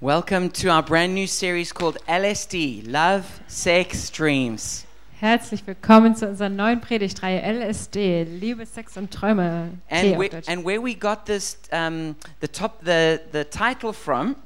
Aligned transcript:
Welcome 0.00 0.50
to 0.50 0.68
our 0.68 0.82
brand 0.82 1.14
new 1.14 1.26
series 1.26 1.72
called 1.72 1.96
LSD 2.06 2.86
Love, 2.86 3.40
Sex, 3.46 4.10
Dreams. 4.10 4.84
Herzlich 5.18 5.66
willkommen 5.66 6.14
zu 6.14 6.28
unserer 6.28 6.50
neuen 6.50 6.82
Predigtreihe 6.82 7.40
LSD, 7.40 8.24
Liebe, 8.24 8.66
Sex 8.66 8.98
und 8.98 9.10
Träume. 9.10 9.70
And, 9.88 10.18
we, 10.18 10.28
and 10.46 10.66
where 10.66 10.82
we 10.82 10.94
got 10.94 11.24
this, 11.24 11.58
um, 11.72 12.14
the, 12.42 12.48
top, 12.48 12.84
the, 12.84 13.20
the 13.32 13.44
title 13.44 13.94
from, 13.94 14.36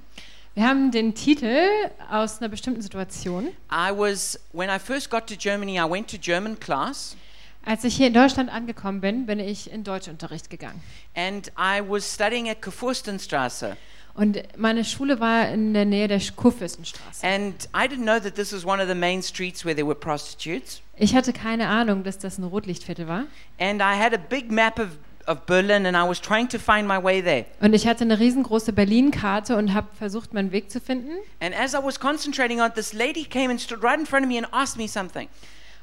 Wir 0.54 0.68
haben 0.68 0.92
den 0.92 1.14
Titel 1.14 1.68
aus 2.08 2.40
einer 2.40 2.48
bestimmten 2.48 2.80
Situation. 2.82 3.48
I 3.72 3.90
was, 3.90 4.38
when 4.52 4.70
I 4.70 4.78
first 4.78 5.10
got 5.10 5.26
to 5.26 5.34
Germany, 5.36 5.78
I 5.80 5.90
went 5.90 6.08
to 6.10 6.16
German 6.16 6.60
class 6.60 7.16
Als 7.64 7.82
ich 7.84 7.96
hier 7.96 8.06
in 8.06 8.14
Deutschland 8.14 8.50
angekommen 8.50 9.00
bin, 9.00 9.26
bin 9.26 9.38
ich 9.40 9.70
in 9.70 9.82
Deutschunterricht 9.82 10.48
gegangen. 10.48 10.80
and 11.16 11.50
I 11.58 11.80
was 11.80 12.04
studying 12.04 12.48
at 12.48 12.62
Kurfürstenstraße. 12.62 13.76
Und 14.14 14.42
meine 14.56 14.84
Schule 14.84 15.20
war 15.20 15.48
in 15.48 15.72
der 15.72 15.84
Nähe 15.84 16.08
der 16.08 16.20
Kurfürstenstraße. 16.34 17.26
And 17.26 17.68
I 17.74 17.86
didn't 17.86 18.02
know 18.02 18.18
that 18.18 18.34
this 18.34 18.52
was 18.52 18.64
one 18.64 18.82
of 18.82 18.88
the 18.88 18.94
main 18.94 19.22
streets 19.22 19.64
where 19.64 19.74
there 19.74 19.86
were 19.86 19.98
prostitutes. 19.98 20.82
Ich 20.96 21.14
hatte 21.14 21.32
keine 21.32 21.68
Ahnung, 21.68 22.02
dass 22.02 22.18
das 22.18 22.38
ein 22.38 22.44
Rotlichtviertel 22.44 23.08
war. 23.08 23.24
And 23.58 23.80
I 23.80 23.98
had 23.98 24.12
a 24.12 24.18
big 24.18 24.50
map 24.50 24.78
of, 24.78 24.88
of 25.26 25.46
Berlin 25.46 25.86
and 25.86 25.96
I 25.96 26.08
was 26.08 26.20
trying 26.20 26.48
to 26.48 26.58
find 26.58 26.86
my 26.86 27.02
way 27.02 27.22
there. 27.22 27.46
Und 27.60 27.72
ich 27.72 27.86
hatte 27.86 28.04
eine 28.04 28.18
riesengroße 28.18 28.72
Berlin-Karte 28.72 29.56
und 29.56 29.72
habe 29.72 29.88
versucht, 29.96 30.34
meinen 30.34 30.52
Weg 30.52 30.70
zu 30.70 30.80
finden. 30.80 31.12
And 31.40 31.54
as 31.58 31.72
I 31.72 31.78
was 31.82 31.98
concentrating 31.98 32.60
on 32.60 32.72
this 32.74 32.92
lady 32.92 33.24
came 33.24 33.50
and 33.50 33.60
stood 33.60 33.82
right 33.82 33.98
in 33.98 34.06
front 34.06 34.26
of 34.26 34.30
me 34.30 34.38
and 34.38 34.48
asked 34.52 34.76
me 34.76 34.88
something. 34.88 35.28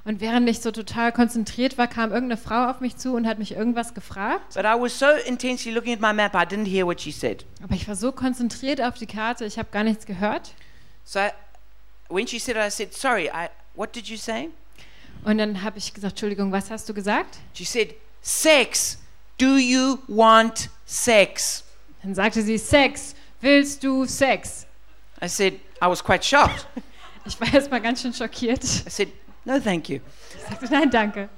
Und 0.07 0.21
während 0.21 0.47
ich 0.47 0.61
so 0.61 0.71
total 0.71 1.11
konzentriert 1.11 1.77
war, 1.77 1.85
kam 1.85 2.13
irgendeine 2.13 2.39
Frau 2.39 2.70
auf 2.70 2.79
mich 2.79 2.95
zu 2.95 3.13
und 3.13 3.27
hat 3.27 3.39
mich 3.39 3.52
irgendwas 3.52 3.93
gefragt. 3.93 4.53
But 4.53 4.63
I 4.63 4.80
was 4.80 4.97
so 4.97 5.07
intensely 5.25 5.73
looking 5.73 5.93
at 5.93 5.99
my 5.99 6.13
map, 6.13 6.33
I 6.33 6.45
didn't 6.45 6.66
hear 6.66 6.85
what 6.85 7.02
she 7.02 7.11
said. 7.11 7.45
Aber 7.61 7.75
ich 7.75 7.89
war 7.89 7.95
so 7.97 8.13
konzentriert 8.13 8.80
auf 8.80 8.93
die 8.93 9.05
Karte, 9.05 9.43
ich 9.43 9.59
habe 9.59 9.67
gar 9.70 9.83
nichts 9.83 10.05
gehört. 10.05 10.53
So 11.03 11.20
I, 11.20 11.31
when 12.07 12.25
she 12.25 12.39
said 12.39 12.55
it, 12.55 12.61
I 12.66 12.71
said, 12.71 12.93
Sorry, 12.93 13.25
I, 13.25 13.50
what 13.75 13.94
did 13.94 14.08
you 14.08 14.16
say? 14.16 14.47
Und 15.25 15.39
dann 15.39 15.61
habe 15.61 15.78
ich 15.78 15.94
gesagt, 15.94 16.13
Entschuldigung, 16.13 16.53
was 16.53 16.72
hast 16.72 16.88
du 16.88 16.94
gesagt? 16.94 17.39
She 17.53 17.66
said, 17.66 17.94
Sex. 18.22 19.00
Do 19.38 19.58
you 19.58 20.00
want 20.08 20.69
sex? 20.85 21.66
Dann 22.02 22.16
sagte 22.16 22.44
sie, 22.44 22.58
Sex, 22.58 23.13
willst 23.41 23.83
du 23.83 24.05
Sex? 24.05 24.66
I 25.22 25.28
said, 25.28 25.55
I 25.81 25.88
was 25.88 26.02
quite 26.02 26.23
shocked. 26.23 26.66
Ich 27.25 27.38
war 27.41 27.53
erst 27.53 27.69
mal 27.69 27.81
ganz 27.81 28.02
schön 28.02 28.13
schockiert. 28.13 28.63
I 28.63 28.89
said, 28.89 29.09
No, 29.48 29.59
thank 29.62 29.88
you. 29.88 30.02
Ich 30.36 30.42
sagte, 30.50 30.66
nein, 30.72 30.90
danke. 30.92 31.30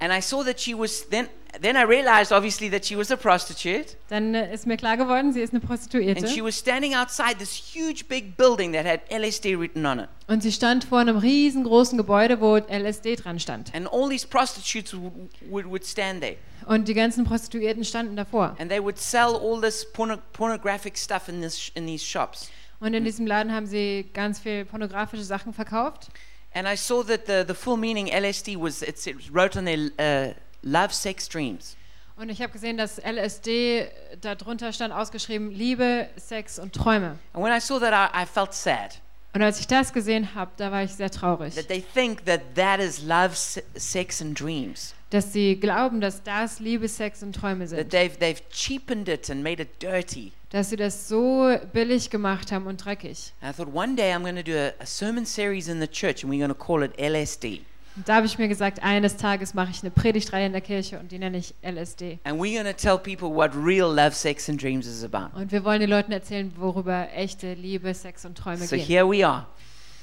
And 0.00 0.12
I 0.12 0.20
saw 0.20 0.42
that 0.44 0.58
she 0.58 0.74
was, 0.74 1.08
then, 1.10 1.28
then 1.60 1.76
I 1.76 1.82
realized 1.82 2.32
obviously 2.32 2.70
that 2.70 2.86
she 2.86 2.96
was 2.96 3.10
a 3.10 3.16
prostitute. 3.16 3.96
Dann 4.08 4.34
äh, 4.34 4.54
ist 4.54 4.66
mir 4.66 4.78
klar 4.78 4.96
geworden, 4.96 5.32
sie 5.32 5.40
ist 5.42 5.52
eine 5.52 5.60
Prostituierte. 5.60 6.24
And 6.24 6.30
she 6.30 6.42
was 6.42 6.56
standing 6.56 6.94
outside 6.94 7.36
this 7.38 7.52
huge 7.52 8.06
big 8.08 8.36
building 8.36 8.72
that 8.72 8.86
had 8.86 9.00
LSD 9.10 9.58
written 9.58 9.84
on 9.84 9.98
it. 9.98 10.08
Und 10.26 10.42
sie 10.42 10.52
stand 10.52 10.84
vor 10.84 11.00
einem 11.00 11.18
riesengroßen 11.18 11.98
Gebäude, 11.98 12.40
wo 12.40 12.56
LSD 12.56 13.16
dran 13.16 13.38
stand. 13.40 13.74
And 13.74 13.88
all 13.92 14.08
these 14.08 14.26
prostitutes 14.26 14.94
would, 14.94 15.12
would, 15.50 15.66
would 15.66 15.84
stand 15.84 16.22
there. 16.22 16.36
Und 16.64 16.88
die 16.88 16.94
ganzen 16.94 17.24
Prostituierten 17.24 17.84
standen 17.84 18.16
davor. 18.16 18.56
And 18.58 18.70
they 18.70 18.80
would 18.80 18.98
sell 18.98 19.34
all 19.34 19.60
this 19.60 19.84
porno- 19.92 20.22
pornographic 20.32 20.96
stuff 20.96 21.28
in, 21.28 21.42
this, 21.42 21.72
in 21.74 21.86
these 21.86 22.04
shops. 22.04 22.48
Und 22.80 22.94
in 22.94 23.04
diesem 23.04 23.26
Laden 23.26 23.52
haben 23.52 23.66
sie 23.66 24.08
ganz 24.14 24.38
viel 24.38 24.64
pornografische 24.64 25.24
Sachen 25.24 25.52
verkauft. 25.52 26.08
And 26.54 26.66
I 26.66 26.76
saw 26.76 27.02
that 27.04 27.26
the, 27.26 27.44
the 27.46 27.54
full 27.54 27.76
meaning 27.76 28.06
LSD 28.08 28.56
was, 28.56 28.82
it's, 28.82 29.06
it 29.06 29.16
wrote 29.32 29.56
on 29.56 29.64
their 29.66 29.90
uh, 29.98 30.34
love, 30.62 30.92
sex, 30.94 31.28
dreams. 31.28 31.76
Und 32.16 32.30
ich 32.30 32.40
habe 32.42 32.52
gesehen, 32.52 32.76
dass 32.76 32.98
LSD 32.98 33.88
darunter 34.20 34.72
stand 34.72 34.92
ausgeschrieben 34.92 35.52
Liebe, 35.52 36.08
Sex 36.16 36.58
und 36.58 36.72
Träume. 36.72 37.18
And 37.32 37.44
when 37.44 37.52
I 37.52 37.60
saw 37.60 37.78
that, 37.78 37.92
I, 37.92 38.22
I 38.22 38.26
felt 38.26 38.52
sad. 38.54 39.00
Und 39.34 39.42
als 39.42 39.60
ich 39.60 39.66
das 39.68 39.92
gesehen 39.92 40.34
habe, 40.34 40.50
da 40.56 40.72
war 40.72 40.82
ich 40.82 40.92
sehr 40.94 41.10
traurig, 41.10 41.54
That 41.54 41.68
they 41.68 41.80
think 41.94 42.24
that 42.24 42.40
that 42.56 42.80
is 42.80 43.02
love, 43.02 43.36
se- 43.36 43.62
sex, 43.76 44.20
and 44.20 44.38
dreams. 44.38 44.94
dass 45.10 45.32
sie 45.32 45.60
glauben, 45.60 46.00
dass 46.00 46.22
das 46.24 46.58
Liebe, 46.58 46.88
Sex 46.88 47.22
und 47.22 47.34
Träume 47.34 47.68
That 47.68 47.68
sind. 47.68 47.94
they've, 47.94 48.18
they've 48.18 48.40
cheapened 48.50 49.08
it 49.08 49.30
and 49.30 49.42
made 49.44 49.62
it 49.62 49.80
dirty. 49.80 50.32
Dass 50.50 50.70
sie 50.70 50.76
das 50.76 51.08
so 51.08 51.54
billig 51.72 52.08
gemacht 52.10 52.52
haben 52.52 52.66
und 52.66 52.82
dreckig. 52.84 53.32
And 53.42 53.52
I 53.52 53.56
thought 53.56 53.74
one 53.74 53.96
day 53.96 54.12
I'm 54.14 54.22
going 54.22 54.36
to 54.36 54.42
do 54.42 54.56
a, 54.56 54.72
a 54.80 54.86
sermon 54.86 55.26
series 55.26 55.68
in 55.68 55.80
the 55.80 55.86
church 55.86 56.24
and 56.24 56.32
we're 56.32 56.38
going 56.38 56.48
to 56.48 56.54
call 56.54 56.82
it 56.82 56.92
LSD. 56.98 57.60
Und 57.96 58.08
da 58.08 58.14
habe 58.16 58.26
ich 58.26 58.38
mir 58.38 58.46
gesagt, 58.48 58.82
eines 58.82 59.16
Tages 59.16 59.54
mache 59.54 59.70
ich 59.72 59.82
eine 59.82 59.90
Predigtreihe 59.90 60.46
in 60.46 60.52
der 60.52 60.60
Kirche 60.60 60.98
und 61.00 61.10
die 61.10 61.18
nenne 61.18 61.36
ich 61.36 61.52
LSD. 61.62 62.18
And 62.24 62.40
we're 62.40 62.54
going 62.62 62.72
to 62.72 62.72
tell 62.72 62.96
people 62.96 63.28
what 63.34 63.50
real 63.54 63.92
love, 63.92 64.12
sex, 64.14 64.48
and 64.48 64.62
dreams 64.62 64.86
is 64.86 65.02
about. 65.04 65.36
Und 65.36 65.50
wir 65.52 65.64
wollen 65.64 65.80
den 65.80 65.90
Leuten 65.90 66.12
erzählen, 66.12 66.52
worüber 66.56 67.08
echte 67.14 67.54
Liebe, 67.54 67.92
Sex 67.92 68.24
und 68.24 68.38
Träume 68.38 68.64
So 68.66 68.76
gehen. 68.76 68.86
here 68.86 69.04
we 69.10 69.26
are. 69.26 69.46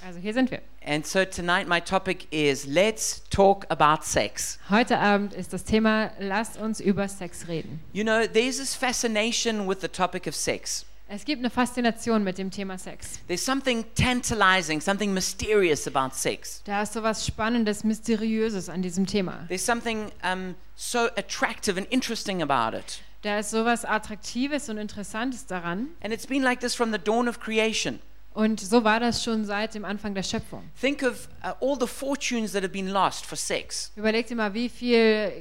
Also 0.05 0.19
hier 0.19 0.35
sind 0.35 0.51
wir. 0.51 0.61
And 0.85 1.03
so 1.03 1.25
tonight 1.25 1.67
my 1.67 1.81
topic 1.81 2.27
is 2.29 2.67
let's 2.67 3.23
talk 3.31 3.65
about 3.69 4.03
sex. 4.03 4.59
Heute 4.69 4.99
Abend 4.99 5.33
ist 5.33 5.51
das 5.51 5.63
Thema, 5.63 6.11
lasst 6.19 6.57
uns 6.57 6.79
über 6.79 7.07
Sex 7.07 7.47
reden. 7.47 7.79
You 7.91 8.03
know, 8.03 8.27
there's 8.27 8.57
this 8.57 8.75
fascination 8.75 9.67
with 9.67 9.81
the 9.81 9.87
topic 9.87 10.27
of 10.27 10.35
sex. 10.35 10.85
Es 11.07 11.25
gibt 11.25 11.39
eine 11.39 11.49
Faszination 11.49 12.23
mit 12.23 12.37
dem 12.37 12.51
Thema 12.51 12.77
Sex. 12.77 13.19
There's 13.27 13.43
something 13.43 13.83
tantalizing, 13.95 14.79
something 14.79 15.11
mysterious 15.11 15.87
about 15.87 16.15
sex. 16.15 16.61
Da 16.65 16.83
ist 16.83 16.93
so 16.93 17.01
was 17.01 17.25
Spannendes, 17.25 17.83
Mysteriöses 17.83 18.69
an 18.69 18.83
diesem 18.83 19.07
Thema. 19.07 19.45
There's 19.47 19.65
something 19.65 20.11
um, 20.23 20.53
so 20.75 21.07
attractive 21.17 21.77
and 21.77 21.87
interesting 21.89 22.43
about 22.43 22.77
it. 22.77 23.01
Da 23.23 23.39
ist 23.39 23.49
so 23.49 23.65
was 23.65 23.83
Attraktives 23.85 24.69
und 24.69 24.77
Interessantes 24.77 25.47
daran. 25.47 25.87
And 26.03 26.13
it's 26.13 26.27
been 26.27 26.43
like 26.43 26.59
this 26.59 26.75
from 26.75 26.91
the 26.91 26.99
dawn 26.99 27.27
of 27.27 27.39
creation. 27.39 27.99
Und 28.35 28.59
so 28.59 28.83
war 28.83 28.99
das 28.99 29.23
schon 29.23 29.45
seit 29.45 29.73
dem 29.75 29.85
Anfang 29.85 30.13
der 30.13 30.21
Schöpfung. 30.23 30.61
Think 30.79 31.03
of 31.03 31.29
uh, 31.41 31.53
all 31.65 31.77
the 31.79 31.87
fortunes 31.87 32.51
that 32.51 32.63
have 32.63 32.73
been 32.73 32.89
lost 32.89 33.25
for 33.25 33.37
sex, 33.37 33.91
Überlegt 33.95 34.29
dir 34.29 34.35
mal, 34.35 34.53
wie 34.53 34.67
viel 34.67 35.31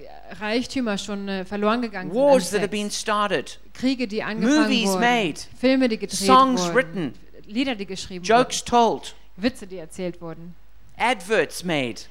Reichtümer 0.41 0.97
schon 0.97 1.28
äh, 1.28 1.44
verloren 1.44 1.82
gegangen 1.82 2.12
sind. 2.12 2.21
wars 2.21 2.50
that 2.50 2.60
have 2.60 2.69
been 2.71 2.91
started, 2.91 3.59
Kriege, 3.72 4.06
die 4.06 4.22
angefangen 4.22 4.62
movies 4.62 4.88
wurden. 4.91 5.00
made, 5.00 5.41
Filme, 5.59 5.88
die 5.88 5.99
gedreht 5.99 6.19
songs 6.19 6.60
wurden. 6.62 6.75
written, 6.75 7.15
Lieder, 7.47 7.75
die 7.75 7.84
geschrieben 7.84 8.25
jokes 8.25 8.65
told, 8.65 9.15
wurden. 9.37 9.43
Witze, 9.43 9.66
die 9.66 9.78
erzählt 9.78 10.21
wurden. 10.21 10.55
adverts 10.97 11.65
made. 11.65 12.03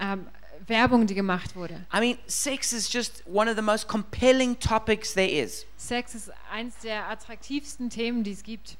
Ähm, 0.00 0.26
Werbung, 0.66 1.06
die 1.06 1.14
gemacht 1.14 1.54
wurde. 1.54 1.74
I 1.94 2.00
mean, 2.00 2.18
sex 2.26 2.72
is 2.72 2.92
just 2.92 3.22
one 3.26 3.48
of 3.48 3.54
the 3.56 3.62
most 3.62 3.86
compelling 3.86 4.58
topics 4.58 5.14
there 5.14 5.30
is. 5.30 5.64
Sex 5.76 6.14
ist 6.16 6.32
eins 6.52 6.74
der 6.82 7.08
attraktivsten 7.08 7.88
Themen, 7.88 8.24
die 8.24 8.32
es 8.32 8.42
gibt. 8.42 8.76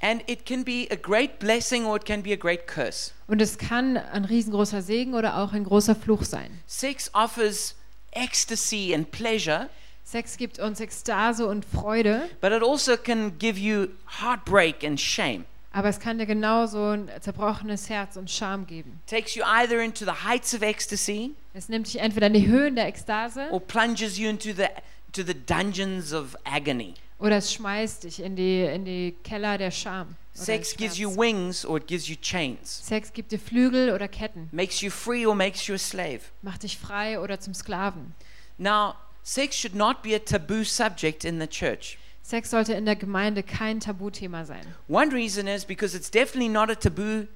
And 0.00 0.22
it 0.26 0.44
can 0.44 0.62
be 0.62 0.86
a 0.90 0.96
great 0.96 1.38
blessing 1.38 1.86
or 1.86 1.96
it 1.96 2.04
can 2.04 2.22
be 2.22 2.32
a 2.32 2.36
great 2.36 2.66
curse. 2.66 3.12
Und 3.28 3.40
es 3.40 3.56
kann 3.58 3.96
ein 3.96 4.24
riesengroßer 4.26 4.82
Segen 4.82 5.14
oder 5.14 5.38
auch 5.38 5.52
ein 5.52 5.64
großer 5.64 5.94
Fluch 5.96 6.24
sein. 6.24 6.60
Sex 6.66 7.10
offers 7.14 7.74
ecstasy 8.12 8.92
and 8.94 9.10
pleasure, 9.10 9.68
Sex 10.04 10.36
gibt 10.36 10.58
uns 10.60 10.80
Ekstase 10.80 11.46
und 11.46 11.64
Freude, 11.64 12.28
but 12.40 12.52
it 12.52 12.62
also 12.62 12.96
can 12.96 13.38
give 13.38 13.58
you 13.58 13.88
heartbreak 14.20 14.84
and 14.84 15.00
shame. 15.00 15.44
aber 15.72 15.88
es 15.88 15.98
kann 15.98 16.18
dir 16.18 16.26
genauso 16.26 16.90
ein 16.90 17.10
zerbrochenes 17.20 17.88
Herz 17.88 18.16
und 18.16 18.30
Scham 18.30 18.66
geben. 18.66 19.00
takes 19.06 19.34
you 19.34 19.42
either 19.44 19.80
into 19.80 20.04
the 20.04 20.24
heights 20.28 20.54
of 20.54 20.62
ecstasy 20.62 21.32
Es 21.54 21.68
nimmt 21.68 21.86
dich 21.86 21.98
entweder 22.00 22.26
in 22.28 22.34
die 22.34 22.46
Höhen 22.46 22.76
der 22.76 22.86
Ekstase 22.86 23.48
or 23.50 23.60
plunges 23.60 24.16
you 24.18 24.28
into 24.28 24.50
the 24.52 24.66
to 25.12 25.22
the 25.22 25.34
dungeons 25.34 26.12
of 26.12 26.36
agony. 26.44 26.94
Oder 27.18 27.36
es 27.38 27.52
schmeißt 27.52 28.04
dich 28.04 28.20
in 28.22 28.36
die, 28.36 28.64
in 28.64 28.84
die 28.84 29.14
Keller 29.24 29.58
der 29.58 29.70
Scham. 29.70 30.16
Sex 30.34 30.76
gives 30.76 30.98
you 30.98 31.10
wings 31.16 31.64
or 31.64 31.78
it 31.78 31.86
gives 31.86 32.08
you 32.08 32.16
chains. 32.20 32.86
Sex 32.86 33.12
gibt 33.12 33.32
dir 33.32 33.38
Flügel 33.38 33.90
oder 33.92 34.06
Ketten, 34.06 34.48
Makes 34.52 34.82
you 34.82 34.90
free 34.90 35.24
or 35.26 35.34
makes 35.34 35.66
you 35.66 35.74
a 35.74 35.78
slave. 35.78 36.20
macht 36.42 36.62
dich 36.62 36.76
frei 36.76 37.18
oder 37.18 37.40
zum 37.40 37.54
Sklaven. 37.54 38.14
Now, 38.58 38.94
sex 39.22 39.56
should 39.56 39.74
not 39.74 40.02
be 40.02 40.14
a 40.14 40.18
taboo 40.18 40.62
subject 40.64 41.24
in 41.24 41.40
the 41.40 41.46
church. 41.46 41.98
Sex 42.22 42.50
sollte 42.50 42.74
in 42.74 42.84
der 42.84 42.96
Gemeinde 42.96 43.42
kein 43.42 43.80
Tabuthema 43.80 44.44
sein. 44.44 44.66
One 44.88 45.12
reason 45.12 45.46
is 45.46 45.64
because 45.64 45.96
it's 45.96 46.10
definitely 46.10 46.48
not 46.48 46.68
a 46.70 46.74
taboo 46.74 47.28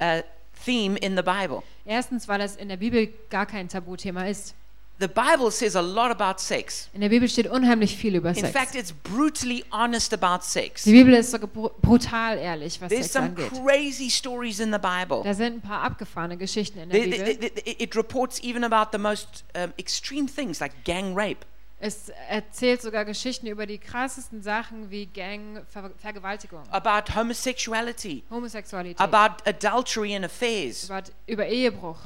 uh, 0.00 0.22
theme 0.64 0.96
in 0.98 1.16
the 1.16 1.22
Bible. 1.22 1.62
Erstens, 1.86 2.28
weil 2.28 2.40
es 2.42 2.54
in 2.54 2.68
der 2.68 2.76
Bibel 2.76 3.08
gar 3.30 3.46
kein 3.46 3.68
Tabuthema 3.68 4.26
ist. 4.26 4.54
The 5.00 5.08
Bible 5.08 5.50
says 5.50 5.76
a 5.76 5.80
lot 5.80 6.10
about 6.10 6.38
sex. 6.40 6.90
In 6.92 7.00
der 7.00 7.08
Bibel 7.08 7.26
steht 7.26 7.46
unheimlich 7.48 7.96
viel 7.96 8.14
über 8.16 8.28
In 8.28 8.34
Sex. 8.34 8.50
fact, 8.50 8.74
it's 8.74 8.92
brutally 8.92 9.64
honest 9.72 10.12
about 10.12 10.44
sex. 10.44 10.84
Die 10.84 10.92
Bibel 10.92 11.14
ist 11.14 11.30
sogar 11.30 11.48
br- 11.48 11.70
brutal 11.80 12.36
ehrlich, 12.36 12.78
was 12.82 12.90
There's 12.90 13.10
Sex 13.10 13.12
some 13.14 13.26
angeht. 13.28 13.50
crazy 13.64 14.10
stories 14.10 14.60
in 14.60 14.70
the 14.72 14.78
Bible. 14.78 15.22
Da 15.24 15.32
sind 15.32 15.54
ein 15.56 15.60
paar 15.62 15.80
abgefahrene 15.82 16.36
Geschichten 16.36 16.80
in 16.80 16.90
der 16.90 17.00
The- 17.02 17.10
Bibel. 17.10 17.26
the- 17.26 17.62
the- 17.64 17.82
It 17.82 17.96
reports 17.96 18.42
even 18.42 18.62
about 18.62 18.90
the 18.92 18.98
most 18.98 19.44
um, 19.56 19.72
extreme 19.78 20.26
things 20.26 20.60
like 20.60 20.84
gang 20.84 21.16
rape. 21.16 21.46
Es 21.82 22.10
erzählt 22.28 22.82
sogar 22.82 23.06
Geschichten 23.06 23.46
über 23.46 23.64
die 23.64 23.78
krassesten 23.78 24.42
Sachen 24.42 24.90
wie 24.90 25.06
Gang-Vergewaltigung, 25.06 26.62
about 26.70 27.14
homosexuality, 27.14 28.22
Homosexualität, 28.30 29.00
about 29.00 29.42
adultery 29.46 30.14
and 30.14 30.26
affairs, 30.26 30.84
über, 30.84 31.02
über 31.26 31.46
Ehebruch, 31.46 31.96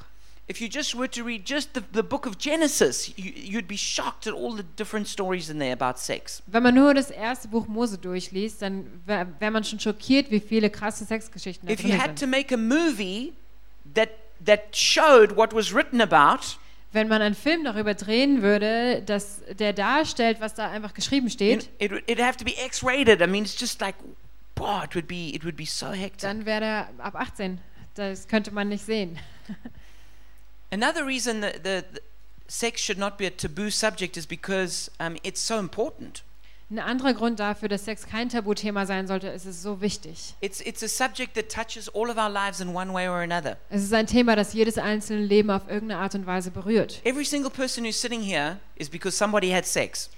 If 0.47 0.61
you 0.61 0.69
just 0.69 0.95
were 0.95 1.09
to 1.09 1.25
read 1.25 1.47
just 1.47 1.73
the, 1.73 1.83
the 1.93 2.03
book 2.03 2.27
of 2.27 2.37
Genesis, 2.37 3.09
you, 3.17 3.33
you'd 3.35 3.67
be 3.67 3.79
shocked 3.79 4.27
at 4.27 4.35
all 4.35 4.53
the 4.53 4.63
different 4.77 5.09
stories 5.09 5.49
in 5.49 5.59
there 5.59 5.73
about 5.73 5.99
sex. 5.99 6.43
Wenn 6.47 6.63
man 6.63 6.75
nur 6.75 6.93
das 6.93 7.11
erste 7.11 7.49
Buch 7.49 7.67
Mose 7.67 7.97
durchliest, 7.97 8.61
dann 8.61 8.87
wäre 9.07 9.27
wär 9.39 9.51
man 9.51 9.65
schon 9.65 9.81
schockiert, 9.81 10.31
wie 10.31 10.41
viele 10.41 10.69
krasse 10.69 11.07
Sexgeschichten 11.07 11.67
da 11.67 11.73
If 11.73 11.81
you 11.83 11.89
drin 11.91 11.99
had 12.01 12.19
sind. 12.19 12.21
to 12.21 12.27
make 12.27 12.53
a 12.53 12.59
movie 12.59 13.33
that 13.95 14.11
that 14.45 14.77
showed 14.77 15.35
what 15.35 15.55
was 15.55 15.73
written 15.73 16.03
about, 16.03 16.59
Wenn 16.93 17.09
man 17.09 17.23
einen 17.23 17.35
Film 17.35 17.65
darüber 17.65 17.95
drehen 17.95 18.43
würde, 18.43 19.03
dass 19.03 19.41
der 19.59 19.73
darstellt, 19.73 20.41
was 20.41 20.55
da 20.55 20.71
einfach 20.71 20.93
geschrieben 20.95 21.27
you 21.27 21.33
steht, 21.33 21.71
it 21.79 21.91
would 21.91 22.05
it'd 22.07 22.23
have 22.23 22.37
to 22.37 22.45
be 22.45 22.53
X-rated. 22.67 23.21
I 23.23 23.27
mean, 23.27 23.45
it's 23.45 23.59
just 23.59 23.81
like, 23.81 23.97
boy, 24.55 24.85
it 24.85 24.95
would 24.95 25.09
be 25.09 25.35
it 25.35 25.43
would 25.43 25.57
be 25.57 25.65
so 25.65 25.91
hectic. 25.93 26.21
dann 26.21 26.45
wäre 26.45 26.61
der 26.61 26.89
ab 26.99 27.17
18. 27.17 27.59
Das 27.95 28.29
könnte 28.29 28.51
man 28.53 28.69
nicht 28.69 28.85
sehen. 28.85 29.19
Another 30.75 31.05
reason 31.07 31.41
that 31.41 31.63
the, 31.63 31.85
the 31.93 32.01
sex 32.49 32.81
should 32.81 32.99
not 32.99 33.17
be 33.17 33.27
a 33.27 33.31
taboo 33.31 33.71
subject 33.71 34.17
is 34.17 34.27
because 34.27 34.91
um, 34.99 35.17
it's 35.23 35.41
so 35.41 35.61
important. 35.61 36.23
Ein 36.69 36.81
anderer 36.81 37.15
Grund 37.15 37.39
dafür, 37.39 37.69
dass 37.69 37.85
Sex 37.85 38.09
kein 38.09 38.29
Tabuthema 38.29 38.85
sein 38.85 39.07
sollte, 39.07 39.29
ist 39.29 39.47
es 39.47 39.63
so 39.63 39.81
wichtig. 39.81 40.35
It's 40.41 40.61
it's 40.61 40.83
a 40.83 40.89
subject 40.89 41.35
that 41.35 41.49
touches 41.49 41.89
all 41.89 42.11
of 42.11 42.17
our 42.17 42.29
lives 42.29 42.61
in 42.61 42.75
one 42.75 42.93
way 42.93 43.07
or 43.07 43.21
another. 43.21 43.57
Es 43.71 43.85
ist 43.85 43.93
ein 43.95 44.09
Thema, 44.09 44.35
das 44.35 44.53
jedes 44.53 44.77
einzelne 44.77 45.25
Leben 45.25 45.51
auf 45.51 45.69
irgendeine 45.69 46.01
Art 46.01 46.17
und 46.17 46.27
Weise 46.27 46.51
berührt. 46.51 47.01
Every 47.05 47.25
single 47.25 47.51
person 47.51 47.85
who's 47.85 48.01
sitting 48.01 48.23
here 48.23 48.59
is 48.75 48.89
because 48.89 49.17
somebody 49.17 49.53
had 49.53 49.65
sex. 49.65 50.11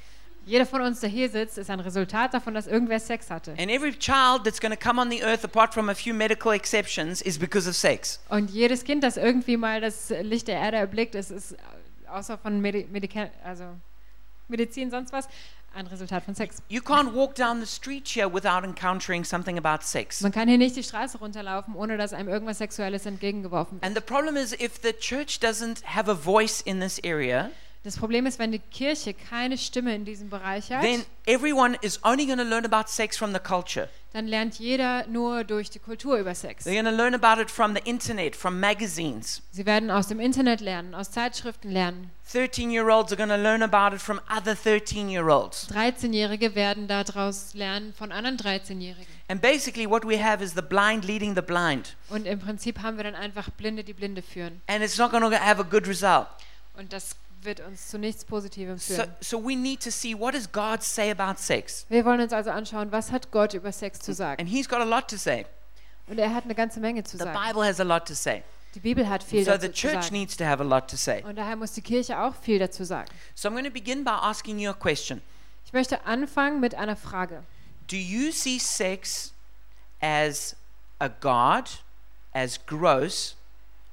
Jeder 0.47 0.65
von 0.65 0.81
uns, 0.81 1.01
der 1.01 1.11
hier 1.11 1.29
sitzt, 1.29 1.59
ist 1.59 1.71
ein 1.71 1.81
Resultat 1.81 2.33
davon, 2.33 2.55
dass 2.55 2.69
irgendwer 2.69 3.01
Sex 3.01 3.31
hatte. 3.31 3.51
And 3.59 3.69
every 3.69 3.93
child 3.93 4.45
that's 4.45 4.61
going 4.61 4.73
to 4.73 4.79
come 4.79 5.01
on 5.01 5.11
the 5.11 5.21
earth, 5.25 5.45
apart 5.45 5.75
from 5.75 5.89
a 5.89 5.95
few 5.95 6.15
medical 6.15 6.53
exceptions, 6.53 7.21
is 7.21 7.37
because 7.37 7.69
of 7.69 7.75
sex. 7.75 8.21
Und 8.29 8.51
jedes 8.51 8.85
Kind, 8.85 9.03
das 9.03 9.17
irgendwie 9.17 9.57
mal 9.57 9.81
das 9.81 10.11
Licht 10.23 10.47
der 10.47 10.61
Erde 10.61 10.77
erblickt, 10.77 11.17
ist, 11.17 11.33
ist 11.33 11.57
außer 12.09 12.39
von 12.39 12.61
Medi 12.61 12.87
Medika 12.93 13.29
also 13.45 13.65
Medizin, 14.47 14.89
sonst 14.93 15.13
was, 15.13 15.29
ein 15.75 15.89
Resultat 15.89 16.25
von 16.25 16.37
Sex. 16.37 16.63
You 16.69 16.81
can't 16.81 17.13
walk 17.13 17.35
down 17.35 17.61
the 17.61 17.67
street 17.67 18.07
here 18.07 18.33
without 18.33 18.65
encountering 18.65 19.25
something 19.25 19.59
about 19.59 19.85
sex. 19.85 20.21
Man 20.21 20.31
kann 20.31 20.49
hier 20.49 20.59
nicht 20.59 20.77
die 20.77 20.85
Straße 20.85 21.19
runterlaufen, 21.19 21.75
ohne 21.75 21.97
dass 21.97 22.13
einem 22.13 22.29
irgendwas 22.29 22.59
Sexuelles 22.59 23.05
entgegengeworfen 23.05 23.79
wird. 23.79 23.85
And 23.85 23.97
the 23.97 24.01
problem 24.01 24.37
is, 24.37 24.53
if 24.53 24.81
the 24.81 24.93
church 24.93 25.41
doesn't 25.41 25.85
have 25.85 26.09
a 26.09 26.15
voice 26.15 26.61
in 26.61 26.79
this 26.79 27.03
area, 27.03 27.51
Das 27.85 27.97
Problem 27.97 28.27
ist, 28.27 28.39
wenn 28.39 28.53
die 28.53 28.59
Kirche 28.59 29.15
keine 29.15 29.57
Stimme 29.59 29.95
in 29.95 30.05
diesem 30.05 30.29
Bereich 30.29 30.71
hat, 30.73 30.83
then 30.83 31.05
everyone 31.27 31.77
is 31.83 32.03
only 32.05 32.27
going 32.27 32.39
to 32.39 32.45
learn 32.45 32.65
about 32.65 32.89
sex 32.89 33.17
from 33.17 33.33
the 33.33 33.39
culture. 33.39 33.89
dann 34.17 34.29
lernt 34.29 34.59
jeder 34.59 35.07
nur 35.09 35.45
durch 35.45 35.69
die 35.69 35.79
Kultur 35.79 36.17
über 36.17 36.35
Sex. 36.35 36.65
They're 36.65 36.73
going 36.73 36.87
to 36.87 36.91
learn 36.91 37.15
about 37.15 37.39
it 37.39 37.51
from 37.51 37.75
the 37.75 37.83
internet, 37.85 38.35
from 38.35 38.59
magazines. 38.59 39.43
Sie 39.53 39.67
werden 39.67 39.91
aus 39.91 40.09
dem 40.09 40.21
Internet 40.21 40.63
lernen, 40.63 40.95
aus 40.95 41.11
Zeitschriften 41.11 41.71
lernen. 41.71 42.11
13 42.33 42.71
year 42.71 42.89
olds 42.89 43.13
are 43.13 43.17
going 43.17 43.29
to 43.29 43.37
learn 43.37 43.63
about 43.63 43.95
it 43.95 44.01
from 44.01 44.19
other 44.35 44.57
13 44.57 45.11
year 45.11 45.29
olds. 45.29 45.69
13-Jährige 45.71 46.55
werden 46.55 46.89
daraus 46.89 47.53
lernen 47.53 47.93
von 47.93 48.11
anderen 48.11 48.39
13-Jährigen. 48.39 49.07
And 49.29 49.43
basically, 49.43 49.87
what 49.87 50.03
we 50.09 50.19
have 50.25 50.43
is 50.43 50.55
the 50.55 50.63
blind 50.63 51.05
leading 51.05 51.35
the 51.35 51.43
blind. 51.43 51.95
Und 52.09 52.27
im 52.27 52.39
Prinzip 52.39 52.81
haben 52.81 52.97
wir 52.97 53.05
dann 53.05 53.15
einfach 53.15 53.51
Blinde, 53.51 53.85
die 53.85 53.93
Blinde 53.93 54.23
führen. 54.23 54.63
And 54.67 54.83
it's 54.83 54.97
not 54.97 55.11
going 55.11 55.23
to 55.23 55.39
have 55.39 55.61
a 55.61 55.65
good 55.65 55.87
result. 55.87 56.27
Und 56.73 56.91
das 56.95 57.17
wird 57.47 57.61
uns 57.61 57.89
zu 57.89 57.99
nichts 57.99 58.25
Positivem 58.25 58.77
So, 58.77 58.95
führen. 58.95 59.15
so 59.21 59.43
we 59.43 59.57
need 59.57 59.83
to 59.83 59.91
see 59.91 60.15
what 60.19 60.35
does 60.35 60.51
God 60.53 60.83
say 60.83 61.11
about 61.11 61.39
sex? 61.41 61.87
Wir 61.89 62.05
wollen 62.05 62.21
uns 62.21 62.33
also 62.35 62.51
anschauen, 62.51 62.93
was 62.93 63.11
hat 63.11 63.31
Gott 63.31 63.55
über 63.55 63.73
Sex 63.73 64.01
zu 64.01 64.13
sagen. 64.13 64.41
And 64.41 64.51
He's 64.51 64.69
got 64.69 64.81
a 64.81 64.85
lot 64.85 65.09
to 65.09 65.17
say. 65.17 65.47
Und 66.09 66.19
er 66.19 66.35
hat 66.35 66.45
eine 66.45 66.55
ganze 66.55 66.79
Menge 66.81 67.03
zu 67.05 67.17
The 67.17 67.25
sagen. 67.25 67.39
Bible 67.47 67.65
has 67.67 67.81
a 67.81 67.85
lot 67.85 68.07
to 68.07 68.15
say. 68.15 68.43
Die 68.75 68.81
Bibel 68.81 69.09
hat 69.09 69.23
viel 69.23 69.43
So 69.45 69.53
dazu 69.53 69.67
the 69.69 69.73
zu 69.73 69.89
church 69.89 70.05
sagen. 70.05 70.13
needs 70.15 70.37
to 70.37 70.45
have 70.45 70.63
a 70.63 70.67
lot 70.67 70.89
to 70.91 70.97
say. 70.97 71.23
Und 71.25 71.37
daher 71.37 71.57
muss 71.57 71.73
die 71.73 71.81
Kirche 71.81 72.21
auch 72.21 72.35
viel 72.35 72.59
dazu 72.59 72.85
sagen. 72.85 73.09
So 73.35 73.49
I'm 73.49 73.53
going 73.53 73.65
to 73.65 73.71
begin 73.71 74.05
by 74.05 74.11
asking 74.11 74.59
you 74.59 74.71
a 74.71 74.75
question. 74.75 75.23
Ich 75.65 75.73
möchte 75.73 76.05
anfangen 76.05 76.61
mit 76.61 76.75
einer 76.75 76.95
Frage. 76.95 77.43
Do 77.89 77.97
you 77.97 78.31
see 78.33 78.59
sex 78.59 79.33
as 80.01 80.55
a 80.99 81.09
God, 81.09 81.65
as 82.35 82.59
gross, 82.67 83.35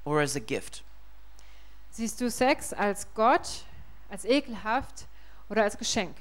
or 0.04 0.20
as 0.20 0.36
a 0.36 0.40
gift? 0.40 0.83
Siehst 1.94 2.20
du 2.20 2.28
Sex 2.28 2.72
als 2.72 3.06
Gott, 3.14 3.62
als 4.10 4.24
ekelhaft 4.24 5.06
oder 5.48 5.62
als 5.62 5.78
Geschenk? 5.78 6.16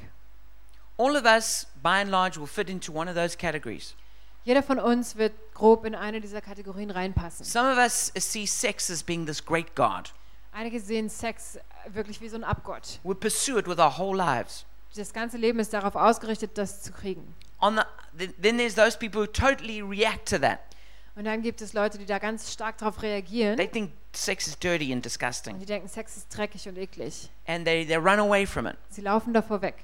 All 0.99 1.15
of 1.15 1.23
us, 1.25 1.65
by 1.81 1.99
and 2.01 2.11
large, 2.11 2.39
will 2.39 2.45
fit 2.45 2.69
into 2.69 2.93
one 2.93 3.09
of 3.09 3.15
those 3.15 3.35
categories. 3.35 3.95
Jeder 4.43 4.61
von 4.61 4.77
uns 4.77 5.15
wird 5.15 5.33
grob 5.55 5.83
in 5.85 5.95
eine 5.95 6.21
dieser 6.21 6.41
Kategorien 6.41 6.91
reinpassen. 6.91 7.43
Some 7.43 7.71
of 7.71 7.79
us 7.79 8.11
see 8.15 8.45
sex 8.45 8.91
as 8.91 9.01
being 9.01 9.25
this 9.25 9.43
great 9.43 9.75
God. 9.75 10.13
Einige 10.51 10.79
sehen 10.79 11.09
Sex 11.09 11.57
wirklich 11.87 12.21
wie 12.21 12.29
so 12.29 12.35
ein 12.35 12.43
Abgott. 12.43 12.99
We 13.03 13.15
pursue 13.15 13.57
it 13.57 13.67
with 13.67 13.79
our 13.79 13.97
whole 13.97 14.15
lives. 14.15 14.65
Das 14.95 15.11
ganze 15.11 15.37
Leben 15.37 15.57
ist 15.57 15.73
darauf 15.73 15.95
ausgerichtet, 15.95 16.55
das 16.55 16.83
zu 16.83 16.91
kriegen. 16.91 17.33
On 17.59 17.77
the, 17.77 17.81
th- 18.27 18.35
then 18.39 18.59
there's 18.59 18.75
those 18.75 18.95
people 18.95 19.21
who 19.21 19.25
totally 19.25 19.81
react 19.81 20.29
to 20.29 20.37
that. 20.37 20.59
Und 21.15 21.25
dann 21.25 21.41
gibt 21.43 21.61
es 21.61 21.73
Leute, 21.73 21.97
die 21.99 22.05
da 22.05 22.17
ganz 22.17 22.51
stark 22.51 22.77
darauf 22.79 23.01
reagieren. 23.03 23.55
They 23.57 23.67
think 23.67 23.91
sex 24.13 24.47
is 24.47 24.57
dirty 24.57 24.85
and 24.85 24.95
Und 24.95 25.05
disgusting, 25.05 25.59
die 25.59 25.65
denken, 25.65 25.87
Sex 25.87 26.17
ist 26.17 26.35
dreckig 26.35 26.67
und 26.67 26.77
eklig. 26.77 27.29
and 27.45 27.65
they, 27.65 27.85
they 27.85 27.97
run 27.97 28.19
away 28.19 28.45
from 28.45 28.65
it. 28.65 28.75
Sie 28.89 29.01
laufen 29.01 29.33
davor 29.33 29.61
weg. 29.61 29.75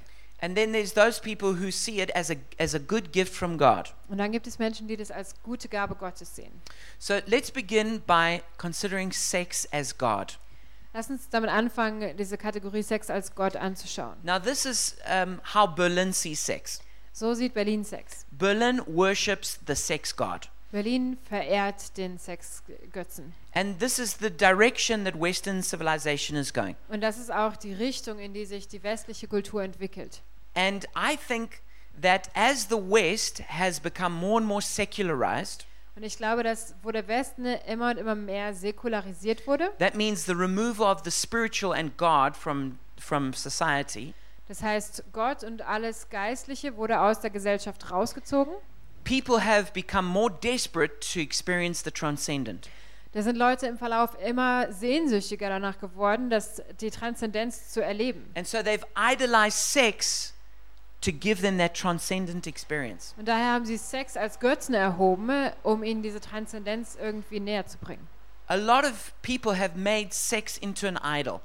And 0.42 0.56
then 0.56 0.72
there's 0.72 0.94
those 0.94 1.20
people 1.22 1.60
who 1.60 1.70
see 1.70 2.00
it 2.02 2.16
as 2.16 2.32
a, 2.32 2.36
as 2.58 2.74
a 2.74 2.80
good 2.80 3.12
gift 3.12 3.34
from 3.36 3.58
God. 3.58 3.94
Und 4.08 4.18
dann 4.20 4.32
gibt 4.32 4.48
es 4.48 4.58
Menschen, 4.58 4.88
die 4.88 4.96
das 4.96 5.12
als 5.12 5.36
gute 5.44 5.68
Gabe 5.68 5.96
Gottes 5.96 6.36
sehen. 6.36 6.62
So 6.98 7.20
let's 7.26 7.52
begin 7.52 8.02
by 8.08 8.42
considering 8.58 9.12
sex 9.12 9.68
as 9.72 9.96
God. 9.98 10.40
Lass 10.94 11.10
uns 11.10 11.30
damit 11.30 11.52
anfangen, 11.52 12.18
diese 12.18 12.38
Kategorie 12.38 12.82
Sex 12.82 13.10
als 13.12 13.36
Gott 13.36 13.56
anzuschauen. 13.56 14.16
Now, 14.24 14.40
this 14.40 14.66
is 14.66 14.96
um, 15.08 15.40
how 15.54 15.68
Berlin 15.68 16.14
sees 16.14 16.44
sex. 16.44 16.82
So 17.14 17.34
sieht 17.36 17.54
Berlin 17.54 17.84
Sex. 17.84 18.26
Berlin 18.32 18.82
worships 18.88 19.60
the 19.68 19.76
sex 19.76 20.16
god. 20.16 20.50
Berlin 20.72 21.18
verehrt 21.28 21.98
den 21.98 22.18
Sexgötzen. 22.18 23.34
And 23.54 23.80
this 23.80 23.98
is 23.98 24.18
the 24.20 24.30
direction 24.30 25.04
that 25.06 25.20
Western 25.20 25.64
civilization 25.64 26.38
is 26.38 26.54
going. 26.54 26.76
Und 26.90 27.02
das 27.02 27.18
ist 27.18 27.32
auch 27.32 27.56
die 27.56 27.74
Richtung, 27.74 28.20
in 28.20 28.34
die 28.34 28.46
sich 28.46 28.68
die 28.68 28.84
westliche 28.84 29.28
Kultur 29.28 29.64
entwickelt. 29.64 30.22
And 30.54 30.86
I 30.96 31.18
think 31.18 31.62
that 32.02 32.30
as 32.36 32.68
the 32.70 32.78
West 32.78 33.42
has 33.50 33.80
become 33.80 34.16
more 34.16 34.38
and 34.38 34.48
more 34.48 34.62
secularized, 34.62 35.66
Und 35.96 36.04
ich 36.04 36.18
glaube, 36.18 36.44
dass 36.44 36.76
wo 36.84 36.92
der 36.92 37.08
Westen 37.08 37.46
immer 37.46 37.92
und 37.92 37.98
immer 37.98 38.16
mehr 38.16 38.54
säkularisiert 38.54 39.48
wurde, 39.48 39.72
that 39.80 39.96
means 39.96 40.26
the 40.26 40.34
removal 40.34 40.86
of 40.86 41.02
the 41.04 41.12
spiritual 41.12 41.74
and 41.74 41.98
God 41.98 42.38
from, 42.38 42.78
from 42.98 43.34
society, 43.34 44.14
das 44.50 44.64
heißt, 44.64 45.04
Gott 45.14 45.44
und 45.44 45.62
alles 45.62 46.10
Geistliche 46.10 46.76
wurde 46.76 47.00
aus 47.02 47.20
der 47.20 47.30
Gesellschaft 47.30 47.92
rausgezogen. 47.92 48.54
People 49.10 49.40
have 49.40 49.74
become 49.74 50.06
more 50.06 50.30
desperate 50.30 51.02
to 51.02 51.20
experience 51.20 51.82
the 51.82 51.92
transcendent. 51.92 52.70
Da 53.12 53.24
sind 53.24 53.38
Leute 53.38 53.66
im 53.66 53.80
Verlauf 53.80 54.16
immer 54.24 54.72
sehnsüchtiger 54.72 55.50
danach 55.50 55.80
geworden, 55.80 56.30
das, 56.30 56.62
die 56.80 56.92
Transzendenz 56.92 57.70
zu 57.70 57.84
erleben. 57.84 58.30
And 58.36 58.48
so 58.48 58.60
they've 58.60 58.86
idolized 58.96 59.58
sex 59.58 60.36
to 61.02 61.12
give 61.12 61.42
them 61.42 61.58
that 61.58 61.74
transcendent 61.74 62.46
experience. 62.46 63.16
Und 63.18 63.28
daher 63.28 63.54
haben 63.54 63.66
sie 63.66 63.78
Sex 63.78 64.16
als 64.16 64.40
Götzen 64.40 64.76
erhoben, 64.76 65.50
um 65.64 65.84
ihnen 65.84 66.04
diese 66.04 66.20
Transzendenz 66.20 66.96
irgendwie 67.02 67.40
näher 67.40 67.66
zu 67.66 67.80
bringen. 67.80 68.08
A 68.46 68.56
lot 68.56 68.84
of 68.84 69.12
people 69.24 69.58
have 69.58 69.76
made 69.76 70.10
sex 70.12 70.56
into 70.58 70.88
an 70.88 71.00
idol. 71.04 71.42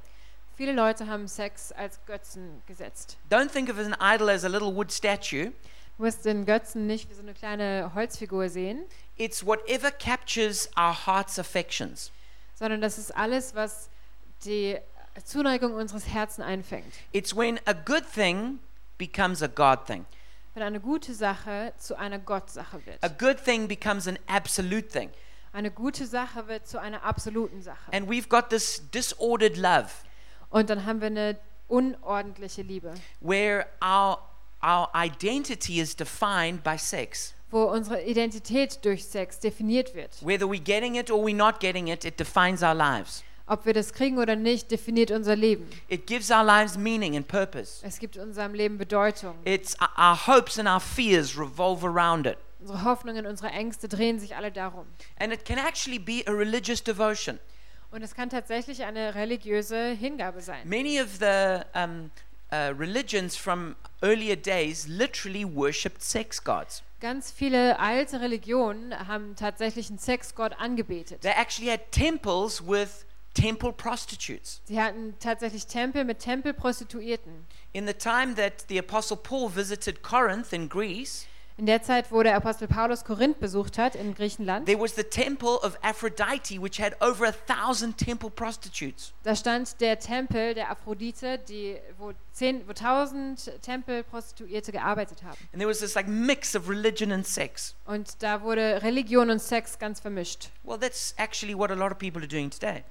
Viele 0.57 0.73
Leute 0.73 1.07
haben 1.07 1.29
Sex 1.29 1.73
als 1.73 1.99
Götzen 2.07 2.63
gesetzt. 2.67 3.17
Don't 3.31 3.51
think 3.51 3.71
of 3.71 3.79
an 3.79 3.97
idol 4.01 4.29
as 4.29 4.45
a 4.45 4.49
little 4.49 4.75
wood 4.75 4.93
statue. 4.93 5.53
Du 5.97 6.05
musst 6.05 6.25
den 6.25 6.45
Götzen 6.45 6.87
nicht 6.87 7.09
wie 7.11 7.15
so 7.15 7.23
eine 7.23 7.35
kleine 7.35 7.93
Holzfigur 7.95 8.49
sehen, 8.49 8.85
It's 9.17 9.47
whatever 9.47 9.91
captures 9.93 10.69
our 10.77 11.07
heart's 11.07 11.39
affections. 11.39 12.11
sondern 12.57 12.81
das 12.81 12.99
ist 12.99 13.15
alles, 13.17 13.55
was 13.55 13.89
die 14.45 14.77
Zuneigung 15.25 15.75
unseres 15.75 16.09
Herzens 16.09 16.45
einfängt. 16.45 16.93
It's 17.13 17.37
when 17.37 17.61
a 17.67 17.73
good 17.73 18.05
thing 18.13 18.59
becomes 18.99 19.43
a 19.43 19.47
God 19.47 19.87
thing. 19.87 20.05
Wenn 20.55 20.63
eine 20.65 20.81
gute 20.81 21.15
Sache 21.15 21.73
zu 21.79 21.97
einer 21.97 22.19
Gottsache 22.19 22.85
wird. 22.87 23.03
A 23.03 23.09
good 23.09 23.43
thing 23.45 23.69
becomes 23.69 24.09
an 24.09 24.19
absolute 24.27 24.89
thing. 24.89 25.11
Eine 25.53 25.71
gute 25.71 26.07
Sache 26.07 26.49
wird 26.49 26.67
zu 26.67 26.81
einer 26.81 27.05
absoluten 27.05 27.63
Sache. 27.63 27.93
And 27.93 28.09
we've 28.09 28.29
got 28.29 28.51
this 28.51 28.83
disordered 28.91 29.57
love 29.57 29.91
Und 30.51 30.71
dann 30.71 30.85
haben 30.87 31.01
wir 31.01 31.07
eine 31.07 31.39
unordentliche 31.69 32.63
Liebe, 32.63 32.95
where 33.21 33.67
our, 33.83 34.19
our 34.65 34.89
identity 34.95 35.81
is 35.81 35.95
defined 35.95 36.63
by 36.63 36.77
sex. 36.79 37.35
wo 37.51 37.67
unsere 37.67 38.03
Identität 38.03 38.85
durch 38.85 39.05
Sex 39.05 39.39
definiert 39.39 39.95
wird. 39.95 40.11
Whether 40.23 40.47
we're 40.47 40.63
getting 40.63 40.97
it 40.97 41.11
or 41.11 41.25
we're 41.25 41.37
not 41.37 41.61
getting 41.61 41.87
it, 41.89 42.05
it 42.05 42.19
defines 42.19 42.63
our 42.63 42.75
lives. 42.75 43.23
Ob 43.47 43.67
wir 43.67 43.75
das 43.75 43.93
kriegen 43.93 44.19
oder 44.19 44.37
nicht, 44.37 44.71
definiert 44.71 45.11
unser 45.11 45.37
Leben. 45.37 45.69
It 45.89 46.07
gives 46.07 46.31
our 46.31 46.43
lives 46.43 46.79
meaning 46.79 47.15
and 47.15 47.29
purpose. 47.29 47.85
Es 47.87 47.99
gibt 47.99 48.17
unserem 48.17 48.55
Leben 48.55 48.79
Bedeutung. 48.79 49.37
It's 49.45 49.77
our 49.99 50.17
hopes 50.27 50.59
and 50.59 50.67
our 50.67 50.81
fears 50.81 51.39
revolve 51.39 51.85
around 51.85 52.27
it. 52.27 52.39
Unsere 52.61 52.83
Hoffnungen, 52.85 53.27
unsere 53.27 53.51
Ängste 53.51 53.87
drehen 53.87 54.19
sich 54.19 54.35
alle 54.35 54.51
darum. 54.51 54.87
And 55.21 55.33
it 55.33 55.45
can 55.45 55.59
actually 55.59 55.99
be 55.99 56.25
a 56.27 56.33
religious 56.33 56.83
devotion. 56.83 57.39
Und 57.91 58.03
es 58.03 58.15
kann 58.15 58.31
tatsächlich 58.31 58.83
eine 58.83 59.15
religiöse 59.15 59.91
Hingabe 59.91 60.41
sein. 60.41 60.67
Many 60.67 61.01
of 61.01 61.19
the 61.21 61.61
um, 61.79 62.11
uh, 62.55 62.73
religions 62.77 63.37
from 63.37 63.77
earlier 64.03 64.37
days 64.37 64.87
literally 64.87 65.45
worshipped 65.45 66.03
sex 66.03 66.43
gods. 66.43 66.83
Ganz 67.01 67.31
viele 67.31 67.79
alte 67.79 68.21
Religionen 68.21 68.95
haben 69.09 69.35
tatsächlich 69.37 69.91
einen 69.91 69.99
Sexgott 69.99 70.53
angebetet. 70.59 71.21
They 71.23 71.33
actually 71.33 71.71
had 71.71 71.91
temples 71.91 72.63
with 72.67 73.05
temple 73.35 73.73
prostitutes. 73.73 74.61
Sie 74.65 74.81
hatten 74.81 75.15
tatsächlich 75.19 75.67
Tempel 75.67 76.05
mit 76.05 76.21
Tempelprostituierten. 76.21 77.47
In 77.73 77.87
the 77.87 77.93
time 77.93 78.35
that 78.37 78.65
the 78.69 78.79
Apostle 78.79 79.17
Paul 79.17 79.51
visited 79.55 80.03
Corinth 80.03 80.53
in 80.53 80.69
Greece, 80.69 81.27
In 81.57 81.67
der 81.67 81.83
Zeit, 81.83 82.11
wo 82.11 82.21
der 82.21 82.35
Apostel 82.35 82.67
Paulus 82.67 83.05
Korinth 83.05 83.39
besucht 83.39 83.79
hat 83.79 83.95
in 83.95 84.13
Griechenland, 84.17 84.67
there 84.67 84.81
was 84.81 84.97
the 84.97 85.05
temple 85.05 85.57
of 85.63 85.79
Aphrodite, 85.83 86.61
which 86.61 86.81
had 86.81 86.97
over 87.01 87.27
a 87.27 87.33
thousand 87.33 87.97
temple 87.97 88.29
prostitutes. 88.29 89.13
da 89.23 89.37
stand 89.37 89.81
der 89.81 90.01
Tempel 90.01 90.55
der 90.55 90.69
Aphrodite, 90.69 91.39
die, 91.39 91.77
wo, 91.97 92.13
zehn, 92.33 92.67
wo 92.67 92.73
tausend 92.73 93.53
Tempelprostituierte 93.63 94.73
gearbeitet 94.73 95.23
haben. 95.23 95.39
And 95.53 95.61
there 95.61 95.69
was 95.69 95.79
this 95.79 95.95
like 95.95 96.09
mix 96.09 96.57
of 96.57 96.69
religion 96.69 97.13
and 97.13 97.25
sex. 97.25 97.77
Und 97.87 98.21
da 98.21 98.43
wurde 98.43 98.83
Religion 98.83 99.31
und 99.31 99.41
Sex 99.41 99.79
ganz 99.79 100.01
vermischt. 100.01 100.51
Well, 100.65 100.81
that's 100.81 101.15
actually 101.19 101.57
what 101.57 101.71
a 101.71 101.75
lot 101.75 101.93
of 101.93 101.99
people 101.99 102.21
are 102.21 102.29
doing 102.29 102.51
today. 102.51 102.83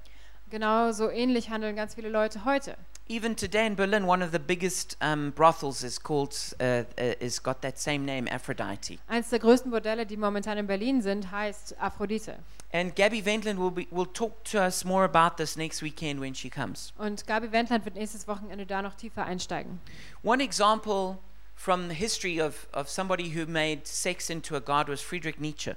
Genau 0.48 0.90
so 0.92 1.10
ähnlich 1.10 1.50
handeln 1.50 1.76
ganz 1.76 1.96
viele 1.96 2.08
Leute 2.08 2.46
heute. 2.46 2.78
Even 3.06 3.36
today 3.36 3.66
in 3.66 3.74
Berlin, 3.74 4.06
one 4.06 4.22
of 4.22 4.32
the 4.32 4.38
biggest 4.38 4.96
um, 5.02 5.30
brothels 5.32 5.84
is 5.84 5.98
called 5.98 6.34
uh, 6.58 6.84
uh, 6.98 7.12
is 7.20 7.38
got 7.38 7.60
that 7.60 7.78
same 7.78 8.06
name, 8.06 8.26
Aphrodite. 8.28 8.98
Eins 9.08 9.28
der 9.28 9.40
größten 9.40 9.70
Bordelle, 9.70 10.06
die 10.06 10.16
momentan 10.16 10.56
in 10.56 10.66
Berlin 10.66 11.02
sind, 11.02 11.30
heißt 11.30 11.78
Aphrodite. 11.78 12.38
And 12.72 12.96
Gabby 12.96 13.22
Ventland 13.22 13.58
will 13.58 13.70
be 13.70 13.86
will 13.90 14.06
talk 14.06 14.42
to 14.44 14.58
us 14.58 14.86
more 14.86 15.04
about 15.04 15.36
this 15.36 15.54
next 15.54 15.82
weekend 15.82 16.18
when 16.18 16.34
she 16.34 16.48
comes. 16.48 16.94
Und 16.96 17.26
Gabi 17.26 17.52
Wendland 17.52 17.84
wird 17.84 17.94
nächstes 17.94 18.26
Wochenende 18.26 18.64
da 18.64 18.80
noch 18.80 18.94
tiefer 18.94 19.26
einsteigen. 19.26 19.80
One 20.22 20.42
example 20.42 21.18
from 21.54 21.88
the 21.88 21.94
history 21.94 22.40
of, 22.40 22.66
of 22.72 22.88
somebody 22.88 23.34
who 23.34 23.44
made 23.46 23.82
sex 23.86 24.30
into 24.30 24.56
a 24.56 24.60
god 24.60 24.88
was 24.88 25.02
Friedrich 25.02 25.38
Nietzsche. 25.38 25.76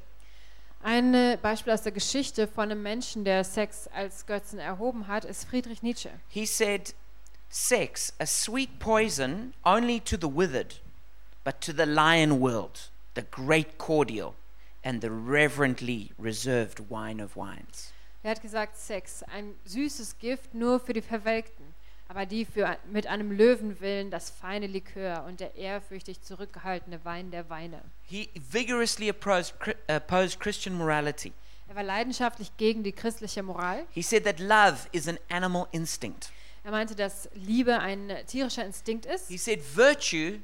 Ein 0.82 1.14
äh, 1.14 1.38
Beispiel 1.42 1.74
aus 1.74 1.82
der 1.82 1.92
Geschichte 1.92 2.48
von 2.48 2.72
einem 2.72 2.84
Menschen, 2.84 3.26
der 3.26 3.44
Sex 3.44 3.90
als 3.94 4.26
Götzen 4.26 4.60
erhoben 4.60 5.08
hat, 5.08 5.26
ist 5.26 5.44
Friedrich 5.44 5.84
Nietzsche. 5.84 6.12
He 6.30 6.46
said, 6.46 6.94
Sex, 7.50 8.12
a 8.20 8.26
sweet 8.26 8.80
poison 8.80 9.54
only 9.64 10.00
to 10.02 10.18
the 10.18 10.28
withered, 10.28 10.76
but 11.44 11.62
to 11.62 11.74
the 11.74 11.86
lion 11.86 12.40
world, 12.40 12.90
the 13.14 13.24
great 13.24 13.78
cordial 13.78 14.36
and 14.84 15.02
the 15.02 15.12
reverently 15.12 16.12
reserved 16.18 16.90
wine 16.90 17.20
of 17.20 17.36
wines. 17.36 17.92
Er 18.24 18.32
hat 18.32 18.42
gesagt, 18.42 18.78
Sex, 18.78 19.24
ein 19.24 19.56
süßes 19.66 20.18
Gift 20.20 20.54
nur 20.54 20.80
für 20.80 20.94
die 20.94 21.02
Verwelkten, 21.02 21.74
aber 22.10 22.26
die 22.26 22.46
für, 22.46 22.78
mit 22.92 23.08
einem 23.08 23.32
Löwenwillen 23.32 24.12
das 24.12 24.30
feine 24.30 24.68
Likör 24.68 25.24
und 25.26 25.40
der 25.40 25.56
ehrfürchtig 25.56 26.22
zurückgehaltene 26.22 27.04
Wein 27.06 27.32
der 27.32 27.50
Weine. 27.50 27.82
He 28.04 28.30
vigorously 28.36 29.10
opposed, 29.10 29.54
opposed 29.90 30.40
Christian 30.40 30.78
morality. 30.78 31.32
Er 31.70 31.76
war 31.76 31.84
leidenschaftlich 31.84 32.56
gegen 32.58 32.84
die 32.84 32.94
christliche 32.94 33.44
Moral. 33.44 33.86
He 33.92 34.02
said 34.02 34.24
that 34.24 34.40
love 34.40 34.88
is 34.92 35.08
an 35.08 35.18
animal 35.30 35.68
instinct. 35.72 36.32
Er 36.68 36.72
meinte, 36.72 36.96
dass 36.96 37.30
Liebe 37.34 37.80
ein 37.80 38.14
tierischer 38.28 38.66
Instinkt 38.66 39.06
ist 39.06 39.30
He 39.30 39.38
said 39.38 39.62
virtue 39.74 40.42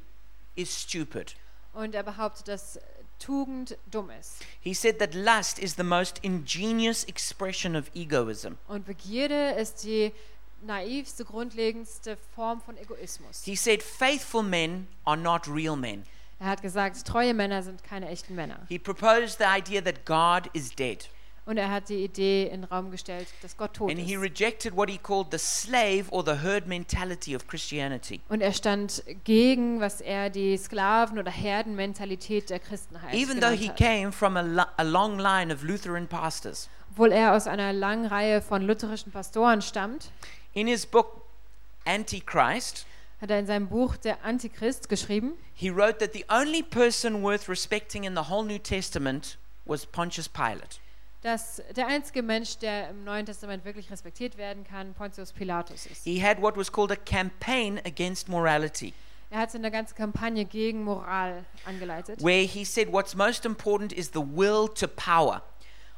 is 0.55 0.73
stupid. 0.73 1.35
und 1.73 1.93
er 1.95 2.03
behauptet, 2.03 2.47
dass 2.47 2.79
Tugend 3.19 3.77
dumm 3.91 4.09
ist. 4.09 4.37
He 4.61 4.73
said 4.73 4.99
that 4.99 5.13
lust 5.13 5.59
is 5.59 5.75
the 5.75 5.83
most 5.83 6.19
ingenious 6.19 7.03
expression 7.03 7.75
of 7.75 7.91
egoism. 7.93 8.53
Und 8.69 8.85
Begierde 8.85 9.51
ist 9.59 9.83
die 9.83 10.13
naivste, 10.61 11.25
grundlegendste 11.25 12.17
Form 12.33 12.61
von 12.61 12.77
Egoismus. 12.77 13.43
He 13.43 13.57
said 13.57 13.83
faithful 13.83 14.43
men 14.43 14.87
are 15.03 15.17
not 15.17 15.45
real 15.49 15.75
men. 15.75 16.05
Er 16.39 16.47
hat 16.47 16.61
gesagt, 16.61 17.05
treue 17.05 17.33
Männer 17.33 17.63
sind 17.63 17.83
keine 17.83 18.07
echten 18.07 18.33
Männer. 18.35 18.65
He 18.69 18.79
proposed 18.79 19.39
the 19.39 19.45
idea 19.45 19.81
that 19.81 20.05
God 20.05 20.49
is 20.53 20.73
dead. 20.73 21.09
Und 21.45 21.57
er 21.57 21.69
hat 21.69 21.89
die 21.89 22.05
Idee 22.05 22.45
in 22.45 22.61
den 22.61 22.63
Raum 22.63 22.89
gestellt, 22.89 23.27
dass 23.41 23.57
Gott 23.57 23.73
tot 23.73 23.89
And 23.91 23.99
he 23.99 24.13
ist. 24.13 24.21
rejected 24.21 24.75
what 24.77 24.89
he 24.89 24.97
called 24.97 25.27
the 25.31 25.37
slave 25.37 26.05
or 26.09 26.23
the 26.23 26.35
herd 26.41 26.67
mentality 26.67 27.35
of 27.35 27.47
Christianity. 27.47 28.21
Und 28.29 28.39
er 28.41 28.53
stand 28.53 29.03
gegen, 29.25 29.81
was 29.81 29.99
er 29.99 30.29
die 30.29 30.57
Sklaven- 30.57 31.19
oder 31.19 31.31
Herdenmentalität 31.31 32.49
der 32.49 32.59
Christenheit 32.59 33.13
Even 33.13 33.41
though 33.41 33.51
he 33.51 33.67
genannt 33.67 33.79
hat. 33.81 33.87
came 33.87 34.11
from 34.13 34.37
a, 34.37 34.41
lo- 34.41 34.63
a 34.77 34.83
long 34.83 35.19
line 35.19 35.53
of 35.53 35.63
Lutheran 35.63 36.07
pastors. 36.07 36.69
Obwohl 36.91 37.11
er 37.11 37.33
aus 37.35 37.47
einer 37.47 37.73
langen 37.73 38.05
Reihe 38.05 38.41
von 38.41 38.61
lutherischen 38.61 39.11
Pastoren 39.11 39.61
stammt, 39.61 40.11
In 40.53 40.67
his 40.67 40.85
book, 40.85 41.23
Antichrist, 41.85 42.85
hat 43.21 43.31
er 43.31 43.39
in 43.39 43.45
seinem 43.45 43.67
Buch 43.67 43.97
Der 43.97 44.23
Antichrist 44.23 44.89
geschrieben, 44.89 45.33
he 45.53 45.69
wrote 45.69 45.97
that 45.99 46.13
the 46.13 46.25
only 46.29 46.61
person 46.63 47.21
worth 47.21 47.49
respecting 47.49 48.03
in 48.05 48.15
the 48.15 48.29
whole 48.29 48.45
New 48.45 48.59
Testament 48.59 49.37
was 49.65 49.85
Pontius 49.85 50.27
Pilate. 50.29 50.79
Dass 51.23 51.61
der 51.75 51.87
einzige 51.87 52.21
Mensch, 52.21 52.57
der 52.57 52.89
im 52.89 53.03
Neuen 53.05 53.25
Testament 53.25 53.65
wirklich 53.65 53.89
respektiert 53.89 54.37
werden 54.37 54.63
kann, 54.63 54.93
Pontius 54.93 55.31
Pilatus 55.31 55.85
ist. 55.85 56.03
He 56.03 56.21
had 56.21 56.41
what 56.41 56.55
was 56.57 56.71
called 56.71 56.91
a 56.91 56.95
campaign 56.95 57.79
against 57.85 58.27
morality, 58.29 58.93
Er 59.29 59.39
hat 59.39 59.55
eine 59.55 59.71
ganze 59.71 59.95
Kampagne 59.95 60.45
gegen 60.45 60.83
Moral 60.83 61.43
angeleitet. 61.65 62.21
where 62.21 62.43
he 62.45 62.63
said 62.63 62.91
what's 62.91 63.15
most 63.15 63.45
important 63.45 63.91
is 63.91 64.11
the 64.13 64.19
will 64.21 64.67
to 64.75 64.87
power. 64.87 65.41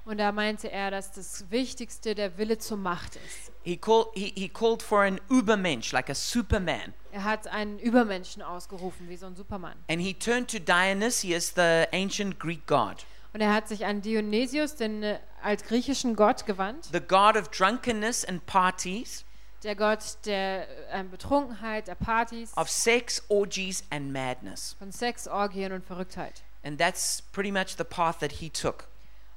Und 0.06 0.20
da 0.20 0.32
meinte 0.32 0.72
er, 0.72 0.92
dass 0.92 1.12
das 1.12 1.50
Wichtigste 1.50 2.14
der 2.14 2.38
Wille 2.38 2.60
zur 2.60 2.78
Macht 2.78 3.16
ist. 3.16 3.52
He, 3.64 3.76
call, 3.76 4.06
he, 4.14 4.32
he 4.36 4.48
called 4.48 4.84
for 4.84 5.02
an 5.02 5.20
Übermensch, 5.30 5.92
like 5.92 6.12
a 6.12 6.14
superman. 6.14 6.94
Er 7.12 7.24
hat 7.24 7.48
einen 7.48 7.80
Übermenschen 7.80 8.44
ausgerufen, 8.44 9.10
wie 9.10 9.18
so 9.18 9.26
ein 9.26 9.36
Supermann. 9.36 9.74
And 9.90 10.00
he 10.00 10.14
turned 10.14 10.52
to 10.52 10.60
Dionysius, 10.60 11.54
the 11.56 11.86
ancient 11.92 12.40
Greek 12.40 12.68
god, 12.68 13.04
Und 13.36 13.42
er 13.42 13.54
hat 13.54 13.68
sich 13.68 13.86
an 13.86 14.02
Dionysius, 14.02 14.76
den 14.78 15.04
äh, 15.04 15.20
altgriechischen 15.44 16.16
Gott, 16.16 16.46
gewandt. 16.46 16.86
the 16.94 17.02
god 17.02 17.36
of 17.36 17.50
drunkenness 17.50 18.24
and 18.24 18.46
parties, 18.46 19.26
Der 19.62 19.76
Gott 19.76 20.00
der 20.24 20.66
äh, 20.90 21.04
Betrunkenheit, 21.04 21.90
der 21.90 21.96
Partys, 21.96 22.56
of 22.56 22.70
sex, 22.70 23.22
orgies, 23.28 23.84
and 23.90 24.14
madness. 24.14 24.78
von 24.80 24.94
Sex, 24.94 25.28
Orgien 25.28 25.74
und 25.74 25.86
Verrücktheit. 25.86 26.44
And 26.64 26.80
that's 26.80 27.24
pretty 27.34 27.52
much 27.52 27.76
the 27.78 27.84
path 27.84 28.20
that 28.20 28.32
he 28.32 28.50
took. 28.50 28.88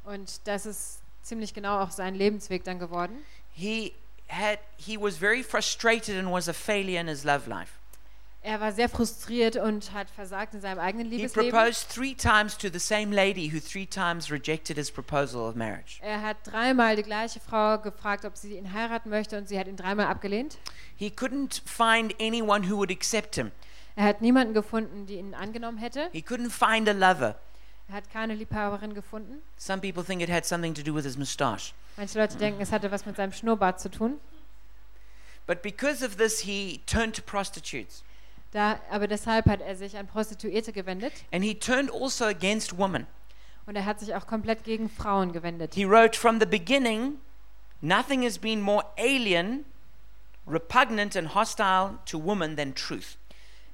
Und 0.05 0.47
das 0.47 0.65
ist 0.65 1.01
ziemlich 1.23 1.53
genau 1.53 1.81
auch 1.81 1.91
sein 1.91 2.15
Lebensweg 2.15 2.63
dann 2.63 2.79
geworden. 2.79 3.19
He 3.53 3.95
had 4.29 4.61
he 4.77 4.97
was 4.97 5.17
very 5.17 5.43
frustrated 5.43 6.17
and 6.17 6.31
was 6.31 6.49
a 6.49 6.53
failure 6.53 7.01
in 7.01 7.09
his 7.09 7.25
love 7.25 7.51
life. 7.51 7.78
Er 8.49 8.61
war 8.61 8.73
sehr 8.73 8.89
frustriert 8.89 9.57
und 9.57 9.93
hat 9.93 10.09
versagt 10.09 10.55
in 10.55 10.63
seinem 10.63 10.79
eigenen 10.79 11.11
He 11.11 11.19
Liebesleben. 11.19 11.51
proposed 11.51 11.91
three 11.91 12.15
times 12.15 12.57
to 12.57 12.69
the 12.73 12.79
same 12.79 13.15
lady 13.15 13.53
who 13.53 13.61
three 13.61 13.85
times 13.85 14.31
rejected 14.31 14.79
his 14.79 14.91
proposal 14.91 15.43
of 15.47 15.55
marriage. 15.55 16.01
Er 16.01 16.23
hat 16.23 16.39
dreimal 16.45 16.97
die 16.97 17.03
gleiche 17.03 17.41
Frau 17.41 17.77
gefragt, 17.79 18.25
ob 18.25 18.39
sie 18.39 18.57
ihn 18.57 18.73
heiraten 18.73 19.11
möchte 19.11 19.37
und 19.37 19.51
sie 19.51 19.59
hat 19.59 19.69
ihn 19.69 19.77
dreimal 19.77 20.07
abgelehnt. 20.07 20.57
He 20.97 21.11
couldn't 21.11 21.61
find 21.67 22.15
anyone 22.19 22.71
who 22.71 22.79
would 22.79 22.91
accept 22.91 23.35
him. 23.35 23.53
Er 23.97 24.05
hat 24.05 24.23
niemanden 24.23 24.55
gefunden, 24.55 25.05
die 25.05 25.17
ihn 25.17 25.35
angenommen 25.35 25.77
hätte. 25.77 26.09
He 26.13 26.21
couldn't 26.23 26.49
find 26.49 26.89
a 26.89 26.93
lover. 26.93 27.39
Er 27.89 27.97
hat 27.97 28.11
keine 28.11 28.35
Liebhaberin 28.35 28.95
gefunden. 28.95 29.43
Some 29.59 29.83
people 29.83 30.03
think 30.03 30.23
it 30.23 30.31
had 30.31 30.47
something 30.47 30.73
to 30.73 30.81
do 30.83 30.95
with 30.95 31.05
his 31.05 31.19
moustache. 31.19 31.75
Manche 31.99 32.19
Leute 32.19 32.39
denken, 32.39 32.63
es 32.63 32.73
hatte 32.73 32.91
was 32.91 33.05
mit 33.05 33.17
seinem 33.17 33.35
Schnurrbart 33.35 33.79
zu 33.79 33.91
tun. 33.91 34.19
But 35.47 35.61
because 35.61 36.03
of 36.03 36.17
this, 36.17 36.41
he 36.41 36.81
turned 36.87 37.15
to 37.15 37.21
prostitutes. 37.21 38.05
Da, 38.53 38.81
aber 38.91 39.07
deshalb 39.07 39.47
hat 39.47 39.61
er 39.61 39.77
sich 39.77 39.97
an 39.99 40.07
Prostituierte 40.07 40.73
gewendet 40.73 41.13
And 41.33 41.45
he 41.45 41.55
turned 41.55 41.91
also 41.93 42.25
against 42.25 42.79
women. 42.79 43.07
und 43.67 43.77
er 43.77 43.85
hat 43.85 44.01
sich 44.01 44.15
auch 44.15 44.27
komplett 44.27 44.65
gegen 44.65 44.89
Frauen 44.89 45.33
gewendet. 45.33 45.75
He 45.75 45.85
wrote, 45.85 46.19
From 46.19 46.41
the 46.41 46.47
beginning, 46.47 47.19
nothing 47.83 48.25
has 48.25 48.39
been 48.39 48.61
more 48.63 48.85
alien, 48.97 49.65
repugnant, 50.47 51.15
and 51.17 51.35
hostile 51.35 51.99
to 52.07 52.19
woman 52.23 52.57
than 52.57 52.75
truth. 52.75 53.19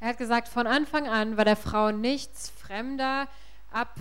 Er 0.01 0.09
hat 0.09 0.19
gesagt, 0.19 0.49
von 0.49 0.67
Anfang 0.67 1.09
an 1.09 1.37
war 1.37 1.45
der 1.45 1.57
Frau 1.57 1.93
nichts 1.93 2.51
fremder, 2.51 3.29
ab, 3.71 3.95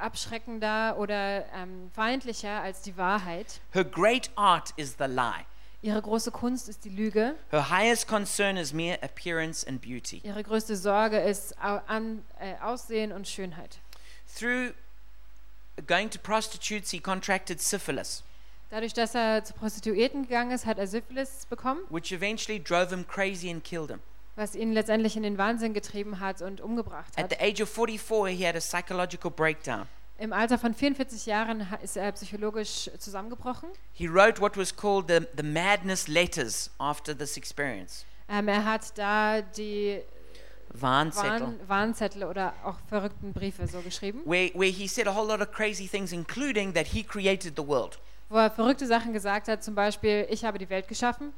abschreckender 0.00 0.96
oder 0.98 1.46
ähm, 1.54 1.90
feindlicher 1.94 2.60
als 2.60 2.82
die 2.82 2.96
Wahrheit. 2.96 3.60
Her 3.72 3.84
great 3.84 4.30
art 4.34 4.72
is 4.76 4.96
the 4.98 5.04
lie. 5.06 5.44
Ihre 5.82 6.00
große 6.02 6.30
Kunst 6.30 6.68
ist 6.68 6.84
die 6.84 6.88
Lüge. 6.88 7.34
Her 7.50 7.70
highest 7.70 8.08
concern 8.08 8.56
is 8.56 8.72
mere 8.72 9.00
appearance 9.02 9.66
and 9.66 9.80
beauty. 9.80 10.20
Ihre 10.24 10.42
größte 10.42 10.76
Sorge 10.76 11.18
ist 11.18 11.56
an, 11.58 12.24
äh, 12.40 12.54
Aussehen 12.62 13.12
und 13.12 13.28
Schönheit. 13.28 13.78
Through 14.38 14.72
going 15.86 16.10
to 16.10 16.18
prostitutes, 16.18 16.90
he 16.90 16.98
contracted 17.00 17.60
syphilis, 17.60 18.22
Dadurch, 18.70 18.94
dass 18.94 19.14
er 19.14 19.44
zu 19.44 19.52
Prostituierten 19.54 20.22
gegangen 20.22 20.50
ist, 20.50 20.66
hat 20.66 20.78
er 20.78 20.88
Syphilis 20.88 21.46
bekommen, 21.46 21.82
which 21.88 22.10
eventually 22.10 22.60
drove 22.62 22.88
him 22.90 23.06
crazy 23.06 23.48
and 23.50 23.62
killed 23.62 23.90
him. 23.90 24.00
was 24.34 24.54
ihn 24.56 24.72
letztendlich 24.72 25.16
in 25.16 25.22
den 25.22 25.38
Wahnsinn 25.38 25.72
getrieben 25.72 26.18
hat 26.20 26.42
und 26.42 26.60
umgebracht 26.60 27.12
At 27.16 27.24
hat. 27.24 27.30
the 27.30 27.38
age 27.40 27.62
of 27.62 27.68
44, 27.70 28.28
he 28.36 28.44
had 28.46 28.56
a 28.56 28.60
psychological 28.60 29.30
breakdown. 29.30 29.86
Im 30.18 30.32
Alter 30.32 30.58
von 30.58 30.72
44 30.72 31.26
Jahren 31.26 31.66
ist 31.82 31.96
er 31.96 32.10
psychologisch 32.12 32.90
zusammengebrochen. 32.98 33.68
He 33.92 34.08
wrote 34.08 34.40
what 34.40 34.56
was 34.56 34.74
called 34.74 35.08
the, 35.08 35.26
the 35.36 35.42
madness 35.42 36.08
letters 36.08 36.70
after 36.78 37.16
this 37.16 37.36
experience. 37.36 38.06
Ähm, 38.28 38.48
er 38.48 38.64
hat 38.64 38.96
da 38.96 39.42
die 39.42 40.00
Warnzettel. 40.70 41.40
Warn 41.40 41.60
Warnzettel 41.68 42.24
oder 42.24 42.54
auch 42.64 42.76
verrückten 42.88 43.32
Briefe 43.32 43.66
so 43.66 43.80
geschrieben, 43.80 44.22
Where, 44.24 44.50
where 44.54 44.70
he 44.70 44.88
said 44.88 45.06
a 45.06 45.14
whole 45.14 45.26
lot 45.26 45.40
of 45.40 45.52
crazy 45.52 45.86
things, 45.86 46.12
including 46.12 46.72
that 46.74 46.86
he 46.88 47.02
created 47.02 47.54
the 47.56 47.66
world. 47.66 47.98
wo 48.28 48.38
er 48.38 48.50
verrückte 48.50 48.86
Sachen 48.86 49.12
gesagt 49.12 49.48
hat, 49.48 49.62
zum 49.62 49.74
Beispiel, 49.74 50.26
ich 50.30 50.44
habe 50.44 50.58
die 50.58 50.68
Welt 50.68 50.88
geschaffen. 50.88 51.32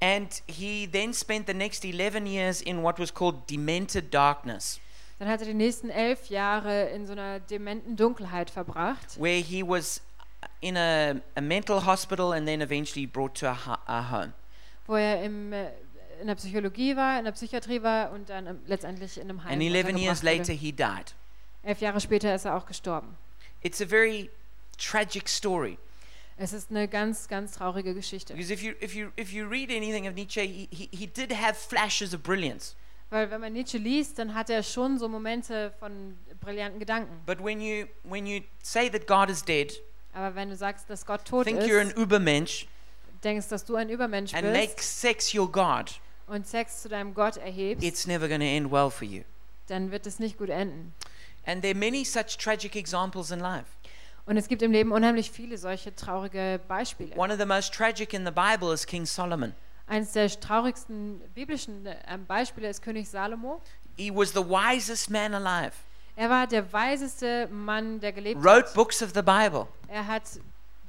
And 0.00 0.42
he 0.46 0.86
then 0.90 1.12
spent 1.12 1.46
the 1.46 1.54
next 1.54 1.84
11 1.84 2.26
years 2.26 2.60
in 2.60 2.82
what 2.82 2.98
was 2.98 3.12
called 3.12 3.48
demented 3.50 4.12
darkness, 4.12 4.80
Dann 5.24 5.32
hat 5.32 5.40
er 5.40 5.46
die 5.46 5.54
nächsten 5.54 5.88
elf 5.88 6.28
Jahre 6.28 6.90
in 6.90 7.06
so 7.06 7.12
einer 7.12 7.40
dementen 7.40 7.96
Dunkelheit 7.96 8.50
verbracht, 8.50 9.18
where 9.18 9.40
he 9.40 9.62
was 9.66 10.02
in 10.60 10.76
a, 10.76 11.14
a 11.34 11.40
mental 11.40 11.86
hospital 11.86 12.34
and 12.34 12.46
then 12.46 12.60
eventually 12.60 13.06
brought 13.06 13.34
to 13.34 13.46
a, 13.46 13.78
a 13.86 14.10
home. 14.10 14.34
wo 14.86 14.96
er 14.96 15.22
im, 15.22 15.50
äh, 15.54 15.70
in 16.20 16.26
der 16.26 16.34
Psychologie 16.34 16.94
war, 16.94 17.18
in 17.18 17.24
der 17.24 17.32
Psychiatrie 17.32 17.82
war 17.82 18.12
und 18.12 18.28
dann 18.28 18.60
letztendlich 18.66 19.16
in 19.16 19.30
einem 19.30 19.42
Heim 19.44 19.52
And 19.52 19.62
11 19.62 19.96
years 19.96 20.22
later, 20.22 20.52
he 20.52 20.72
died. 20.72 21.14
Elf 21.62 21.80
Jahre 21.80 22.02
später 22.02 22.34
ist 22.34 22.44
er 22.44 22.54
auch 22.54 22.66
gestorben. 22.66 23.16
It's 23.62 23.80
a 23.80 23.86
very 23.86 24.28
tragic 24.76 25.26
story. 25.26 25.78
Es 26.36 26.52
ist 26.52 26.70
eine 26.70 26.86
ganz, 26.86 27.28
ganz 27.28 27.52
traurige 27.52 27.94
Geschichte. 27.94 28.34
Because 28.34 28.52
if 28.52 28.62
you, 28.62 28.74
if 28.82 28.94
you, 28.94 29.08
if 29.18 29.32
you 29.32 29.46
read 29.46 29.70
anything 29.70 30.06
of 30.06 30.12
Nietzsche, 30.16 30.42
he, 30.42 30.68
he, 30.70 30.90
he 30.92 31.06
did 31.06 31.32
have 31.32 31.54
flashes 31.54 32.12
of 32.12 32.22
brilliance. 32.22 32.76
Weil 33.14 33.30
wenn 33.30 33.40
man 33.40 33.52
Nietzsche 33.52 33.78
liest, 33.78 34.18
dann 34.18 34.34
hat 34.34 34.50
er 34.50 34.64
schon 34.64 34.98
so 34.98 35.08
Momente 35.08 35.72
von 35.78 36.18
brillanten 36.40 36.80
Gedanken. 36.80 37.22
But 37.24 37.38
when 37.38 37.60
you, 37.60 37.86
when 38.02 38.26
you 38.26 38.40
say 38.60 38.90
that 38.90 39.06
God 39.06 39.30
is 39.30 39.40
dead, 39.44 39.72
Aber 40.12 40.34
wenn 40.34 40.50
du 40.50 40.56
sagst, 40.56 40.90
dass 40.90 41.06
Gott 41.06 41.24
tot 41.24 41.46
think 41.46 41.60
you're 41.60 41.80
an 41.80 41.90
ist, 41.90 41.96
Übermensch, 41.96 42.66
denkst, 43.22 43.46
dass 43.46 43.64
du 43.64 43.76
ein 43.76 43.88
Übermensch 43.88 44.34
and 44.34 44.52
make 44.52 44.74
bist 44.74 45.00
sex 45.00 45.32
your 45.32 45.46
God, 45.46 46.00
und 46.26 46.44
Sex 46.44 46.82
zu 46.82 46.88
deinem 46.88 47.14
Gott 47.14 47.36
erhebst, 47.36 47.84
it's 47.84 48.08
never 48.08 48.26
going 48.26 48.40
to 48.40 48.46
end 48.46 48.72
well 48.72 48.90
for 48.90 49.06
you. 49.06 49.22
dann 49.68 49.92
wird 49.92 50.08
es 50.08 50.18
nicht 50.18 50.36
gut 50.36 50.48
enden. 50.48 50.92
And 51.46 51.62
there 51.62 51.72
are 51.72 51.78
many 51.78 52.04
such 52.04 52.36
tragic 52.36 52.74
examples 52.74 53.30
in 53.30 53.38
life. 53.38 53.66
Und 54.26 54.38
es 54.38 54.48
gibt 54.48 54.60
im 54.62 54.72
Leben 54.72 54.90
unheimlich 54.90 55.30
viele 55.30 55.56
solche 55.56 55.94
traurige 55.94 56.58
Beispiele. 56.66 57.14
One 57.14 57.32
of 57.32 57.38
the 57.38 57.46
most 57.46 57.72
tragic 57.72 58.12
in 58.12 58.26
the 58.26 58.32
Bible 58.32 58.74
is 58.74 58.84
King 58.84 59.06
Solomon. 59.06 59.54
Eines 59.86 60.12
der 60.12 60.28
traurigsten 60.40 61.20
biblischen 61.34 61.86
ähm, 62.08 62.24
Beispiele 62.26 62.68
ist 62.68 62.82
König 62.82 63.08
Salomo. 63.08 63.60
He 63.96 64.10
was 64.10 64.30
the 64.32 64.40
wisest 64.40 65.10
man 65.10 65.34
alive, 65.34 65.72
Er 66.16 66.30
war 66.30 66.46
der 66.46 66.72
weiseste 66.72 67.48
Mann, 67.48 68.00
der 68.00 68.12
gelebt 68.12 68.42
wrote 68.42 68.66
hat. 68.66 68.74
books 68.74 69.02
of 69.02 69.10
the 69.14 69.22
Bible, 69.22 69.66
Er 69.88 70.06
hat 70.06 70.22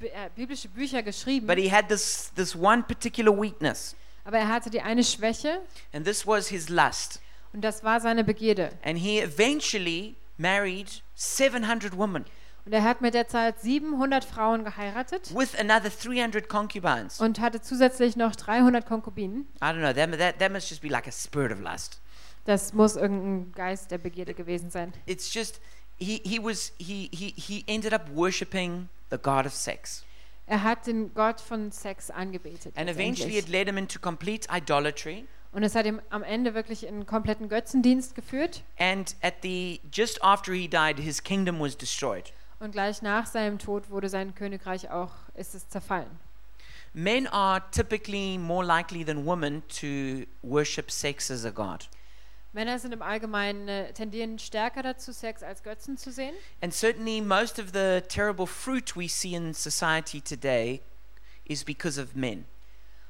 äh, 0.00 0.30
biblische 0.34 0.68
Bücher 0.68 1.02
geschrieben, 1.02 1.46
but 1.46 1.56
he 1.58 1.70
had 1.70 1.88
this, 1.88 2.32
this 2.34 2.54
one 2.56 2.82
particular 2.82 3.32
weakness, 3.36 3.94
aber 4.24 4.38
er 4.38 4.48
hatte 4.48 4.70
die 4.70 4.80
eine 4.80 5.04
Schwäche 5.04 5.60
and 5.92 6.04
this 6.06 6.26
was 6.26 6.48
his 6.48 6.68
lust. 6.68 7.20
und 7.52 7.60
das 7.62 7.84
war 7.84 8.00
seine 8.00 8.24
Begierde. 8.24 8.70
And 8.84 8.98
he 8.98 9.20
eventually 9.20 10.14
married 10.38 11.02
700 11.14 11.96
women 11.96 12.24
Und 12.66 12.72
er 12.72 12.82
hat 12.82 13.00
mit 13.00 13.14
der 13.14 13.28
Zeit 13.28 13.60
700 13.60 14.24
Frauen 14.24 14.64
geheiratet 14.64 15.32
with 15.32 15.56
another 15.56 15.88
300 15.88 16.48
concubines. 16.48 17.20
und 17.20 17.38
hatte 17.38 17.60
zusätzlich 17.60 18.16
noch 18.16 18.34
300 18.34 18.84
Konkubinen. 18.84 19.46
I 19.62 19.66
don't 19.66 19.78
know, 19.78 19.92
that, 19.92 20.18
that, 20.18 20.38
that 20.40 20.52
must 20.52 20.68
just 20.68 20.82
be 20.82 20.88
like 20.88 21.06
a 21.06 21.12
spirit 21.12 21.52
of 21.52 21.60
lust. 21.60 22.00
Das 22.44 22.72
muss 22.72 22.96
irgendein 22.96 23.52
Geist 23.52 23.92
der 23.92 23.98
Begierde 23.98 24.34
gewesen 24.34 24.70
sein. 24.70 24.92
It's 25.06 25.32
just, 25.32 25.60
he, 25.98 26.20
he 26.24 26.42
was, 26.42 26.72
he, 26.78 27.08
he, 27.12 27.32
he 27.36 27.64
ended 27.68 27.94
up 27.94 28.02
worshipping 28.12 28.88
the 29.10 29.18
God 29.18 29.46
of 29.46 29.54
sex. 29.54 30.04
Er 30.46 30.62
hat 30.64 30.86
den 30.88 31.14
Gott 31.14 31.40
von 31.40 31.70
Sex 31.70 32.10
angebetet. 32.10 32.76
And 32.76 32.88
eventually 32.88 33.38
it 33.38 33.48
led 33.48 33.68
him 33.68 33.78
into 33.78 34.00
complete 34.00 34.48
idolatry. 34.52 35.24
Und 35.52 35.62
es 35.62 35.74
hat 35.74 35.86
ihm 35.86 36.00
am 36.10 36.22
Ende 36.22 36.54
wirklich 36.54 36.84
in 36.84 36.94
einen 36.94 37.06
kompletten 37.06 37.48
Götzendienst 37.48 38.14
geführt. 38.14 38.62
And 38.78 39.14
at 39.22 39.34
the, 39.42 39.80
just 39.92 40.22
after 40.22 40.52
he 40.52 40.68
died, 40.68 40.98
his 40.98 41.22
kingdom 41.22 41.60
was 41.60 41.76
destroyed. 41.76 42.32
Und 42.58 42.72
gleich 42.72 43.02
nach 43.02 43.26
seinem 43.26 43.58
Tod 43.58 43.90
wurde 43.90 44.08
sein 44.08 44.34
Königreich 44.34 44.90
auch, 44.90 45.12
ist 45.34 45.54
es 45.54 45.68
zerfallen. 45.68 46.10
Men 46.94 47.26
are 47.26 47.62
typically 47.72 48.38
more 48.38 48.64
likely 48.64 49.04
than 49.04 49.26
women 49.26 49.62
to 49.68 50.26
worship 50.42 50.90
sex 50.90 51.30
as 51.30 51.44
a 51.44 51.50
god. 51.50 51.88
Männer 52.56 52.78
sind 52.78 52.92
im 52.92 53.02
Allgemeinen 53.02 53.68
äh, 53.68 53.92
tendieren 53.92 54.38
stärker 54.38 54.82
dazu, 54.82 55.12
Sex 55.12 55.42
als 55.42 55.62
Götzen 55.62 55.98
zu 55.98 56.10
sehen. 56.10 56.34
And 56.62 56.72
certainly, 56.72 57.20
most 57.20 57.58
of 57.58 57.66
the 57.74 58.00
terrible 58.08 58.46
fruit 58.46 58.96
we 58.96 59.08
see 59.10 59.34
in 59.34 59.52
society 59.52 60.22
today 60.22 60.80
is 61.44 61.62
because 61.62 62.00
of 62.00 62.14
men. 62.14 62.46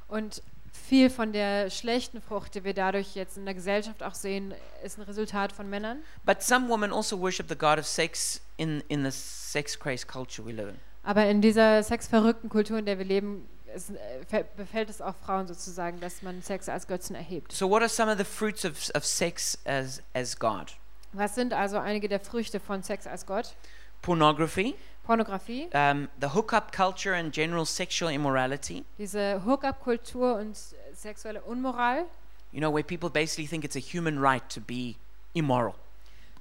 Und 0.08 0.42
viel 0.88 1.10
von 1.10 1.32
der 1.32 1.70
schlechten 1.70 2.20
Frucht, 2.22 2.54
die 2.54 2.64
wir 2.64 2.74
dadurch 2.74 3.14
jetzt 3.14 3.36
in 3.36 3.44
der 3.44 3.54
Gesellschaft 3.54 4.02
auch 4.02 4.14
sehen, 4.14 4.54
ist 4.84 4.98
ein 4.98 5.02
Resultat 5.02 5.52
von 5.52 5.68
Männern. 5.68 5.98
But 6.24 6.42
some 6.42 6.68
women 6.68 6.92
also 6.92 7.18
worship 7.20 7.48
the 7.48 7.56
god 7.56 7.78
of 7.78 7.86
sex 7.86 8.40
in, 8.56 8.82
in 8.88 9.04
the 9.04 9.10
sex 9.10 9.78
crazed 9.78 10.06
culture 10.08 10.46
we 10.46 10.52
live 10.52 10.68
in. 10.70 10.76
Aber 11.02 11.26
in 11.26 11.40
dieser 11.40 11.82
sexverrückten 11.82 12.48
Kultur, 12.50 12.78
in 12.78 12.86
der 12.86 12.98
wir 12.98 13.04
leben, 13.04 13.48
es, 13.72 13.90
äh, 13.90 13.94
fe- 14.28 14.44
befällt 14.56 14.90
es 14.90 15.00
auch 15.00 15.14
Frauen 15.14 15.46
sozusagen, 15.46 16.00
dass 16.00 16.22
man 16.22 16.42
Sex 16.42 16.68
als 16.68 16.86
Götzen 16.86 17.14
erhebt. 17.14 17.52
So, 17.52 17.68
what 17.70 17.80
are 17.82 17.88
some 17.88 18.10
of 18.10 18.18
the 18.18 18.24
fruits 18.24 18.64
of, 18.64 18.72
of 18.94 19.04
sex 19.04 19.58
as, 19.64 20.02
as 20.14 20.38
God? 20.38 20.72
Was 21.12 21.34
sind 21.34 21.52
also 21.52 21.78
einige 21.78 22.08
der 22.08 22.20
Früchte 22.20 22.58
von 22.60 22.82
Sex 22.82 23.06
als 23.06 23.24
Gott? 23.26 23.54
Pornography, 24.02 24.74
Pornografie, 25.06 25.68
um, 25.74 26.08
the 26.20 26.34
hookup 26.34 26.72
culture 26.72 27.14
and 27.14 27.32
general 27.32 27.64
sexual 27.64 28.10
immorality. 28.10 28.84
diese 28.98 29.42
Hookup-Kultur 29.44 30.36
und 30.38 30.56
sexuelle 30.94 31.42
Unmoral, 31.42 32.06
You 32.52 32.60
know, 32.60 32.72
where 32.72 32.84
people 32.84 33.10
basically 33.10 33.46
think 33.46 33.64
it's 33.64 33.76
a 33.76 33.80
human 33.80 34.18
right 34.20 34.42
to 34.48 34.60
be 34.60 34.96
immoral. 35.34 35.74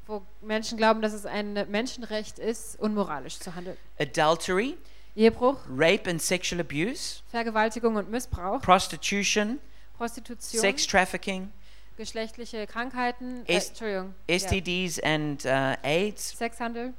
wo 0.07 0.21
Menschen 0.41 0.77
glauben, 0.77 1.01
dass 1.01 1.13
es 1.13 1.25
ein 1.25 1.53
Menschenrecht 1.69 2.37
ist, 2.39 2.79
unmoralisch 2.79 3.39
zu 3.39 3.55
handeln. 3.55 3.75
Adultery, 3.99 4.77
Ehebruch, 5.15 5.57
rape 5.69 6.07
and 6.09 6.21
sexual 6.21 6.61
abuse, 6.61 7.21
Vergewaltigung 7.31 7.95
und 7.95 8.09
Missbrauch, 8.11 8.61
prostitution, 8.61 9.59
Prostitution, 9.97 10.59
sex 10.61 10.85
trafficking, 10.85 11.51
geschlechtliche 11.97 12.67
Krankheiten, 12.67 13.43
äh, 13.47 13.59
STDs 14.27 14.99
and 14.99 15.43
uh, 15.45 15.75
AIDS, 15.83 16.37
Sexhandel, 16.37 16.93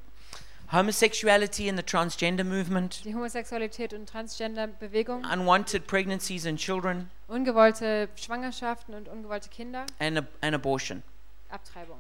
homosexuality 0.73 1.69
and 1.69 1.79
the 1.79 1.83
transgender 1.85 2.45
movement, 2.45 3.05
die 3.05 3.15
Homosexualität 3.15 3.93
und 3.93 4.09
Transgender-Bewegung, 4.11 5.25
unwanted 5.25 5.87
pregnancies 5.87 6.47
and 6.47 6.59
children, 6.59 7.11
ungewollte 7.29 8.09
Schwangerschaften 8.17 8.95
und 8.95 9.09
ungewollte 9.09 9.49
Kinder, 9.49 9.87
and, 9.99 10.19
ab- 10.19 10.29
and 10.41 10.55
abortion. 10.55 11.03
Abtreibung. 11.51 11.99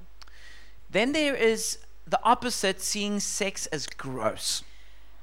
Then 0.90 1.12
there 1.12 1.36
is 1.36 1.78
the 2.10 2.18
opposite, 2.22 2.80
seeing 2.80 3.20
sex 3.20 3.68
as 3.72 3.86
gross. 3.88 4.64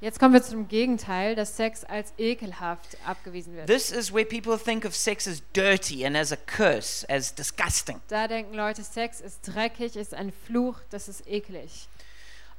Jetzt 0.01 0.19
kommen 0.19 0.34
wir 0.34 0.43
zum 0.43 0.67
Gegenteil, 0.67 1.34
dass 1.34 1.56
Sex 1.56 1.86
als 1.86 2.13
ekelhaft 2.17 2.97
abgewiesen 3.06 3.56
wird. 3.56 3.67
This 3.67 3.89
is 3.89 4.13
where 4.13 4.25
people 4.25 4.58
think 4.60 4.84
of 4.84 4.93
sex 4.93 5.25
as 5.29 5.41
dirty 5.53 6.06
and 6.06 6.17
as 6.17 6.34
a 6.34 6.36
curse, 6.36 7.06
as 7.10 7.34
disgusting. 7.34 8.01
Da 8.10 8.27
denken 8.27 8.53
Leute, 8.53 8.84
Sex 8.84 9.21
ist 9.21 9.47
dreckig, 9.47 9.95
ist 9.95 10.13
ein 10.13 10.34
Fluch, 10.45 10.75
das 10.89 11.08
ist 11.08 11.25
eklig. 11.25 11.88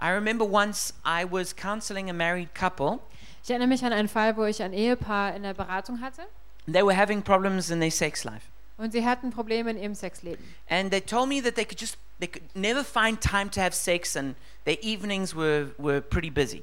I 0.05 0.11
remember 0.11 0.45
once 0.45 0.93
I 1.03 1.25
was 1.25 1.55
counseling 1.55 2.11
a 2.11 2.13
married 2.13 2.55
couple. 2.55 3.01
Ich 3.43 3.49
erinnere 3.49 3.69
mich 3.69 3.83
an 3.87 3.95
einen 3.95 4.09
Fall, 4.09 4.37
wo 4.37 4.45
ich 4.45 4.63
ein 4.63 4.75
Ehepaar 4.75 5.35
in 5.35 5.45
der 5.45 5.55
Beratung 5.55 6.03
hatte 6.03 6.27
They 6.71 6.83
were 6.85 6.95
having 6.95 7.23
problems 7.23 7.71
in 7.71 7.81
their 7.81 7.91
sex 7.91 8.23
life. 8.23 8.51
und 8.77 8.93
sie 8.93 9.03
hatten 9.07 9.31
Probleme 9.31 9.71
in 9.71 9.79
ihrem 9.79 9.95
Sexleben. 9.95 10.45
And 10.69 10.91
they 10.91 11.01
told 11.01 11.31
me 11.31 11.41
that 11.41 11.55
they 11.55 11.65
could 11.65 11.81
just 11.81 11.97
they 12.21 12.27
could 12.27 12.45
never 12.55 12.85
find 12.85 13.19
time 13.19 13.51
to 13.53 13.63
have 13.63 13.75
sex 13.75 14.15
and 14.15 14.35
their 14.67 14.77
evenings 14.83 15.35
were, 15.35 15.71
were 15.79 16.03
pretty 16.03 16.29
busy. 16.29 16.63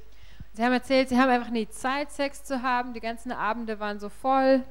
Sie 0.54 0.63
haben 0.63 0.73
erzählt, 0.73 1.10
sie 1.10 1.17
haben 1.17 1.32
einfach 1.32 1.49
nie 1.49 1.67
Zeit, 1.67 2.12
Sex 2.12 2.43
zu 2.43 2.62
haben. 2.62 2.93
Die 2.93 2.99
ganzen 2.99 3.32
Abende 3.32 3.80
waren 3.80 3.99
so 3.99 4.10
voll. 4.10 4.63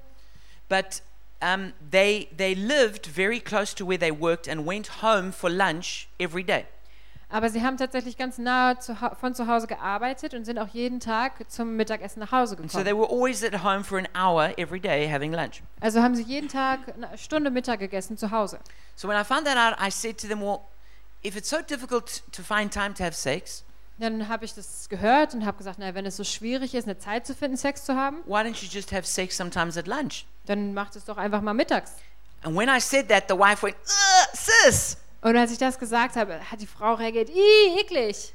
But 0.69 1.03
um, 1.43 1.73
they 1.91 2.29
they 2.37 2.55
lived 2.55 3.09
very 3.09 3.41
close 3.41 3.75
to 3.75 3.85
where 3.85 3.99
they 3.99 4.13
worked 4.13 4.47
and 4.47 4.65
went 4.65 5.03
home 5.03 5.33
for 5.33 5.51
lunch 5.51 6.09
every 6.21 6.45
day. 6.45 6.67
Aber 7.33 7.49
sie 7.49 7.63
haben 7.63 7.77
tatsächlich 7.77 8.17
ganz 8.19 8.39
nahe 8.39 8.79
zu, 8.81 8.97
von 9.21 9.35
zu 9.35 9.47
Hause 9.47 9.69
gearbeitet 9.69 10.35
und 10.35 10.45
sind 10.45 10.59
auch 10.59 10.69
jeden 10.69 10.99
Tag 10.99 11.49
zum 11.49 11.77
Mittagessen 11.77 12.19
nach 12.19 12.33
Hause 12.33 12.57
so 12.57 12.63
gekommen. 12.63 12.85
they 12.85 12.95
were 12.97 13.09
always 13.09 13.45
at 13.45 13.63
home 13.63 13.85
for 13.85 13.99
an 13.99 14.09
hour 14.17 14.53
every 14.59 14.81
day 14.81 15.09
having 15.09 15.33
lunch. 15.33 15.63
Also 15.81 16.03
haben 16.03 16.17
sie 16.17 16.23
jeden 16.25 16.49
Tag 16.49 16.81
eine 16.95 17.17
Stunde 17.17 17.51
Mittag 17.51 17.79
gegessen 17.79 18.19
zu 18.19 18.33
Hause. 18.33 18.59
So 18.97 19.07
when 19.09 19.17
I 19.17 19.25
found 19.25 19.45
that 19.47 19.57
out, 19.57 19.79
I 19.81 19.91
said 19.91 20.19
to 20.21 20.27
them, 20.27 20.41
"Well, 20.43 20.61
if 21.25 21.37
it's 21.37 21.49
so 21.49 21.59
difficult 21.63 22.23
to 22.33 22.43
find 22.43 22.73
time 22.73 22.95
to 22.95 23.05
have 23.05 23.15
sex, 23.15 23.63
Dann 23.99 24.29
habe 24.29 24.45
ich 24.47 24.55
das 24.55 24.89
gehört 24.89 25.35
und 25.35 25.45
habe 25.45 25.59
gesagt, 25.59 25.79
naja, 25.79 25.95
wenn 25.95 26.07
es 26.07 26.17
so 26.17 26.25
schwierig 26.25 26.75
ist, 26.75 26.85
eine 26.85 26.99
Zeit 26.99 27.27
zu 27.27 27.35
finden, 27.35 27.57
Sex 27.59 27.85
zu 27.85 27.95
haben, 27.95 28.23
why 28.27 28.39
don't 28.41 28.61
you 28.63 28.69
just 28.69 28.93
have 28.93 29.05
sex 29.07 29.37
sometimes 29.37 29.77
at 29.77 29.87
lunch?" 29.87 30.27
dann 30.47 30.75
macht 30.75 30.97
es 30.97 31.05
doch 31.05 31.17
einfach 31.17 31.43
mal 31.43 31.55
mittags. 31.55 31.93
And 32.43 32.57
when 32.57 32.69
I 32.69 32.81
said 32.81 33.09
that, 33.09 33.25
the 33.29 33.37
wife 33.39 33.63
went, 33.65 33.77
"Sis." 34.33 34.97
Und 35.23 35.37
als 35.37 35.53
ich 35.53 35.59
das 35.59 35.79
gesagt 35.79 36.17
habe, 36.17 36.41
hat 36.51 36.61
die 36.61 36.67
Frau 36.67 36.95
reagiert, 36.95 37.29
ih, 37.29 37.81
eklig. 37.81 38.33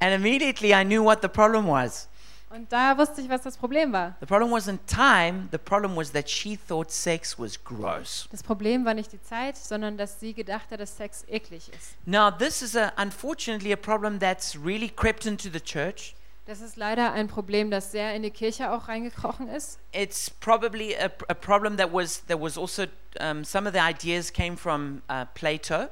And 0.00 0.12
immediately 0.12 0.72
I 0.72 0.84
knew 0.84 1.02
what 1.02 1.22
the 1.22 1.28
problem 1.28 1.66
was. 1.66 2.08
Und 2.54 2.72
da 2.72 2.96
wusste 2.96 3.20
ich, 3.20 3.28
was 3.28 3.42
das 3.42 3.56
Problem 3.56 3.92
war. 3.92 4.14
The 4.20 4.26
problem 4.26 4.52
wasn't 4.52 4.78
time, 4.86 5.48
the 5.50 5.58
problem 5.58 5.96
was 5.96 6.12
that 6.12 6.30
she 6.30 6.56
thought 6.56 6.88
sex 6.88 7.36
was 7.36 7.62
gross. 7.64 8.28
Das 8.30 8.44
Problem 8.44 8.84
war 8.84 8.94
nicht 8.94 9.12
die 9.12 9.20
Zeit, 9.20 9.56
sondern 9.56 9.96
dass 9.96 10.20
sie 10.20 10.34
gedacht 10.34 10.70
hat, 10.70 10.78
dass 10.78 10.96
Sex 10.96 11.24
eklig 11.26 11.68
ist. 11.70 11.96
Now, 12.06 12.30
this 12.30 12.62
is 12.62 12.76
a, 12.76 12.92
unfortunately 12.96 13.72
a 13.72 13.76
problem 13.76 14.20
that's 14.20 14.56
really 14.56 14.88
crept 14.88 15.26
into 15.26 15.48
the 15.52 15.60
church. 15.60 16.14
Das 16.46 16.60
ist 16.60 16.76
leider 16.76 17.12
ein 17.12 17.26
Problem, 17.26 17.70
das 17.70 17.90
sehr 17.90 18.14
in 18.14 18.22
die 18.22 18.30
Kirche 18.30 18.70
auch 18.70 18.88
reingekrochen 18.88 19.48
ist. 19.48 19.78
It's 19.92 20.28
probably 20.28 20.94
a, 20.94 21.06
a 21.28 21.34
problem 21.34 21.76
that 21.78 21.90
was 21.92 22.24
that 22.26 22.38
was 22.40 22.58
also 22.58 22.84
um, 23.18 23.44
some 23.44 23.66
of 23.66 23.74
the 23.74 23.80
ideas 23.80 24.30
came 24.32 24.56
from 24.56 25.00
uh, 25.10 25.24
Plato. 25.34 25.88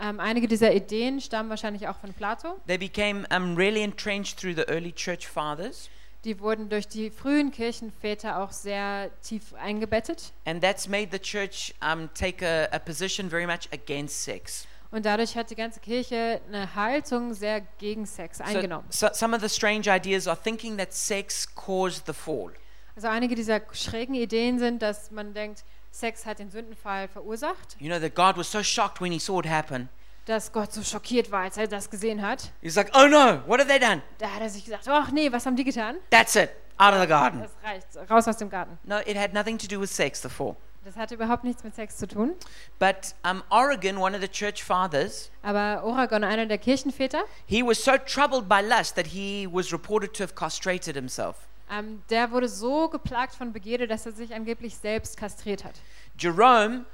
Ähm, 0.00 0.18
einige 0.20 0.48
dieser 0.48 0.74
Ideen 0.74 1.20
stammen 1.20 1.48
wahrscheinlich 1.50 1.86
auch 1.88 1.96
von 1.96 2.12
Plato. 2.12 2.56
They 2.66 2.78
became 2.78 3.24
um, 3.34 3.54
really 3.56 3.82
entrenched 3.82 4.38
through 4.40 4.54
the 4.56 4.64
early 4.68 4.92
church 4.92 5.26
fathers, 5.28 5.88
Die 6.24 6.38
wurden 6.40 6.68
durch 6.68 6.88
die 6.88 7.08
frühen 7.10 7.52
Kirchenväter 7.52 8.38
auch 8.42 8.50
sehr 8.50 9.10
tief 9.22 9.54
eingebettet. 9.54 10.32
and 10.44 10.60
that's 10.60 10.88
made 10.88 11.08
the 11.12 11.18
church 11.20 11.72
um, 11.80 12.10
take 12.12 12.44
a, 12.44 12.64
a 12.74 12.78
position 12.80 13.30
very 13.30 13.46
much 13.46 13.68
against 13.72 14.24
sex. 14.24 14.66
Und 14.90 15.04
dadurch 15.04 15.36
hat 15.36 15.50
die 15.50 15.56
ganze 15.56 15.80
Kirche 15.80 16.40
eine 16.48 16.74
Haltung 16.74 17.34
sehr 17.34 17.60
gegen 17.78 18.06
Sex 18.06 18.38
So, 18.38 18.44
eingenommen. 18.44 18.86
so 18.90 19.08
some 19.12 19.34
of 19.36 19.42
the 19.42 19.48
strange 19.48 19.88
ideas 19.88 20.26
are 20.28 20.38
thinking 20.40 20.78
that 20.78 20.92
sex 20.92 21.46
caused 21.54 22.06
the 22.06 22.12
fall. 22.12 22.52
Also 22.94 23.08
einige 23.08 23.34
dieser 23.34 23.60
schrägen 23.72 24.14
Ideen 24.14 24.58
sind, 24.58 24.80
dass 24.82 25.10
man 25.10 25.34
denkt, 25.34 25.64
Sex 25.90 26.24
hat 26.26 26.38
den 26.38 26.50
Sündenfall 26.50 27.08
verursacht, 27.08 27.76
You 27.78 27.88
know 27.88 27.98
that 27.98 28.14
God 28.14 28.36
was 28.36 28.50
so 28.50 28.62
shocked 28.62 29.00
when 29.00 29.12
he 29.12 29.18
saw 29.18 29.40
it 29.40 29.48
happen. 29.48 29.88
dass 30.26 30.50
Gott 30.52 30.72
so 30.72 30.82
schockiert 30.82 31.30
war, 31.30 31.42
als 31.42 31.56
er 31.56 31.68
das 31.68 31.88
gesehen 31.88 32.20
hat. 32.20 32.50
He's 32.60 32.74
like, 32.76 32.90
"Oh 32.94 33.06
no, 33.06 33.40
what 33.46 33.60
have 33.60 33.68
they 33.68 33.78
done? 33.78 34.02
Da 34.18 34.28
hat 34.30 34.40
er 34.40 34.50
sich 34.50 34.64
gesagt, 34.64 34.86
ach 34.88 35.10
nee, 35.12 35.30
was 35.30 35.46
haben 35.46 35.56
die 35.56 35.62
getan? 35.64 35.96
That's 36.10 36.34
it, 36.36 36.50
out 36.78 36.92
of 36.94 37.00
the 37.00 37.06
garden." 37.06 37.40
Das 37.42 37.52
reicht, 37.62 38.10
raus 38.10 38.26
aus 38.28 38.36
dem 38.36 38.50
Garten. 38.50 38.78
No, 38.84 38.98
it 39.06 39.16
had 39.16 39.32
nothing 39.32 39.56
to 39.58 39.66
do 39.68 39.80
with 39.80 39.94
sex. 39.94 40.20
The 40.22 40.28
fall. 40.28 40.56
Das 40.86 40.94
hatte 40.94 41.16
überhaupt 41.16 41.42
nichts 41.42 41.64
mit 41.64 41.74
Sex 41.74 41.96
zu 41.96 42.06
tun. 42.06 42.34
But 42.78 43.16
um, 43.28 43.42
Oregon, 43.50 43.96
one 43.98 44.14
of 44.14 44.22
the 44.22 44.28
church 44.28 44.62
fathers, 44.62 45.32
Aber 45.42 45.82
Oragon, 45.82 46.22
einer 46.22 46.46
der 46.46 46.58
Kirchenväter, 46.58 47.24
he 47.44 47.60
was 47.60 47.82
so 47.84 47.96
troubled 47.98 48.48
by 48.48 48.60
lust 48.60 48.94
that 48.94 49.08
he 49.08 49.48
was 49.50 49.72
reported 49.72 50.14
to 50.14 50.22
have 50.22 50.36
castrated 50.36 50.94
himself. 50.94 51.48
ähm, 51.72 52.02
der 52.08 52.30
wurde 52.30 52.48
so 52.48 52.88
geplagt 52.88 53.34
von 53.34 53.52
Begierde, 53.52 53.88
dass 53.88 54.06
er 54.06 54.12
sich 54.12 54.32
angeblich 54.32 54.76
selbst 54.76 55.16
kastriert 55.16 55.64
hat. 55.64 55.74
Jerome 56.16 56.84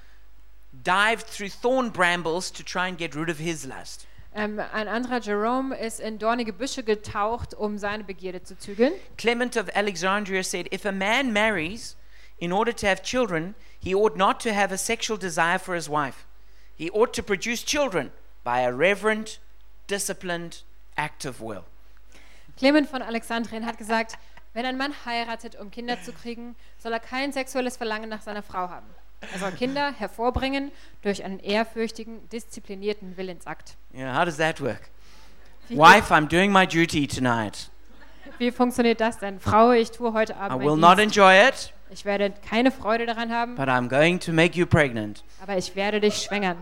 dived 0.73 1.27
through 1.27 1.51
thorn 1.61 1.93
brambles 1.93 2.51
to 2.51 2.63
try 2.63 2.89
and 2.89 2.97
get 2.97 3.15
rid 3.15 3.29
of 3.29 3.37
his 3.37 3.67
lust. 3.67 4.07
Ähm, 4.35 4.59
ein 4.73 4.89
anderer 4.89 5.21
Jerome 5.21 5.77
ist 5.77 6.01
in 6.01 6.19
dornige 6.19 6.55
Büsche 6.55 6.83
getaucht, 6.83 7.53
um 7.53 7.77
seine 7.77 8.05
Begierde 8.05 8.43
zu 8.43 8.57
zügeln. 8.57 8.95
Clement 9.19 9.59
of 9.59 9.67
Alexandria 9.77 10.43
said, 10.43 10.73
If 10.73 10.87
a 10.87 10.93
man 10.93 11.35
marries 11.35 11.95
in 12.43 12.51
order 12.51 12.73
to 12.73 12.87
have 12.89 13.05
children, 13.05 13.55
he 13.79 13.95
ought 13.95 14.17
not 14.17 14.41
to 14.41 14.53
have 14.53 14.73
a 14.73 14.77
sexual 14.77 15.17
desire 15.17 15.61
for 15.61 15.77
his 15.77 15.89
wife. 15.89 16.27
He 16.77 16.91
ought 16.91 17.13
to 17.15 17.23
produce 17.23 17.63
children 17.63 18.11
by 18.43 18.63
a 18.63 18.73
reverent, 18.73 19.39
disciplined, 19.87 20.63
active 20.97 21.41
will. 21.41 21.63
Clement 22.59 22.89
von 22.91 23.01
Alexandrien 23.01 23.65
hat 23.65 23.79
gesagt, 23.79 24.19
wenn 24.55 24.67
ein 24.67 24.77
Mann 24.77 24.93
heiratet, 25.07 25.55
um 25.55 25.71
Kinder 25.71 26.03
zu 26.03 26.13
kriegen, 26.13 26.57
soll 26.79 26.93
er 26.93 26.99
kein 26.99 27.33
sexuelles 27.33 27.77
Verlangen 27.77 28.09
nach 28.09 28.23
seiner 28.23 28.43
Frau 28.43 28.69
haben. 28.69 28.89
Er 29.21 29.39
soll 29.39 29.53
Kinder 29.53 29.93
hervorbringen 29.93 30.73
durch 31.03 31.23
einen 31.23 31.39
ehrfürchtigen, 31.39 32.29
disziplinierten 32.31 33.17
Willensakt. 33.17 33.77
Know, 33.93 34.13
how 34.13 34.25
does 34.25 34.39
that 34.39 34.61
work? 34.61 34.91
Wie, 35.69 35.77
Wife, 35.77 36.13
I'm 36.13 36.27
doing 36.27 36.51
my 36.51 36.67
duty 36.67 37.07
tonight. 37.07 37.71
wie 38.39 38.51
funktioniert 38.51 39.01
das 39.01 39.19
denn? 39.19 39.39
Frau, 39.39 39.71
ich 39.71 39.93
tue 39.93 40.13
heute 40.13 40.33
I 40.33 40.37
Abend 40.37 40.65
will 40.65 40.77
meinen 40.77 40.81
not 40.81 40.99
enjoy 40.99 41.49
it, 41.49 41.73
Ich 41.93 42.05
werde 42.07 42.33
keine 42.49 42.71
Freude 42.73 43.05
daran 43.07 43.31
haben, 43.31 43.55
but 43.55 43.69
I'm 43.69 43.89
going 43.89 44.19
to 44.21 44.33
make 44.33 44.59
you 44.59 44.65
pregnant. 44.67 45.23
aber 45.43 45.57
ich 45.59 45.77
werde 45.77 46.01
dich 46.01 46.23
schwängern. 46.23 46.57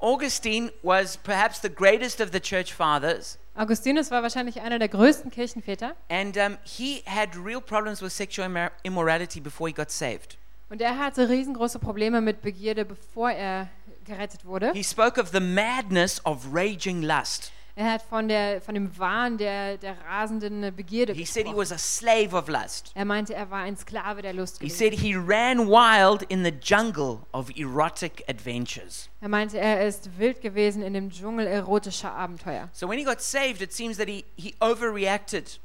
Augustine 0.00 0.70
was 0.82 1.16
perhaps 1.16 1.60
the 1.62 1.70
greatest 1.70 2.20
of 2.20 2.30
the 2.32 2.40
church 2.40 2.74
fathers, 2.74 3.38
Augustinus 3.56 4.10
war 4.10 4.22
wahrscheinlich 4.22 4.60
einer 4.60 4.78
der 4.78 4.88
größten 4.88 5.30
Kirchenväter 5.30 5.94
and 6.10 6.36
um, 6.36 6.58
he 6.64 7.02
had 7.06 7.30
real 7.36 7.60
problems 7.60 8.02
with 8.02 8.12
sexual 8.14 8.46
immor- 8.48 8.72
immorality 8.82 9.40
before 9.40 9.68
he 9.68 9.72
got 9.74 9.90
saved. 9.90 10.36
und 10.68 10.82
er 10.82 10.98
hatte 10.98 11.28
riesengroße 11.28 11.78
Probleme 11.78 12.20
mit 12.20 12.42
Begierde, 12.42 12.84
bevor 12.84 13.30
er 13.30 13.68
gerettet 14.04 14.44
wurde. 14.44 14.72
He 14.74 14.82
spoke 14.84 15.18
of 15.18 15.30
the 15.32 15.40
madness 15.40 16.20
of 16.26 16.44
raging 16.52 17.00
lust. 17.02 17.52
Er 17.76 17.90
hat 17.90 18.02
von, 18.02 18.28
der, 18.28 18.60
von 18.60 18.74
dem 18.74 18.96
Wahn 18.98 19.36
der, 19.36 19.76
der 19.78 19.96
rasenden 20.08 20.72
Begierde 20.76 21.12
He 21.12 21.24
said 21.24 21.38
he 21.46 21.52
gesprochen. 21.52 21.56
was 21.58 21.72
a 21.72 21.78
slave 21.78 22.32
of 22.32 22.46
lust. 22.48 22.92
Er 22.94 23.04
meinte, 23.04 23.34
er 23.34 23.50
war 23.50 23.62
ein 23.62 23.76
Sklave 23.76 24.22
der 24.22 24.32
Lust. 24.32 24.60
He 24.60 24.68
gewesen. 24.68 24.78
said 24.78 24.92
he 25.00 25.16
ran 25.16 25.66
wild 25.68 26.22
in 26.28 26.44
the 26.44 26.52
jungle 26.62 27.20
of 27.32 27.50
erotic 27.56 28.22
adventures. 28.28 29.08
Er 29.20 29.28
meinte, 29.28 29.58
er 29.58 29.84
ist 29.88 30.08
wild 30.18 30.40
gewesen 30.40 30.82
in 30.82 30.94
dem 30.94 31.10
Dschungel 31.10 31.48
erotischer 31.48 32.12
Abenteuer. 32.12 32.68
So 32.72 32.88
when 32.88 32.96
he 32.98 33.04
got 33.04 33.20
saved, 33.20 33.60
it 33.60 33.72
seems 33.72 33.96
that 33.96 34.08
he, 34.08 34.24
he 34.36 34.54
overreacted 34.60 35.58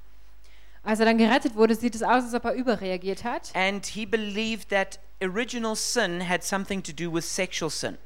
Als 0.82 1.00
er 1.00 1.06
dann 1.06 1.18
gerettet 1.20 1.56
wurde, 1.56 1.76
sieht 1.76 1.94
es 1.94 2.02
aus, 2.02 2.24
als 2.24 2.34
ob 2.34 2.46
er 2.46 2.54
überreagiert 2.54 3.24
hat. 3.24 3.52
and 3.54 3.86
he 3.86 4.06
believed 4.06 4.70
that 4.70 4.98
original 5.22 5.76
sin 5.76 6.22
had 6.28 6.44
something 6.44 6.82
to 6.82 6.92
do 6.92 7.12
with 7.14 7.24
sexual 7.26 7.70
sin. 7.70 7.98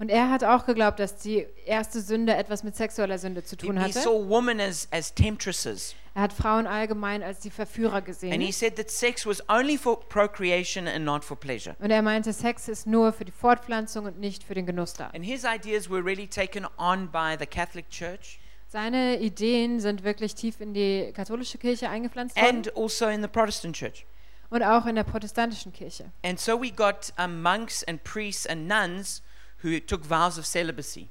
Und 0.00 0.10
er 0.10 0.30
hat 0.30 0.44
auch 0.44 0.64
geglaubt, 0.64 1.00
dass 1.00 1.16
die 1.16 1.46
erste 1.66 2.00
Sünde 2.00 2.36
etwas 2.36 2.62
mit 2.62 2.76
sexueller 2.76 3.18
Sünde 3.18 3.42
zu 3.42 3.56
tun 3.56 3.76
he 3.76 3.82
hatte. 3.84 4.00
saw 4.00 4.28
women 4.28 4.60
as, 4.60 4.86
as 4.92 5.12
temptresses. 5.12 5.96
Er 6.14 6.22
hat 6.22 6.32
Frauen 6.32 6.66
allgemein 6.68 7.22
als 7.22 7.40
die 7.40 7.50
Verführer 7.50 7.96
And 7.96 8.06
he 8.06 8.12
gesehen. 8.12 8.52
said 8.52 8.76
that 8.76 8.90
sex 8.90 9.26
was 9.26 9.42
only 9.48 9.76
for 9.76 9.98
procreation 9.98 10.86
and 10.86 11.04
not 11.04 11.24
for 11.24 11.36
pleasure. 11.36 11.74
Und 11.80 11.90
er 11.90 12.02
meinte, 12.02 12.32
Sex 12.32 12.68
ist 12.68 12.86
nur 12.86 13.12
für 13.12 13.24
die 13.24 13.32
Fortpflanzung 13.32 14.04
und 14.06 14.20
nicht 14.20 14.44
für 14.44 14.54
den 14.54 14.66
Genuss 14.66 14.94
da. 14.94 15.08
And 15.14 15.24
his 15.24 15.44
ideas 15.44 15.90
were 15.90 16.04
really 16.04 16.28
taken 16.28 16.66
on 16.76 17.10
by 17.10 17.36
the 17.38 17.46
Catholic 17.46 17.88
Church 17.90 18.38
Seine 18.70 19.18
Ideen 19.18 19.80
sind 19.80 20.04
wirklich 20.04 20.34
tief 20.34 20.60
in 20.60 20.74
die 20.74 21.10
katholische 21.14 21.56
Kirche 21.56 21.88
eingepflanzt 21.88 22.36
worden 22.36 22.56
and 22.56 22.76
also 22.76 23.06
in 23.06 23.22
the 23.22 23.28
Protestant 23.28 23.74
Church. 23.74 24.04
und 24.50 24.62
auch 24.62 24.86
in 24.86 24.94
der 24.94 25.04
protestantischen 25.04 25.72
Kirche. 25.72 26.12
And 26.22 26.38
so 26.38 26.60
we 26.60 26.70
got 26.70 27.12
um, 27.18 27.42
monks 27.42 27.82
and 27.84 28.04
priests 28.04 28.46
and 28.46 28.68
nuns 28.68 29.22
who 29.62 29.78
took 29.80 30.04
vows 30.04 30.38
of 30.38 30.46
celibacy. 30.46 31.08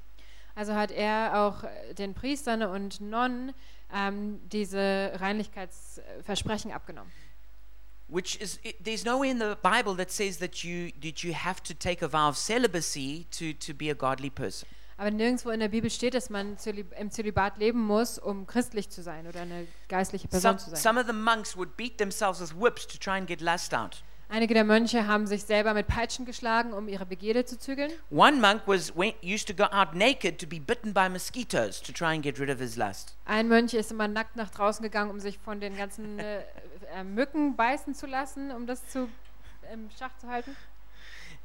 Also 0.54 0.74
hat 0.74 0.90
er 0.90 1.40
auch 1.40 1.62
äh, 1.62 1.94
den 1.94 2.14
Priestern 2.14 2.62
und 2.62 3.00
Nonnen 3.00 3.52
ähm, 3.94 4.40
diese 4.50 5.12
Reinlichkeitsversprechen 5.14 6.72
abgenommen. 6.72 7.12
Which 8.08 8.40
is, 8.40 8.58
it, 8.62 8.82
there's 8.82 9.04
nowhere 9.04 9.30
in 9.30 9.38
the 9.38 9.54
Bible 9.62 9.94
that 9.96 10.10
says 10.10 10.38
that 10.38 10.64
you, 10.64 10.90
that 11.02 11.22
you 11.22 11.34
have 11.34 11.62
to 11.62 11.74
take 11.74 12.02
a 12.02 12.08
vow 12.08 12.28
of 12.28 12.36
celibacy 12.38 13.26
to, 13.30 13.52
to 13.52 13.74
be 13.74 13.90
a 13.90 13.94
godly 13.94 14.30
person. 14.30 14.66
Aber 14.96 15.12
nirgendwo 15.12 15.50
in 15.50 15.60
der 15.60 15.68
Bibel 15.68 15.90
steht, 15.90 16.14
dass 16.14 16.28
man 16.28 16.56
im 16.98 17.10
Zölibat 17.12 17.58
leben 17.58 17.86
muss, 17.86 18.18
um 18.18 18.48
christlich 18.48 18.90
zu 18.90 19.00
sein 19.00 19.28
oder 19.28 19.42
eine 19.42 19.68
geistliche 19.88 20.26
Person 20.26 20.58
Some, 20.58 20.58
zu 20.58 20.70
sein. 20.70 20.76
some 20.80 21.00
of 21.00 21.06
the 21.06 21.12
monks 21.12 21.56
would 21.56 21.76
beat 21.76 21.98
themselves 21.98 22.40
with 22.40 22.52
whips 22.58 22.84
to 22.84 22.98
try 22.98 23.16
and 23.16 23.28
get 23.28 23.40
lust 23.40 23.72
out. 23.72 24.02
Einige 24.30 24.52
der 24.52 24.64
Mönche 24.64 25.06
haben 25.06 25.26
sich 25.26 25.44
selber 25.44 25.72
mit 25.72 25.86
Peitschen 25.86 26.26
geschlagen, 26.26 26.74
um 26.74 26.86
ihre 26.86 27.06
Begierde 27.06 27.46
zu 27.46 27.58
zügeln. 27.58 27.90
One 28.10 28.38
monk 28.38 28.62
was 28.66 28.94
went, 28.94 29.14
used 29.22 29.48
to 29.48 29.54
go 29.54 29.64
out 29.64 29.94
naked 29.94 30.38
to 30.38 30.46
be 30.46 30.60
bitten 30.60 30.92
by 30.92 31.08
mosquitoes 31.08 31.80
to 31.80 31.92
try 31.92 32.12
and 32.12 32.22
get 32.22 32.38
rid 32.38 32.50
of 32.50 32.58
his 32.58 32.76
lust. 32.76 33.16
Ein 33.24 33.48
Mönch 33.48 33.72
ist 33.72 33.90
immer 33.90 34.06
nackt 34.06 34.36
nach 34.36 34.50
draußen 34.50 34.82
gegangen, 34.82 35.10
um 35.10 35.18
sich 35.18 35.38
von 35.38 35.60
den 35.60 35.78
ganzen 35.78 36.18
äh, 36.18 36.40
äh, 36.94 37.04
Mücken 37.04 37.56
beißen 37.56 37.94
zu 37.94 38.06
lassen, 38.06 38.50
um 38.50 38.66
das 38.66 38.86
zu, 38.88 39.08
im 39.72 39.88
Schach 39.98 40.10
zu 40.20 40.28
halten. 40.28 40.54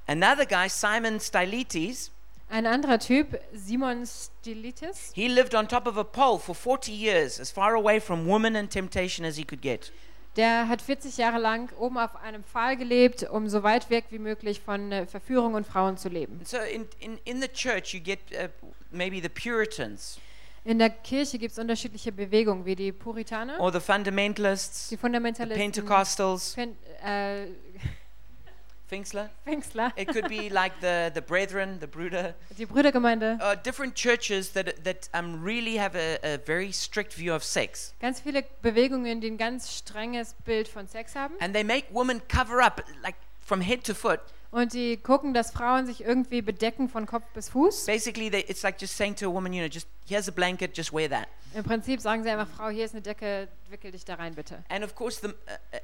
Another 0.06 0.46
guy, 0.46 0.67
Simon 0.67 1.22
Stylites, 1.22 2.12
Ein 2.50 2.67
anderer 2.67 3.00
Typ, 3.00 3.39
Simon 3.54 4.06
Stylites, 4.06 5.13
he 5.15 5.30
lived 5.30 5.56
on 5.56 5.69
top 5.69 5.88
of 5.88 5.98
a 5.98 6.04
pole 6.04 6.38
for 6.38 6.54
40 6.54 6.91
years, 6.91 7.39
as 7.39 7.50
far 7.50 7.76
away 7.76 8.02
from 8.02 8.28
woman 8.28 8.58
and 8.58 8.69
temptation 8.69 9.24
as 9.24 9.38
he 9.38 9.46
could 9.46 9.62
get. 9.62 9.91
Der 10.36 10.67
hat 10.67 10.82
40 10.82 11.17
Jahre 11.17 11.39
lang 11.39 11.72
oben 11.78 11.98
auf 11.98 12.15
einem 12.15 12.43
Pfahl 12.43 12.76
gelebt, 12.78 13.24
um 13.30 13.48
so 13.48 13.63
weit 13.63 13.89
weg 13.89 14.06
wie 14.10 14.19
möglich 14.19 14.62
von 14.62 14.91
äh, 14.91 15.06
Verführung 15.06 15.54
und 15.54 15.67
Frauen 15.67 15.98
zu 15.98 16.10
leben. 16.10 16.41
So 16.43 16.58
in, 16.58 16.88
in, 17.00 17.19
in 17.26 17.41
the 17.41 17.48
church, 17.48 17.93
you 17.93 18.00
get 18.00 18.19
uh, 18.32 18.48
maybe 18.91 19.22
the 19.22 19.30
Puritans. 19.30 20.19
In 20.65 20.80
der 20.80 20.89
Kirche 20.89 21.38
gibt 21.38 21.52
es 21.52 21.60
unterschiedliche 21.60 22.12
Bewegungen, 22.12 22.65
wie 22.65 22.76
die 22.76 22.93
Puritaner, 22.93 23.60
or 23.60 23.72
the 23.72 23.82
fundamentalists, 23.82 24.88
die 24.88 24.96
the 24.96 25.02
Fundamentalisten, 25.02 25.62
Pentecostals, 25.62 26.54
Pen 26.54 26.78
äh, 27.04 27.48
Pfingstler. 28.91 29.30
Pfingstler, 29.48 29.91
It 29.96 30.08
could 30.10 30.28
be 30.28 30.50
like 30.50 30.80
the, 30.82 31.10
the 31.13 31.22
brethren, 31.22 31.80
the 31.80 31.88
Bruder, 31.88 32.36
die 32.58 32.65
Brüdergemeinde. 32.65 33.39
uh, 33.41 33.56
different 33.56 33.96
churches 33.96 34.52
that, 34.52 34.84
that 34.84 35.10
um, 35.13 35.43
really 35.43 35.78
have 35.78 35.96
a, 35.96 36.17
a 36.24 36.38
very 36.38 36.72
strict 36.72 37.13
view 37.13 37.34
of 37.34 37.43
sex. 37.43 37.93
Ganz 38.00 38.19
viele 38.19 38.43
Bewegungen, 38.62 39.19
die 39.22 39.28
ein 39.32 39.38
ganz 39.38 39.74
strenges 39.76 40.36
Bild 40.46 40.67
von 40.67 40.88
Sex 40.88 41.15
haben. 41.15 41.34
And 41.39 41.54
they 41.56 41.63
make 41.63 41.88
women 41.91 42.22
cover 42.28 42.62
up 42.62 42.84
like 43.02 43.15
from 43.41 43.62
head 43.62 43.84
to 43.86 43.93
foot. 43.96 44.19
Und 44.54 44.74
die 44.74 44.98
gucken, 44.98 45.34
dass 45.34 45.50
Frauen 45.50 45.88
sich 45.88 46.04
irgendwie 46.04 46.44
bedecken 46.44 46.88
von 46.88 47.08
Kopf 47.08 47.26
bis 47.34 47.50
Fuß. 47.50 47.88
Basically, 47.88 48.30
they, 48.30 48.46
it's 48.48 48.62
like 48.62 48.80
just 48.80 48.96
saying 48.96 49.16
to 49.16 49.26
a 49.28 49.34
woman, 49.34 49.52
you 49.52 49.62
know, 49.62 49.68
just 49.68 49.88
here's 50.08 50.28
a 50.28 50.32
blanket, 50.32 50.78
just 50.78 50.94
wear 50.94 51.10
that. 51.10 51.28
Im 51.56 51.63
Prinzip 51.63 52.00
sagen 52.00 52.22
sie 52.24 52.30
einfach, 52.30 52.48
Frau, 52.48 52.70
hier 52.70 52.86
ist 52.86 52.94
eine 52.94 53.02
Decke, 53.02 53.48
wickel 53.70 53.92
dich 53.92 54.06
da 54.06 54.13
rein 54.13 54.36
bitte. 54.36 54.63
And 54.70 54.84
of 54.86 54.94
course, 54.94 55.20
the, 55.22 55.34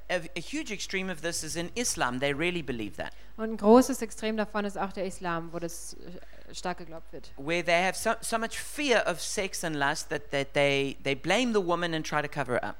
a, 0.07 0.17
a, 0.17 0.39
huge 0.39 0.71
extreme 0.71 1.11
of 1.11 1.21
this 1.21 1.43
is 1.43 1.55
in 1.55 1.71
Islam. 1.73 2.19
They 2.19 2.31
really 2.31 2.61
believe 2.61 2.95
that, 2.97 3.11
Und 3.37 3.53
ein 3.53 3.57
großes 3.57 4.03
Extrem 4.03 4.37
davon 4.37 4.65
ist 4.65 4.77
auch 4.77 4.91
der 4.91 5.05
Islam, 5.05 5.49
wo 5.51 5.57
das 5.57 5.95
äh, 5.95 6.53
stark 6.53 6.77
geglaubt 6.77 7.11
wird. 7.11 7.31
where 7.37 7.63
they 7.65 7.83
have 7.83 7.97
so, 7.97 8.11
so 8.21 8.37
much 8.37 8.59
fear 8.59 9.03
of 9.07 9.19
sex 9.19 9.63
and 9.63 9.75
lust 9.75 10.09
that, 10.09 10.29
that 10.29 10.53
they, 10.53 10.95
they 11.03 11.15
blame 11.15 11.53
the 11.53 11.65
woman 11.65 11.95
and 11.95 12.05
try 12.05 12.21
to 12.21 12.27
cover 12.27 12.57
it 12.57 12.63
up. 12.63 12.75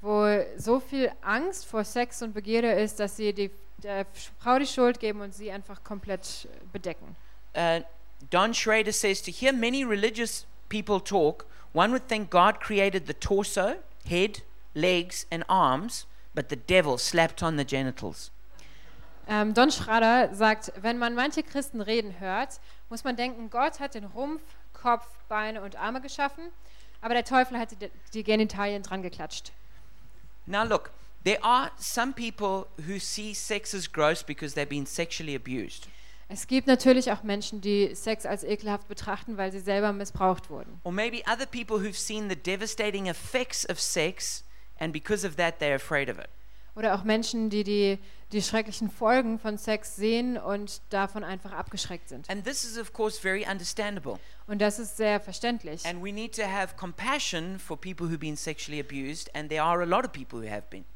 Wo 0.00 0.44
so 0.56 0.78
viel 0.78 1.10
Angst 1.22 1.66
vor 1.66 1.82
Sex 1.84 2.22
und 2.22 2.32
Begierde 2.32 2.70
ist, 2.72 2.98
dass 3.00 3.16
sie 3.16 3.32
die, 3.32 3.50
der 3.82 4.06
Frau 4.38 4.58
die 4.58 4.66
Schuld 4.66 5.00
geben 5.00 5.20
und 5.20 5.34
sie 5.34 5.50
einfach 5.50 5.82
komplett 5.84 6.46
äh, 6.46 6.48
bedecken. 6.72 7.16
Uh, 7.54 7.80
Don 8.30 8.54
Schrader 8.54 8.92
says 8.92 9.20
to 9.22 9.30
hear 9.30 9.52
many 9.52 9.84
religious 9.84 10.46
people 10.68 11.00
talk, 11.00 11.44
one 11.74 11.92
would 11.92 12.08
think 12.08 12.30
God 12.30 12.60
created 12.60 13.06
the 13.06 13.14
torso, 13.14 13.76
head, 14.08 14.42
legs, 14.74 15.26
and 15.30 15.44
arms, 15.48 16.06
but 16.34 16.48
the 16.48 16.56
devil 16.56 16.96
slapped 16.98 17.42
on 17.42 17.58
the 17.58 17.64
genitals. 17.64 18.30
Ähm, 19.28 19.54
Don 19.54 19.70
Schrader 19.70 20.34
sagt, 20.34 20.72
wenn 20.80 20.98
man 20.98 21.14
manche 21.14 21.42
Christen 21.42 21.80
reden 21.80 22.18
hört, 22.18 22.60
muss 22.88 23.04
man 23.04 23.16
denken, 23.16 23.50
Gott 23.50 23.80
hat 23.80 23.94
den 23.94 24.04
Rumpf, 24.04 24.42
Kopf, 24.72 25.06
Beine 25.28 25.62
und 25.62 25.76
Arme 25.76 26.00
geschaffen, 26.00 26.44
aber 27.00 27.14
der 27.14 27.24
Teufel 27.24 27.58
hat 27.58 27.70
die, 27.70 27.90
die 28.14 28.24
Genitalien 28.24 28.82
dran 28.82 29.02
geklatscht. 29.02 29.52
Now, 30.46 30.64
look, 30.64 30.90
there 31.24 31.42
are 31.42 31.70
some 31.78 32.12
people 32.12 32.66
who 32.86 32.98
see 32.98 33.34
sex 33.34 33.74
as 33.74 33.90
gross 33.90 34.22
because 34.22 34.54
they've 34.54 34.68
been 34.68 34.86
sexually 34.86 35.34
abused. 35.34 35.88
Es 36.28 36.46
gibt 36.46 36.66
natürlich 36.66 37.12
auch 37.12 37.22
Menschen, 37.22 37.60
die 37.60 37.94
Sex 37.94 38.24
als 38.24 38.42
ekelhaft 38.42 38.88
betrachten, 38.88 39.36
weil 39.36 39.52
sie 39.52 39.60
selber 39.60 39.92
missbraucht 39.92 40.48
wurden. 40.48 40.80
Or 40.82 40.90
maybe 40.90 41.22
other 41.30 41.44
people 41.44 41.76
who've 41.76 41.98
seen 41.98 42.30
the 42.30 42.36
devastating 42.36 43.06
effects 43.06 43.68
of 43.68 43.78
sex, 43.78 44.42
and 44.78 44.94
because 44.94 45.26
of 45.26 45.36
that, 45.36 45.60
they're 45.60 45.74
afraid 45.74 46.08
of 46.08 46.18
it. 46.18 46.28
Oder 46.74 46.94
auch 46.94 47.04
Menschen, 47.04 47.50
die 47.50 47.64
die, 47.64 47.98
die 48.32 48.40
schrecklichen 48.40 48.90
Folgen 48.90 49.38
von 49.38 49.58
Sex 49.58 49.94
sehen 49.94 50.38
und 50.38 50.80
davon 50.88 51.22
einfach 51.22 51.52
abgeschreckt 51.52 52.08
sind. 52.08 52.30
And 52.30 52.44
this 52.44 52.64
is, 52.64 52.78
of 52.78 52.94
course, 52.94 53.20
very 53.20 53.44
understandable. 53.46 54.18
Und 54.46 54.62
das 54.62 54.78
ist 54.78 54.96
sehr 54.96 55.20
verständlich. 55.20 55.84
And 55.84 56.02
we 56.02 56.12
need 56.12 56.34
to 56.36 56.44
have 56.44 56.76
compassion 56.76 57.58
for 57.58 57.76
people 57.76 58.06
who've 58.06 58.18
been 58.18 58.38
sexually 58.38 58.80
abused, 58.80 59.28
and 59.36 59.50
there 59.50 59.62
are 59.62 59.82
a 59.82 59.86
lot 59.86 60.06
of 60.06 60.12
people 60.12 60.40
who 60.40 60.48
have 60.48 60.70
been. 60.70 60.86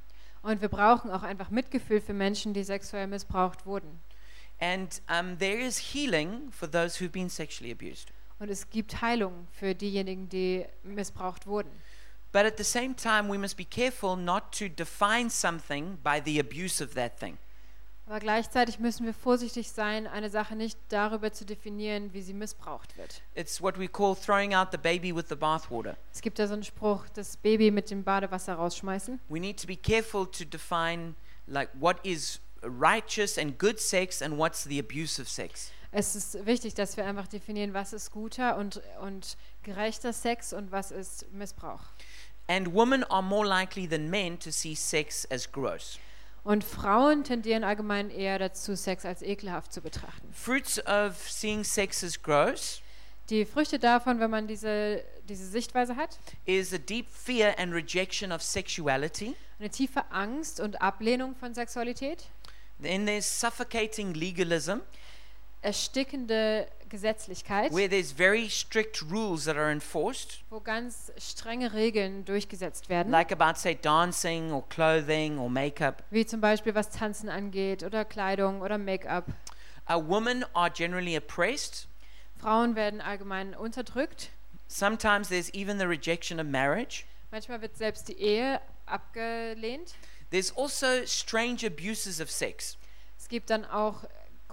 Und 0.46 0.60
wir 0.60 0.68
brauchen 0.68 1.10
auch 1.10 1.24
einfach 1.24 1.50
Mitgefühl 1.50 2.00
für 2.00 2.12
Menschen, 2.12 2.54
die 2.54 2.62
sexuell 2.62 3.08
missbraucht 3.08 3.66
wurden. 3.66 3.98
And 4.60 5.02
um, 5.10 5.36
there 5.38 5.58
is 5.58 5.92
healing 5.92 6.52
for 6.52 6.70
those 6.70 7.00
who've 7.00 7.10
been 7.10 7.28
sexually 7.28 7.72
abused. 7.72 8.12
Und 8.38 8.48
es 8.48 8.70
gibt 8.70 9.02
Heilung 9.02 9.48
für 9.50 9.74
diejenigen, 9.74 10.28
die 10.28 10.64
missbraucht 10.84 11.48
wurden. 11.48 11.72
But 12.30 12.44
at 12.44 12.58
the 12.58 12.64
same 12.64 12.94
time, 12.94 13.28
we 13.28 13.38
must 13.38 13.56
be 13.56 13.64
careful 13.64 14.14
not 14.14 14.56
to 14.56 14.68
define 14.68 15.30
something 15.30 15.98
by 16.04 16.22
the 16.24 16.38
abuse 16.38 16.80
of 16.80 16.94
that 16.94 17.18
thing. 17.18 17.38
Aber 18.08 18.20
gleichzeitig 18.20 18.78
müssen 18.78 19.04
wir 19.04 19.12
vorsichtig 19.12 19.70
sein, 19.72 20.06
eine 20.06 20.30
Sache 20.30 20.54
nicht 20.54 20.78
darüber 20.90 21.32
zu 21.32 21.44
definieren, 21.44 22.12
wie 22.12 22.22
sie 22.22 22.34
missbraucht 22.34 22.96
wird. 22.96 23.20
It's 23.34 23.60
what 23.60 23.78
we 23.78 23.88
call 23.88 24.14
throwing 24.14 24.54
out 24.54 24.68
the 24.70 24.78
baby 24.78 25.14
with 25.14 25.24
the 25.28 25.34
bathwater. 25.34 25.96
Es 26.12 26.20
gibt 26.20 26.38
da 26.38 26.46
so 26.46 26.54
einen 26.54 26.62
Spruch, 26.62 27.08
das 27.14 27.36
Baby 27.36 27.72
mit 27.72 27.90
dem 27.90 28.04
Badewasser 28.04 28.54
rausschmeißen. 28.54 29.18
We 29.28 29.40
need 29.40 29.60
to 29.60 29.66
be 29.66 29.76
careful 29.76 30.24
to 30.24 30.44
define 30.44 31.16
like 31.48 31.68
what 31.74 31.96
is 32.04 32.40
righteous 32.62 33.38
and 33.38 33.58
good 33.58 33.80
sex 33.80 34.22
and 34.22 34.38
what's 34.38 34.62
the 34.62 34.78
abuse 34.78 35.20
of 35.20 35.28
sex. 35.28 35.72
Es 35.90 36.14
ist 36.14 36.46
wichtig, 36.46 36.74
dass 36.74 36.96
wir 36.96 37.06
einfach 37.06 37.26
definieren, 37.26 37.74
was 37.74 37.92
ist 37.92 38.12
guter 38.12 38.56
und, 38.56 38.82
und 39.00 39.36
gerechter 39.62 40.12
Sex 40.12 40.52
und 40.52 40.70
was 40.70 40.90
ist 40.90 41.32
Missbrauch. 41.32 41.80
And 42.48 42.72
women 42.72 43.02
are 43.04 43.22
more 43.22 43.46
likely 43.46 43.88
than 43.88 44.08
men 44.10 44.38
to 44.38 44.50
see 44.50 44.76
sex 44.76 45.26
as 45.30 45.50
gross. 45.50 45.98
Und 46.46 46.62
Frauen 46.62 47.24
tendieren 47.24 47.64
allgemein 47.64 48.08
eher 48.08 48.38
dazu, 48.38 48.76
Sex 48.76 49.04
als 49.04 49.20
ekelhaft 49.20 49.72
zu 49.72 49.80
betrachten. 49.80 50.32
Fruits 50.32 50.78
of 50.86 51.28
seeing 51.28 51.64
sex 51.64 52.04
as 52.04 52.22
gross 52.22 52.80
Die 53.30 53.44
Früchte 53.44 53.80
davon, 53.80 54.20
wenn 54.20 54.30
man 54.30 54.46
diese, 54.46 55.02
diese 55.28 55.44
Sichtweise 55.44 55.96
hat, 55.96 56.20
is 56.44 56.72
a 56.72 56.78
deep 56.78 57.08
fear 57.10 57.58
and 57.58 57.72
rejection 57.72 58.30
of 58.30 58.42
sexuality. 58.42 59.34
eine 59.58 59.70
tiefe 59.70 60.04
Angst 60.12 60.60
und 60.60 60.80
Ablehnung 60.80 61.34
von 61.34 61.52
Sexualität, 61.52 62.28
Then 62.80 63.06
there's 63.06 63.26
suffocating 63.40 64.14
legalism, 64.14 64.82
erstickende 65.66 66.68
Gesetzlichkeit, 66.88 67.72
where 67.72 67.88
there's 67.88 68.12
very 68.12 68.48
strict 68.48 69.02
rules 69.10 69.44
that 69.46 69.56
are 69.56 69.70
enforced, 69.72 70.44
wo 70.48 70.60
ganz 70.60 71.12
strenge 71.18 71.72
Regeln 71.72 72.24
durchgesetzt 72.24 72.88
werden, 72.88 73.10
like 73.10 73.32
about, 73.32 73.58
say, 73.58 73.74
dancing 73.74 74.52
or 74.52 74.62
clothing 74.68 75.38
or 75.38 75.50
makeup. 75.50 76.04
wie 76.10 76.24
zum 76.24 76.40
Beispiel 76.40 76.74
was 76.76 76.90
Tanzen 76.90 77.28
angeht 77.28 77.82
oder 77.82 78.04
Kleidung 78.04 78.62
oder 78.62 78.78
Make-up. 78.78 79.26
Uh, 79.88 80.00
women 80.00 80.44
are 80.54 80.70
generally 80.70 81.16
oppressed. 81.16 81.88
Frauen 82.36 82.76
werden 82.76 83.00
allgemein 83.00 83.54
unterdrückt. 83.54 84.30
Sometimes 84.68 85.28
there's 85.28 85.52
even 85.52 85.78
the 85.78 85.86
rejection 85.86 86.38
of 86.38 86.46
marriage. 86.46 87.04
Manchmal 87.32 87.60
wird 87.60 87.76
selbst 87.76 88.08
die 88.08 88.18
Ehe 88.20 88.60
abgelehnt. 88.86 89.94
There's 90.30 90.56
also 90.56 91.04
strange 91.06 91.66
abuses 91.66 92.20
of 92.20 92.30
sex. 92.30 92.76
Es 93.18 93.28
gibt 93.28 93.50
dann 93.50 93.64
auch 93.64 94.04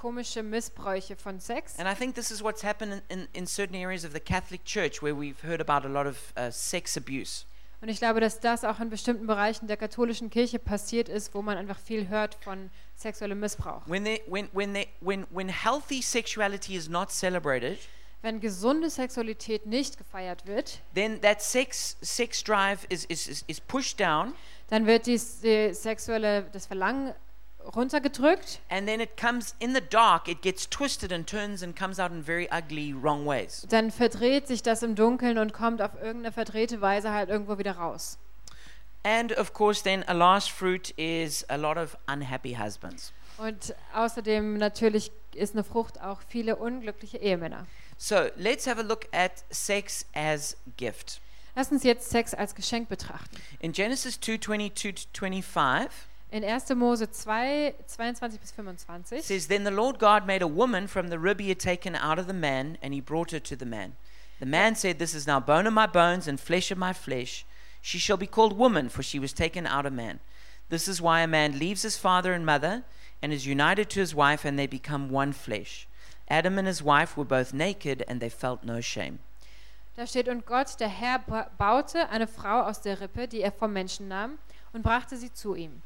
komische 0.03 0.43
Missbräuche 0.43 1.15
von 1.15 1.39
Sex. 1.39 1.79
And 1.79 1.87
I 1.87 1.95
think 1.95 2.15
this 2.15 2.29
is 2.29 2.43
what's 2.43 2.61
happened 2.61 3.01
in, 3.07 3.19
in, 3.19 3.27
in 3.31 3.47
certain 3.47 3.73
areas 3.73 4.03
of 4.03 4.11
the 4.11 4.19
Catholic 4.19 4.65
Church 4.65 5.01
where 5.01 5.15
we've 5.15 5.39
heard 5.41 5.61
about 5.61 5.87
a 5.87 5.89
lot 5.89 6.05
of 6.05 6.33
uh, 6.35 6.51
sex 6.51 6.97
abuse. 6.97 7.45
Und 7.81 7.87
ich 7.87 7.99
glaube, 7.99 8.19
dass 8.19 8.41
das 8.41 8.65
auch 8.65 8.81
in 8.81 8.89
bestimmten 8.89 9.27
Bereichen 9.27 9.67
der 9.67 9.77
katholischen 9.77 10.29
Kirche 10.29 10.59
passiert 10.59 11.07
ist, 11.07 11.33
wo 11.33 11.41
man 11.41 11.57
einfach 11.57 11.79
viel 11.79 12.09
hört 12.09 12.35
von 12.43 12.69
sexuellem 12.97 13.39
Missbrauch. 13.39 13.81
When, 13.85 14.03
they, 14.03 14.21
when, 14.27 14.49
when, 14.51 14.73
they, 14.73 14.89
when, 14.99 15.25
when 15.31 15.47
healthy 15.47 16.01
sexuality 16.01 16.75
is 16.75 16.89
not 16.89 17.09
celebrated, 17.09 17.79
Wenn 18.21 18.39
gesunde 18.39 18.89
Sexualität 18.89 19.65
nicht 19.65 19.97
gefeiert 19.97 20.45
wird, 20.45 20.79
then 20.95 21.19
that 21.21 21.41
sex, 21.41 21.97
sex 22.01 22.41
drive 22.41 22.85
is, 22.87 23.03
is, 23.05 23.43
is, 23.47 23.59
pushed 23.59 23.99
down 23.99 24.33
dann 24.69 24.87
wird 24.87 25.05
dies, 25.05 25.41
die 25.41 25.73
sexuelle, 25.73 26.45
das 26.51 26.65
Verlangen 26.65 27.13
runtergedrückt 27.75 28.59
and 28.69 28.87
then 28.87 28.99
it 28.99 29.17
comes 29.17 29.55
in 29.59 29.73
the 29.73 29.81
dark, 29.81 30.27
it 30.27 30.41
gets 30.41 30.69
twisted 30.69 31.11
and 31.11 31.27
turns 31.27 31.63
and 31.63 31.75
comes 31.75 31.99
out 31.99 32.11
in 32.11 32.23
very 32.23 32.47
ugly, 32.51 32.93
wrong 32.93 33.25
ways. 33.25 33.65
dann 33.69 33.91
verdreht 33.91 34.47
sich 34.47 34.63
das 34.63 34.83
im 34.83 34.95
Dunkeln 34.95 35.37
und 35.37 35.53
kommt 35.53 35.81
auf 35.81 35.93
irgendeine 35.95 36.31
verdrehte 36.31 36.81
Weise 36.81 37.11
halt 37.11 37.29
irgendwo 37.29 37.57
wieder 37.57 37.73
raus. 37.73 38.17
And 39.05 39.37
of 39.37 39.53
course, 39.53 39.83
then 39.83 40.03
a 40.07 40.13
last 40.13 40.49
fruit 40.49 40.91
is 40.97 41.45
a 41.49 41.57
lot 41.57 41.77
of 41.77 41.97
unhappy 42.07 42.55
husbands. 42.55 43.11
Und 43.37 43.75
außerdem 43.93 44.57
natürlich 44.57 45.11
ist 45.35 45.55
eine 45.55 45.63
Frucht 45.63 46.01
auch 46.01 46.21
viele 46.27 46.55
unglückliche 46.55 47.17
Ehemänner. 47.17 47.65
So 47.97 48.27
let's 48.37 48.67
have 48.67 48.79
a 48.79 48.83
look 48.83 49.07
at 49.11 49.43
sex 49.49 50.05
as 50.13 50.55
gift. 50.77 51.19
Lass 51.55 51.71
uns 51.71 51.83
jetzt 51.83 52.09
Sex 52.09 52.33
als 52.33 52.55
Geschenk 52.55 52.89
betrachten. 52.89 53.35
In 53.59 53.73
Genesis 53.73 54.19
2 54.19 54.39
22 54.39 55.07
to 55.13 55.19
25, 55.19 55.89
In 56.33 56.41
1. 56.41 56.75
Mose 56.75 57.05
2, 57.05 57.73
22 57.87 58.39
bis 58.39 58.49
it 58.49 58.55
25 58.55 59.23
says, 59.23 59.45
Then 59.45 59.65
the 59.65 59.69
Lord 59.69 59.99
God 59.99 60.25
made 60.25 60.41
a 60.41 60.47
woman 60.47 60.87
from 60.87 61.09
the 61.09 61.19
rib 61.19 61.39
he 61.39 61.49
had 61.49 61.59
taken 61.59 61.95
out 61.95 62.17
of 62.17 62.25
the 62.25 62.33
man, 62.33 62.79
and 62.81 62.91
he 62.91 63.01
brought 63.01 63.29
her 63.29 63.39
to 63.41 63.55
the 63.55 63.67
man. 63.67 63.95
The 64.39 64.47
man 64.47 64.73
said, 64.73 64.97
This 64.97 65.13
is 65.13 65.27
now 65.27 65.39
bone 65.39 65.67
of 65.67 65.73
my 65.73 65.85
bones 65.85 66.27
and 66.27 66.39
flesh 66.39 66.71
of 66.71 66.79
my 66.79 66.91
flesh. 66.91 67.45
She 67.83 67.99
shall 67.99 68.17
be 68.17 68.25
called 68.25 68.57
woman, 68.57 68.89
for 68.89 69.03
she 69.03 69.19
was 69.19 69.31
taken 69.31 69.67
out 69.67 69.85
of 69.85 69.93
man. 69.93 70.21
This 70.69 70.87
is 70.87 70.99
why 70.99 71.21
a 71.21 71.27
man 71.27 71.59
leaves 71.59 71.83
his 71.83 71.99
father 71.99 72.33
and 72.33 72.43
mother 72.43 72.83
and 73.21 73.31
is 73.31 73.45
united 73.45 73.91
to 73.91 73.99
his 73.99 74.15
wife, 74.15 74.43
and 74.43 74.57
they 74.57 74.65
become 74.65 75.11
one 75.11 75.33
flesh. 75.33 75.87
Adam 76.29 76.57
and 76.57 76.67
his 76.67 76.81
wife 76.81 77.15
were 77.15 77.23
both 77.23 77.53
naked, 77.53 78.03
and 78.07 78.19
they 78.19 78.29
felt 78.29 78.63
no 78.63 78.81
shame. 78.81 79.19
Da 79.95 80.07
steht, 80.07 80.27
und 80.27 80.47
Gott, 80.47 80.79
der 80.79 80.89
Herr, 80.89 81.19
baute 81.59 82.09
eine 82.09 82.25
Frau 82.25 82.63
aus 82.63 82.81
der 82.81 83.01
Rippe, 83.01 83.27
die 83.27 83.41
er 83.41 83.51
vom 83.51 83.71
Menschen 83.71 84.07
nahm, 84.07 84.39
und 84.71 84.81
brachte 84.81 85.15
sie 85.15 85.31
zu 85.31 85.53
ihm. 85.53 85.83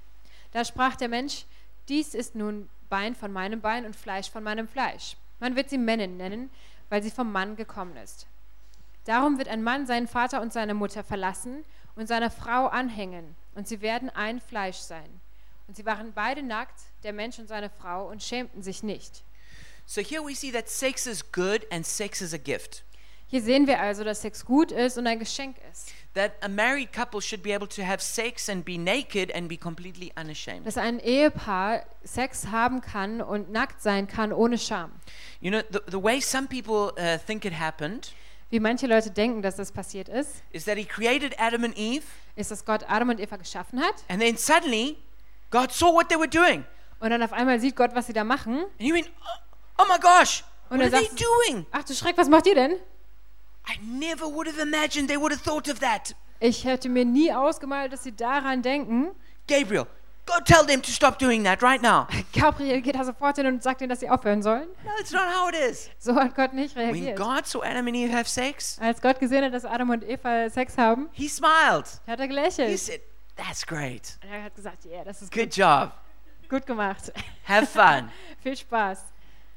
Da 0.58 0.65
sprach 0.65 0.96
der 0.96 1.08
Mensch, 1.08 1.46
dies 1.88 2.15
ist 2.15 2.34
nun 2.34 2.67
Bein 2.89 3.13
von 3.13 3.32
meinem 3.32 3.62
Bein 3.62 3.86
und 3.86 3.96
Fleisch 3.96 4.32
von 4.32 4.43
meinem 4.43 4.67
Fleisch. 4.67 5.15
Man 5.39 5.56
wird 5.56 5.70
sie 5.70 5.78
Männin 5.78 6.17
nennen, 6.17 6.50
weil 6.89 7.04
sie 7.04 7.12
vom 7.12 7.32
Mann 7.32 7.56
gekommen 7.56 7.96
ist. 7.98 8.26
Darum 9.06 9.38
wird 9.38 9.50
ein 9.50 9.62
Mann 9.62 9.86
seinen 9.86 10.08
Vater 10.08 10.41
und 10.41 10.52
seine 10.52 10.74
Mutter 10.74 11.04
verlassen 11.04 11.63
und 11.96 12.08
seiner 12.08 12.32
Frau 12.32 12.65
anhängen, 12.65 13.36
und 13.54 13.67
sie 13.67 13.82
werden 13.82 14.10
ein 14.10 14.41
Fleisch 14.41 14.78
sein. 14.78 15.22
Und 15.67 15.78
sie 15.78 15.86
waren 15.86 16.13
beide 16.13 16.41
nackt, 16.41 16.86
der 17.04 17.13
Mensch 17.13 17.38
und 17.38 17.48
seine 17.48 17.70
Frau, 17.70 18.10
und 18.10 18.24
schämten 18.24 18.63
sich 18.63 18.82
nicht. 18.82 19.22
So 19.86 20.02
here 20.02 20.26
we 20.26 20.34
see 20.34 20.52
that 20.52 20.70
sex 20.70 21.06
is 21.06 21.32
good 21.32 21.67
and 21.72 21.86
sex 21.86 22.20
is 22.20 22.34
a 22.34 22.38
gift. 22.38 22.84
Hier 23.28 23.43
sehen 23.43 23.67
wir 23.67 23.80
also, 23.80 24.04
dass 24.04 24.22
Sex 24.22 24.43
gut 24.43 24.72
ist 24.72 24.98
und 24.98 25.06
ein 25.06 25.20
Geschenk 25.20 25.58
ist. 25.72 25.91
That 26.17 26.34
a 26.41 26.49
married 26.49 26.91
couple 26.91 27.21
should 27.21 27.41
be 27.41 27.53
able 27.53 27.67
to 27.67 27.84
have 27.84 28.01
sex 28.01 28.49
and 28.49 28.65
be 28.65 28.77
naked 28.77 29.32
and 29.34 29.47
be 29.47 29.56
completely 29.58 30.12
unashamed. 30.19 30.65
dass 30.65 30.77
ein 30.77 30.99
Ehepaar 30.99 31.84
Sex 32.03 32.47
haben 32.51 32.82
kann 32.82 33.21
und 33.21 33.51
nackt 33.51 33.82
sein 33.82 34.08
kann 34.08 34.34
ohne 34.34 34.58
Scham. 34.58 34.91
You 35.39 35.51
know, 35.51 35.62
the, 35.71 35.80
the 35.89 36.01
way 36.03 36.19
some 36.19 36.47
people 36.47 36.91
uh, 36.97 37.17
think 37.25 37.45
it 37.45 37.53
happened 37.58 38.12
Wie 38.49 38.60
manche 38.62 38.88
Leute 38.88 39.12
denken, 39.12 39.41
dass 39.41 39.58
das 39.58 39.71
passiert 39.73 40.08
ist, 40.08 40.41
is 40.51 40.65
that 40.65 40.77
he 40.77 40.86
created 40.86 41.36
Adam 41.38 41.63
and 41.65 41.77
Eve, 41.77 42.06
ist, 42.38 42.49
dass 42.49 42.63
Gott 42.63 42.86
Adam 42.89 43.10
und 43.10 43.19
Eva 43.19 43.36
geschaffen 43.38 43.80
hat 43.82 43.95
and 44.08 44.21
then 44.21 44.38
suddenly 44.38 44.97
God 45.51 45.71
saw 45.71 45.93
what 45.93 46.08
they 46.10 46.17
were 46.17 46.30
doing. 46.30 46.63
und 46.99 47.10
dann 47.10 47.21
auf 47.21 47.34
einmal 47.34 47.60
sieht 47.60 47.75
Gott, 47.75 47.91
was 47.93 48.08
sie 48.08 48.13
da 48.13 48.23
machen. 48.23 48.58
And 48.60 48.69
he 48.80 48.93
went, 48.93 49.10
oh, 49.21 49.84
oh 49.84 49.86
my 49.89 49.97
gosh, 49.99 50.43
Und 50.69 50.80
what 50.80 50.88
are 50.88 50.89
they 50.91 51.06
sagt- 51.08 51.19
doing? 51.21 51.65
Ach 51.71 51.84
du 51.84 51.93
Schreck, 51.93 52.17
was 52.17 52.27
macht 52.30 52.47
ihr 52.47 52.56
denn? 52.56 52.75
Ich 56.39 56.63
hätte 56.65 56.89
mir 56.89 57.06
nie 57.06 57.32
ausgemalt, 57.34 57.91
dass 57.93 58.03
sie 58.03 58.15
daran 58.15 58.62
denken. 58.62 59.10
Gabriel, 59.47 59.86
go 60.25 60.34
tell 60.45 60.65
them 60.65 60.82
to 60.82 60.91
stop 60.91 61.17
doing 61.17 61.43
that 61.43 61.63
right 61.63 61.82
now. 61.82 62.06
Gabriel 62.34 62.82
geht 62.82 62.95
da 62.95 63.03
sofort 63.03 63.38
hin 63.38 63.47
und 63.47 63.63
sagt 63.63 63.82
ihnen, 63.82 63.89
dass 63.89 63.99
sie 64.01 64.10
aufhören 64.10 64.41
sollen. 64.43 64.67
No, 64.84 64.91
it's 64.99 65.12
not 65.12 65.21
how 65.23 65.49
it 65.49 65.56
is. 65.56 65.89
So 65.97 66.15
hat 66.15 66.36
Gott 66.36 66.53
nicht 66.53 66.75
When 66.75 66.91
reagiert. 66.91 67.17
God 67.17 67.47
saw 67.47 67.62
Adam 67.63 67.88
and 67.88 67.95
Eve 67.95 68.13
have 68.13 68.30
sex, 68.30 68.77
Als 68.80 69.01
Gott 69.01 69.19
gesehen 69.19 69.43
hat, 69.43 69.53
dass 69.53 69.65
Adam 69.65 69.89
und 69.89 70.03
Eva 70.08 70.49
Sex 70.49 70.77
haben, 70.77 71.10
he 71.13 71.27
smiled. 71.27 71.86
hat 72.08 72.19
er 72.19 72.23
He 72.23 72.27
gelächelt. 72.27 72.80
said, 72.80 73.01
That's 73.36 73.65
great. 73.65 74.17
Und 74.23 74.32
er 74.32 74.43
hat 74.43 74.56
gesagt, 74.56 74.86
ja, 74.86 75.03
das 75.03 75.21
ist 75.21 75.32
Good 75.32 75.56
job. 75.56 75.91
gut 76.49 76.65
gemacht. 76.65 77.12
Have 77.47 77.65
fun. 77.67 78.10
Viel 78.43 78.58
Spaß. 78.58 79.03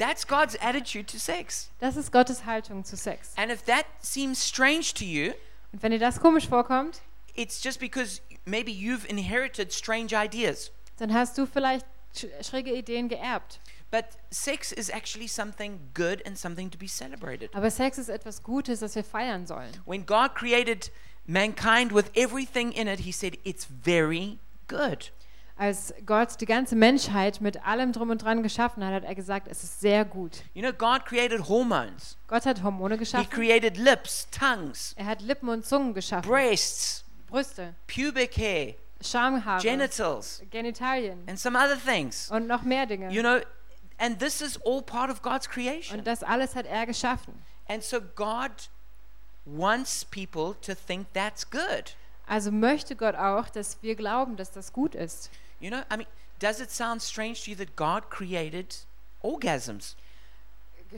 That's 0.00 0.26
God's 0.26 0.56
attitude 0.62 1.06
to 1.12 1.18
sex. 1.18 1.68
Das 1.78 1.94
ist 1.94 2.10
Gottes 2.10 2.46
Haltung 2.46 2.84
zu 2.86 2.96
Sex. 2.96 3.34
And 3.36 3.52
if 3.52 3.62
that 3.66 3.84
seems 4.00 4.42
strange 4.42 4.94
to 4.94 5.04
you, 5.04 5.34
Und 5.72 5.82
wenn 5.82 5.92
dir 5.92 5.98
das 5.98 6.18
komisch 6.18 6.48
vorkommt, 6.48 7.02
it's 7.34 7.62
just 7.62 7.78
because 7.78 8.22
maybe 8.46 8.70
you've 8.72 9.04
inherited 9.04 9.74
strange 9.74 10.14
ideas. 10.14 10.70
dann 10.96 11.12
hast 11.12 11.36
du 11.36 11.44
vielleicht 11.44 11.84
sch 12.16 12.24
schräge 12.40 12.72
Ideen 12.72 13.10
geerbt. 13.10 13.60
But 13.90 14.06
sex 14.30 14.72
is 14.72 14.88
actually 14.88 15.28
something 15.28 15.90
good 15.92 16.24
and 16.24 16.38
something 16.38 16.70
to 16.70 16.78
be 16.78 16.88
celebrated. 16.88 17.54
Aber 17.54 17.70
Sex 17.70 17.98
ist 17.98 18.08
etwas 18.08 18.42
Gutes, 18.42 18.80
das 18.80 18.94
wir 18.94 19.04
feiern 19.04 19.46
sollen. 19.46 19.70
When 19.84 20.06
God 20.06 20.34
created 20.34 20.90
mankind 21.26 21.92
with 21.92 22.06
everything 22.14 22.72
in 22.72 22.88
it, 22.88 23.00
He 23.00 23.12
said, 23.12 23.36
It's 23.44 23.66
very 23.66 24.38
good. 24.66 25.12
Als 25.60 25.92
Gott 26.06 26.40
die 26.40 26.46
ganze 26.46 26.74
Menschheit 26.74 27.42
mit 27.42 27.66
allem 27.66 27.92
drum 27.92 28.08
und 28.08 28.22
dran 28.22 28.42
geschaffen 28.42 28.82
hat, 28.82 28.94
hat 28.94 29.04
er 29.04 29.14
gesagt, 29.14 29.46
es 29.46 29.62
ist 29.62 29.78
sehr 29.80 30.06
gut. 30.06 30.38
You 30.54 30.62
know, 30.62 30.72
God 30.72 31.04
created 31.04 31.46
hormones, 31.50 32.16
Gott 32.28 32.46
hat 32.46 32.62
Hormone 32.62 32.94
He 32.94 33.00
geschaffen. 33.00 33.28
created 33.28 33.76
lips, 33.76 34.26
tongues, 34.30 34.94
Er 34.96 35.04
hat 35.04 35.20
Lippen 35.20 35.50
und 35.50 35.66
Zungen 35.66 35.92
geschaffen. 35.92 36.30
breasts, 36.30 37.04
Brüste, 37.26 37.74
pubic 37.86 38.38
hair, 38.38 38.74
Schamhaare, 39.02 39.60
genitals, 39.60 40.42
Genitalien 40.50 41.18
and 41.28 41.38
some 41.38 41.58
other 41.58 41.76
things. 41.78 42.30
und 42.30 42.46
noch 42.46 42.62
mehr 42.62 42.86
Dinge. 42.86 43.10
You 43.12 43.20
know, 43.20 43.40
and 43.98 44.18
this 44.18 44.40
is 44.40 44.58
all 44.64 44.80
part 44.80 45.10
of 45.10 45.20
God's 45.20 45.46
creation. 45.46 45.98
Und 45.98 46.06
das 46.06 46.22
alles 46.22 46.54
hat 46.56 46.64
er 46.64 46.86
geschaffen. 46.86 47.34
And 47.68 47.84
so 47.84 47.98
God 48.16 48.50
wants 49.44 50.06
people 50.06 50.54
to 50.62 50.74
think 50.74 51.12
that's 51.12 51.50
good. 51.50 51.96
Also 52.26 52.50
möchte 52.50 52.96
Gott 52.96 53.16
auch, 53.16 53.50
dass 53.50 53.82
wir 53.82 53.94
glauben, 53.96 54.36
dass 54.36 54.52
das 54.52 54.72
gut 54.72 54.94
ist. 54.94 55.30
You 55.60 55.70
know, 55.70 55.82
I 55.90 55.96
mean, 55.96 56.06
does 56.38 56.60
it 56.60 56.70
sound 56.70 57.02
strange 57.02 57.44
to 57.44 57.50
you 57.50 57.56
that 57.56 57.76
God 57.76 58.10
created 58.10 58.74
orgasms? 59.22 59.94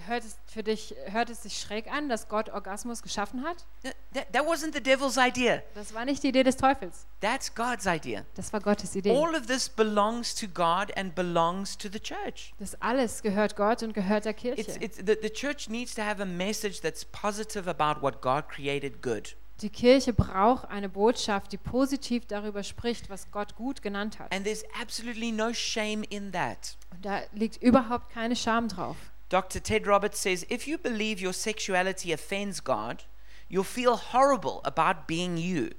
Hört 0.06 0.24
es 0.24 0.38
für 0.46 0.62
dich, 0.62 0.94
hört 1.04 1.28
es 1.28 1.42
sich 1.42 1.60
schräg 1.60 1.86
an, 1.92 2.08
dass 2.08 2.28
Gott 2.28 2.48
Orgasmus 2.48 3.02
geschaffen 3.02 3.44
hat? 3.44 3.66
That, 3.82 4.32
that, 4.32 4.46
wasn't 4.46 4.72
the 4.72 4.80
devil's 4.80 5.18
idea. 5.18 5.62
Das 5.74 5.92
war 5.92 6.06
nicht 6.06 6.22
die 6.22 6.28
Idee 6.28 6.44
des 6.44 6.56
Teufels. 6.56 7.04
That's 7.20 7.54
God's 7.54 7.84
idea. 7.84 8.24
Das 8.34 8.50
war 8.54 8.60
Gottes 8.60 8.96
Idee. 8.96 9.10
All 9.10 9.34
of 9.34 9.48
this 9.48 9.68
belongs 9.68 10.34
to 10.36 10.46
God 10.46 10.96
and 10.96 11.14
belongs 11.14 11.76
to 11.76 11.90
the 11.92 12.00
church. 12.00 12.54
Das 12.58 12.74
alles 12.80 13.20
gehört 13.20 13.54
Gott 13.54 13.82
und 13.82 13.92
gehört 13.92 14.24
der 14.24 14.32
It's, 14.32 14.40
Kirche. 14.40 14.82
it's, 14.82 14.96
the, 14.96 15.18
the 15.20 15.28
church 15.28 15.68
needs 15.68 15.94
to 15.94 16.00
have 16.00 16.22
a 16.22 16.26
message 16.26 16.80
that's 16.80 17.04
positive 17.04 17.68
about 17.68 18.00
what 18.00 18.22
God 18.22 18.48
created 18.48 19.02
good. 19.02 19.36
Die 19.62 19.70
Kirche 19.70 20.12
braucht 20.12 20.68
eine 20.70 20.88
Botschaft, 20.88 21.52
die 21.52 21.56
positiv 21.56 22.26
darüber 22.26 22.64
spricht, 22.64 23.08
was 23.08 23.30
Gott 23.30 23.54
gut 23.54 23.80
genannt 23.80 24.18
hat. 24.18 24.34
And 24.34 24.44
there's 24.44 24.64
absolutely 24.80 25.30
no 25.30 25.52
shame 25.52 26.02
in 26.10 26.32
that. 26.32 26.76
Und 26.90 27.04
da 27.04 27.22
liegt 27.32 27.62
überhaupt 27.62 28.10
keine 28.10 28.34
Scham 28.34 28.66
drauf. 28.66 28.96
Dr. 29.28 29.62
Ted 29.62 29.86
Roberts 29.86 30.20
says 30.20 30.44
if 30.50 30.66
you 30.66 30.78
believe 30.78 31.24
your 31.24 31.32
sexuality 31.32 32.12
offends 32.12 32.62
God, 32.62 33.04
you'll 33.48 33.62
feel 33.62 33.96
horrible 34.12 34.60
about 34.64 35.06
being 35.06 35.36
you. 35.36 35.70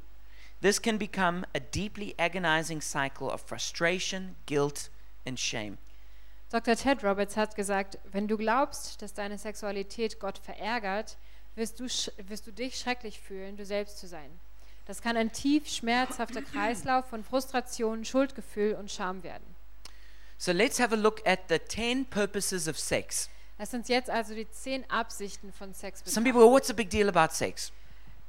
This 0.62 0.82
can 0.82 0.98
become 0.98 1.46
a 1.54 1.60
deeply 1.60 2.16
agonizing 2.18 2.80
cycle 2.80 3.30
of 3.30 3.42
frustration, 3.42 4.38
guilt, 4.46 4.90
and 5.26 5.38
shame. 5.38 5.78
Dr. 6.50 6.78
Ted 6.78 7.04
Roberts 7.04 7.36
hat 7.36 7.56
gesagt, 7.56 8.00
wenn 8.12 8.30
du 8.30 8.38
glaubst, 8.38 9.02
dass 9.02 9.14
deine 9.14 9.38
Sexualität 9.38 10.22
Gott 10.22 10.38
verärgert, 10.38 11.18
wirst 11.56 11.80
du, 11.80 11.86
wirst 11.86 12.48
du 12.48 12.52
dich 12.52 12.78
schrecklich 12.78 13.20
fühlen, 13.20 13.58
du 13.58 13.66
selbst 13.66 13.98
zu 14.00 14.08
sein. 14.08 14.40
Das 14.86 15.02
kann 15.02 15.16
ein 15.16 15.32
tief 15.32 15.68
schmerzhafter 15.68 16.42
Kreislauf 16.42 17.06
von 17.08 17.24
Frustration, 17.24 18.04
Schuldgefühl 18.04 18.74
und 18.76 18.92
Scham 18.92 19.24
werden. 19.24 19.44
So 20.38 20.52
let's 20.52 20.80
have 20.80 20.94
a 20.94 20.98
look 20.98 21.26
at 21.26 21.40
the 21.48 21.60
10 21.60 22.06
purposes 22.06 22.68
of 22.68 22.78
sex. 22.78 23.30
Lass 23.58 23.74
uns 23.74 23.88
jetzt 23.88 24.10
also 24.10 24.34
die 24.34 24.50
zehn 24.50 24.84
Absichten 24.90 25.54
von 25.54 25.74
Sex 25.74 26.00
Some 26.00 26.06
betrachten. 26.06 26.24
people, 26.26 26.42
well, 26.42 26.52
what's 26.52 26.68
the 26.68 26.74
big 26.74 26.90
deal 26.90 27.08
about 27.08 27.34
sex? 27.34 27.72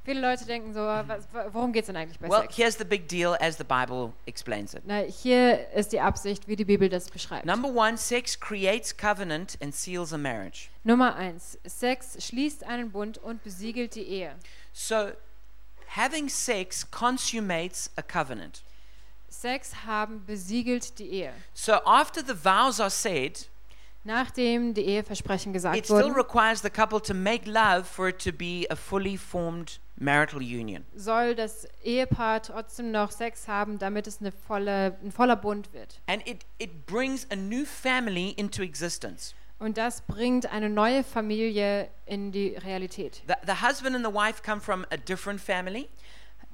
Viele 0.05 0.21
Leute 0.21 0.45
denken 0.45 0.71
so, 0.71 0.81
was, 0.81 1.27
worum 1.51 1.73
geht 1.73 1.83
es 1.83 1.87
denn 1.87 1.95
eigentlich 1.97 2.19
bei 2.19 2.29
Well, 2.29 2.41
Sex? 2.41 2.55
here's 2.55 2.77
the 2.77 2.85
big 2.85 3.07
deal 3.07 3.35
as 3.41 3.57
the 3.57 3.63
Bible 3.63 4.13
explains 4.27 4.75
it. 4.75 4.83
Na, 4.85 4.99
hier 4.99 5.67
ist 5.71 5.91
die 5.91 5.99
Absicht, 5.99 6.47
wie 6.47 6.55
die 6.55 6.63
Bibel 6.63 6.87
das 6.89 7.09
beschreibt. 7.09 7.45
Number 7.45 7.69
one, 7.69 7.97
sex 7.97 8.39
creates 8.39 8.95
covenant 8.95 9.57
and 9.61 9.73
seals 9.73 10.13
a 10.13 10.17
marriage. 10.17 10.69
Nummer 10.83 11.15
eins: 11.15 11.57
Sex 11.65 12.23
schließt 12.23 12.63
einen 12.65 12.91
Bund 12.91 13.17
und 13.17 13.43
besiegelt 13.43 13.95
die 13.95 14.03
Ehe. 14.03 14.35
So 14.73 15.11
having 15.87 16.29
sex 16.29 16.89
consummates 16.91 17.89
a 17.95 18.03
covenant. 18.03 18.61
Sex 19.27 19.85
haben 19.87 20.23
besiegelt 20.25 20.99
die 20.99 21.09
Ehe. 21.09 21.33
So 21.55 21.73
after 21.83 22.21
the 22.23 22.35
vows 22.35 22.79
are 22.79 22.91
said, 22.91 23.47
Nachdem 24.03 24.75
die 24.75 24.85
Eheversprechen 24.85 25.49
it 25.49 25.55
gesagt 25.55 25.85
still 25.85 25.95
wurden, 25.95 26.13
requires 26.13 26.61
the 26.61 26.69
couple 26.69 27.01
to 27.01 27.15
make 27.15 27.47
love 27.47 27.85
for 27.85 28.07
it 28.07 28.19
to 28.23 28.31
be 28.31 28.67
a 28.69 28.75
fully 28.75 29.17
formed 29.17 29.79
marital 29.97 30.39
union. 30.39 30.85
soll 30.95 31.35
das 31.35 31.67
Ehepaar 31.83 32.41
trotzdem 32.41 32.91
noch 32.91 33.11
Sex 33.11 33.47
haben, 33.47 33.79
damit 33.79 34.07
es 34.07 34.19
eine 34.19 34.31
volle, 34.31 34.97
ein 35.03 35.11
voller 35.11 35.35
Bund 35.35 35.73
wird. 35.73 36.01
And 36.07 36.27
it, 36.27 36.45
it 36.59 36.85
brings 36.85 37.27
a 37.31 37.35
new 37.35 37.65
family 37.65 38.31
into 38.31 38.61
existence. 38.63 39.33
Und 39.57 39.77
das 39.77 40.01
bringt 40.01 40.51
eine 40.51 40.69
neue 40.69 41.03
Familie 41.03 41.89
in 42.05 42.31
die 42.31 42.55
Realität. 42.57 43.23
The, 43.27 43.35
the 43.45 43.65
husband 43.65 43.95
and 43.95 44.05
the 44.05 44.13
wife 44.13 44.43
come 44.43 44.59
from 44.59 44.85
a 44.91 44.97
different 44.97 45.39
family, 45.39 45.87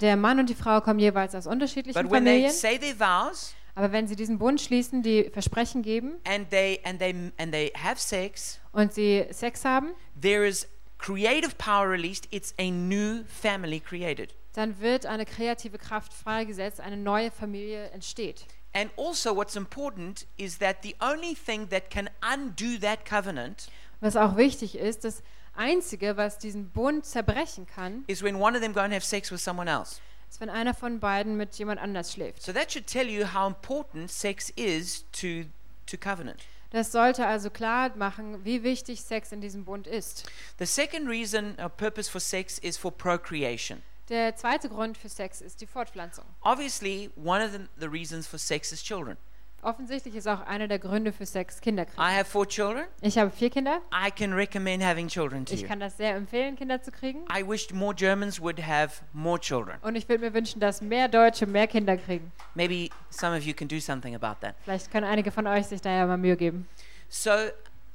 Der 0.02 0.18
Mann 0.18 0.40
und 0.40 0.50
die 0.50 0.56
Frau 0.56 0.82
kommen 0.82 1.00
jeweils 1.00 1.36
aus 1.36 1.46
unterschiedlichen 1.46 2.02
but 2.02 2.12
when 2.12 2.26
they 2.26 2.48
Familien, 2.48 2.52
say 2.52 2.78
their 2.78 3.00
vows 3.00 3.54
aber 3.76 3.92
wenn 3.94 4.08
sie 4.08 4.16
diesen 4.16 4.38
Bund 4.38 4.60
schließen, 4.60 5.02
die 5.02 5.30
Versprechen 5.32 5.82
geben 5.82 6.18
and 6.26 6.50
they 6.50 6.80
and 6.84 7.00
they 7.00 7.32
and 7.38 7.52
they 7.54 7.72
have 7.76 8.00
sex, 8.00 8.60
und 8.74 8.94
sie 8.94 9.26
Sex 9.32 9.64
haben, 9.64 9.94
there 10.20 10.46
is 10.46 10.68
creative 11.02 11.58
power 11.58 11.90
released. 11.90 12.28
It's 12.32 12.54
a 12.60 12.70
new 12.70 13.24
family 13.26 13.80
created. 13.80 14.34
dann 14.54 14.80
wird 14.80 15.06
eine 15.06 15.26
kreative 15.26 15.78
Kraft 15.78 16.14
freigesetzt, 16.14 16.82
eine 16.82 16.98
neue 16.98 17.32
Familie 17.32 17.90
entsteht. 17.92 18.46
And 18.74 18.90
also, 18.98 19.36
what's 19.36 19.56
important 19.56 20.28
is 20.38 20.60
that 20.60 20.78
the 20.84 20.96
only 21.02 21.36
thing 21.36 21.70
that 21.70 21.90
can 21.90 22.10
undo 22.22 22.78
that 22.80 23.06
covenant 23.06 23.70
Was 24.00 24.16
auch 24.16 24.36
wichtig 24.38 24.76
ist, 24.78 25.04
das 25.04 25.22
Einzige, 25.56 26.16
was 26.18 26.38
diesen 26.38 26.70
Bund 26.70 27.06
zerbrechen 27.06 27.68
kann, 27.68 28.04
is 28.08 28.24
when 28.24 28.36
one 28.36 28.56
of 28.56 28.64
them 28.64 28.74
go 28.74 28.80
and 28.80 28.94
have 28.94 29.06
sex 29.06 29.32
with 29.32 29.42
someone 29.42 29.70
else. 29.70 30.00
ist, 30.30 30.40
wenn 30.40 30.50
einer 30.50 30.74
von 30.74 31.00
beiden 31.00 31.36
mit 31.36 31.54
jemand 31.56 31.82
anders 31.82 32.14
schläft. 32.14 32.42
So 32.42 32.54
that 32.54 32.72
should 32.72 32.88
tell 32.88 33.08
you 33.08 33.26
how 33.34 33.48
important 33.48 34.10
sex 34.10 34.50
is 34.56 35.06
to 35.12 35.46
to 35.86 35.98
covenant. 35.98 36.40
Das 36.72 36.92
sollte 36.92 37.28
also 37.28 37.50
klar 37.50 37.96
machen, 37.98 38.44
wie 38.46 38.64
wichtig 38.64 39.02
Sex 39.02 39.32
in 39.32 39.42
diesem 39.42 39.66
Bund 39.66 39.88
ist. 39.88 40.30
The 40.58 40.66
second 40.66 41.08
reason 41.08 41.56
or 41.60 41.70
purpose 41.70 42.10
for 42.10 42.20
sex 42.22 42.58
is 42.58 42.78
for 42.78 42.92
procreation. 42.92 43.84
Der 44.10 44.36
zweite 44.36 44.68
Grund 44.68 44.98
für 44.98 45.08
Sex 45.08 45.40
ist 45.40 45.62
die 45.62 45.68
Fortpflanzung. 45.68 46.26
Obviously, 46.42 47.10
one 47.16 47.44
of 47.44 47.52
the, 47.52 47.60
the 47.80 47.88
reasons 47.88 48.28
for 48.28 48.38
sex 48.38 48.72
is 48.72 48.84
children. 48.84 49.18
Offensichtlich 49.64 50.16
ist 50.16 50.28
auch 50.28 50.42
einer 50.42 50.68
der 50.68 50.80
Gründe 50.80 51.14
für 51.14 51.26
Sex 51.26 51.62
Kinderkrieg. 51.62 51.98
I 51.98 52.18
have 52.18 52.26
four 52.26 52.48
children. 52.48 52.86
Ich 53.02 53.18
habe 53.18 53.30
vier 53.30 53.52
Kinder. 53.52 53.82
I 53.94 54.10
can 54.10 54.34
recommend 54.34 54.84
having 54.84 55.08
children 55.08 55.46
to 55.46 55.54
Ich 55.54 55.66
kann 55.66 55.80
das 55.80 55.98
sehr 55.98 56.16
empfehlen, 56.16 56.56
Kinder 56.56 56.82
zu 56.82 56.92
kriegen. 56.92 57.26
I 57.32 57.48
wished 57.48 57.72
more 57.74 57.94
Germans 57.94 58.42
would 58.42 58.60
have 58.66 59.04
more 59.14 59.40
children. 59.40 59.78
Und 59.82 59.96
ich 59.96 60.10
würde 60.10 60.26
mir 60.26 60.34
wünschen, 60.34 60.60
dass 60.60 60.82
mehr 60.82 61.08
Deutsche 61.08 61.46
mehr 61.46 61.68
Kinder 61.68 61.96
kriegen. 61.98 62.32
Maybe 62.56 62.90
some 63.12 63.38
of 63.38 63.44
you 63.44 63.54
can 63.54 63.68
do 63.68 63.80
something 63.80 64.16
about 64.16 64.40
that. 64.42 64.56
Vielleicht 64.64 64.92
können 64.92 65.06
einige 65.06 65.32
von 65.32 65.46
euch 65.46 65.68
sich 65.68 65.82
da 65.82 65.92
ja 65.92 66.08
mal 66.08 66.18
Mühe 66.18 66.38
geben. 66.38 66.68
So, 67.10 67.32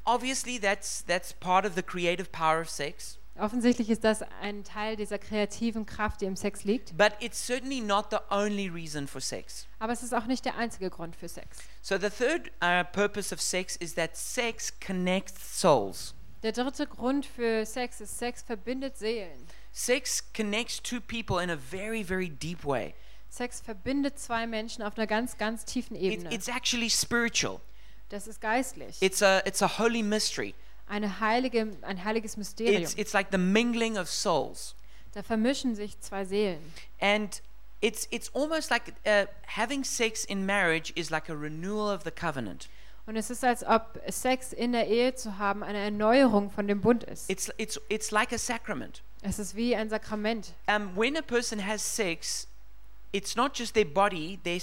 obviously, 0.04 0.60
that's 0.60 1.04
that's 1.04 1.32
part 1.32 1.66
of 1.66 1.74
the 1.74 1.82
creative 1.82 2.30
power 2.30 2.60
of 2.60 2.68
sex. 2.68 3.18
Offensichtlich 3.38 3.90
ist 3.90 4.04
das 4.04 4.22
ein 4.40 4.64
Teil 4.64 4.96
dieser 4.96 5.18
kreativen 5.18 5.84
Kraft, 5.86 6.20
die 6.20 6.24
im 6.24 6.36
Sex 6.36 6.64
liegt. 6.64 6.96
But 6.96 7.12
it's 7.20 7.44
certainly 7.46 7.80
not 7.80 8.06
the 8.10 8.18
only 8.30 8.68
reason 8.68 9.06
for 9.06 9.20
sex. 9.20 9.66
Aber 9.78 9.92
es 9.92 10.02
ist 10.02 10.14
auch 10.14 10.26
nicht 10.26 10.44
der 10.44 10.56
einzige 10.56 10.88
Grund 10.90 11.16
für 11.16 11.28
Sex. 11.28 11.58
So, 11.82 11.98
the 11.98 12.08
third 12.10 12.50
uh, 12.62 12.84
purpose 12.92 13.34
of 13.34 13.40
sex 13.40 13.76
is 13.76 13.94
that 13.94 14.16
sex 14.16 14.72
connects 14.84 15.60
souls. 15.60 16.14
Der 16.42 16.52
dritte 16.52 16.86
Grund 16.86 17.26
für 17.26 17.66
Sex 17.66 18.00
ist, 18.00 18.18
Sex 18.18 18.42
verbindet 18.42 18.96
Seelen. 18.96 19.46
Sex 19.72 20.22
connects 20.34 20.80
two 20.82 21.00
people 21.00 21.42
in 21.42 21.50
a 21.50 21.56
very, 21.56 22.02
very 22.04 22.28
deep 22.28 22.64
way. 22.64 22.94
Sex 23.28 23.60
verbindet 23.60 24.18
zwei 24.18 24.46
Menschen 24.46 24.82
auf 24.82 24.96
einer 24.96 25.06
ganz, 25.06 25.36
ganz 25.36 25.64
tiefen 25.64 25.96
It, 25.96 26.02
Ebene. 26.20 26.32
it's 26.34 26.48
actually 26.48 26.88
spiritual, 26.88 27.60
Das 28.08 28.26
ist 28.26 28.40
geistlich. 28.40 28.96
it's 29.02 29.22
a, 29.22 29.40
it's 29.44 29.60
a 29.62 29.78
holy 29.78 30.02
mystery. 30.02 30.54
Eine 30.88 31.20
heilige, 31.20 31.76
ein 31.82 32.04
heiliges 32.04 32.36
Mysterium. 32.36 32.82
It's, 32.82 32.94
it's 32.94 33.12
like 33.12 33.28
the 33.30 33.38
mingling 33.38 33.98
of 33.98 34.08
souls. 34.08 34.74
Da 35.12 35.22
vermischen 35.22 35.74
sich 35.74 35.98
zwei 36.00 36.24
Seelen. 36.24 36.60
And 37.00 37.40
it's, 37.80 38.06
it's 38.10 38.30
almost 38.34 38.70
like 38.70 38.94
uh, 39.06 39.26
having 39.46 39.84
sex 39.84 40.24
in 40.24 40.46
marriage 40.46 40.92
is 40.94 41.10
like 41.10 41.28
a 41.28 41.34
renewal 41.34 41.88
of 41.88 42.04
the 42.04 42.10
covenant. 42.10 42.68
Und 43.06 43.16
es 43.16 43.30
ist, 43.30 43.44
als 43.44 43.64
ob 43.64 44.00
Sex 44.08 44.52
in 44.52 44.72
der 44.72 44.88
Ehe 44.88 45.14
zu 45.14 45.38
haben 45.38 45.62
eine 45.62 45.78
Erneuerung 45.78 46.50
von 46.50 46.66
dem 46.66 46.80
Bund 46.80 47.04
ist. 47.04 47.30
It's, 47.30 47.52
it's, 47.56 47.80
it's 47.88 48.10
like 48.10 48.32
a 48.32 48.38
sacrament. 48.38 49.02
Es 49.22 49.38
ist 49.38 49.54
wie 49.54 49.76
ein 49.76 49.88
Sakrament. 49.88 50.52
Um, 50.68 50.90
when 50.96 51.16
a 51.16 51.22
person 51.22 51.64
has 51.64 51.82
sex, 51.82 52.48
it's 53.12 53.36
not 53.36 53.56
just 53.56 53.74
their 53.74 53.84
body, 53.84 54.40
their, 54.42 54.60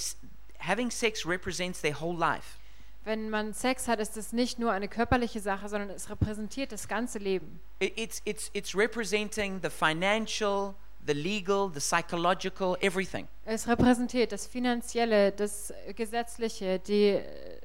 having 0.58 0.90
sex 0.90 1.24
represents 1.24 1.80
their 1.80 1.94
whole 1.94 2.16
life. 2.16 2.58
Wenn 3.04 3.28
man 3.28 3.52
Sex 3.52 3.86
hat, 3.86 4.00
ist 4.00 4.16
es 4.16 4.32
nicht 4.32 4.58
nur 4.58 4.72
eine 4.72 4.88
körperliche 4.88 5.40
Sache, 5.40 5.68
sondern 5.68 5.90
es 5.90 6.08
repräsentiert 6.08 6.72
das 6.72 6.88
ganze 6.88 7.18
Leben. 7.18 7.60
It, 7.78 7.92
it's, 7.98 8.22
it's, 8.24 8.50
it's 8.54 8.74
representing 8.74 9.60
the 9.62 9.68
financial, 9.68 10.74
the 11.06 11.12
legal, 11.12 11.70
the 11.72 11.80
psychological, 11.80 12.76
everything. 12.80 13.28
Es 13.44 13.68
repräsentiert 13.68 14.32
das 14.32 14.46
Finanzielle, 14.46 15.32
das 15.32 15.72
Gesetzliche, 15.94 16.78
die, 16.78 17.08
äh, 17.16 17.60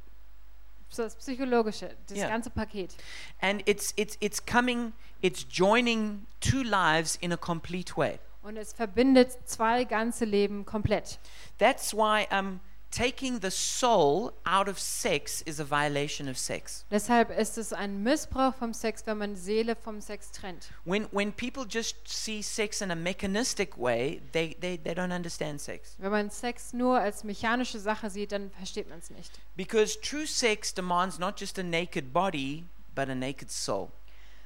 das 0.96 1.16
Psychologische, 1.16 1.96
das 2.08 2.18
Ja. 2.18 2.28
ganze 2.28 2.50
Paket. 2.50 2.96
And 3.40 3.66
it's, 3.68 3.94
it's, 3.96 4.18
it's 4.20 4.46
coming, 4.46 4.92
it's 5.22 5.46
joining 5.50 6.26
two 6.42 6.64
lives 6.64 7.16
in 7.22 7.32
a 7.32 7.38
complete 7.38 7.96
way. 7.96 8.20
Und 8.42 8.58
es 8.58 8.74
verbindet 8.74 9.38
zwei 9.46 9.84
ganze 9.86 10.26
Leben 10.26 10.66
komplett. 10.66 11.20
That's 11.60 11.94
why 11.94 12.26
um, 12.32 12.60
taking 12.92 13.40
the 13.42 13.52
soul 13.52 14.34
out 14.46 14.68
of 14.68 14.80
sex 14.80 15.42
is 15.42 15.60
a 15.60 15.64
violation 15.64 16.28
of 16.28 16.38
sex. 16.38 16.86
Deshalb 16.90 17.30
ist 17.30 17.58
es 17.58 17.72
ein 17.74 18.02
Missbrauch 18.04 18.56
vom 18.56 18.74
Sex, 18.74 19.04
wenn 19.06 19.18
man 19.18 19.36
Seele 19.36 19.76
vom 19.76 20.02
Sex 20.02 20.32
trennt. 20.32 20.70
When, 20.86 21.08
when 21.12 21.32
people 21.32 21.66
just 21.70 21.96
see 22.08 22.42
sex 22.42 22.82
in 22.82 22.92
a 22.92 22.96
mechanistic 22.96 23.78
way, 23.78 24.22
they, 24.32 24.56
they, 24.60 24.78
they 24.78 24.94
don't 24.94 25.12
understand 25.16 25.62
sex. 25.62 25.96
Wenn 26.00 26.12
man 26.12 26.30
Sex 26.30 26.74
nur 26.74 27.00
als 27.00 27.24
mechanische 27.24 27.80
Sache 27.80 28.10
sieht, 28.10 28.32
dann 28.32 28.50
versteht 28.52 28.90
man 28.90 29.00
es 29.00 29.10
nicht. 29.10 29.32
Because 29.56 30.00
true 30.02 30.26
sex 30.26 30.74
demands 30.74 31.20
not 31.20 31.40
just 31.40 31.60
a 31.60 31.64
naked 31.64 32.12
body, 32.12 32.66
but 32.96 33.08
a 33.10 33.16
naked 33.16 33.52
soul. 33.52 33.90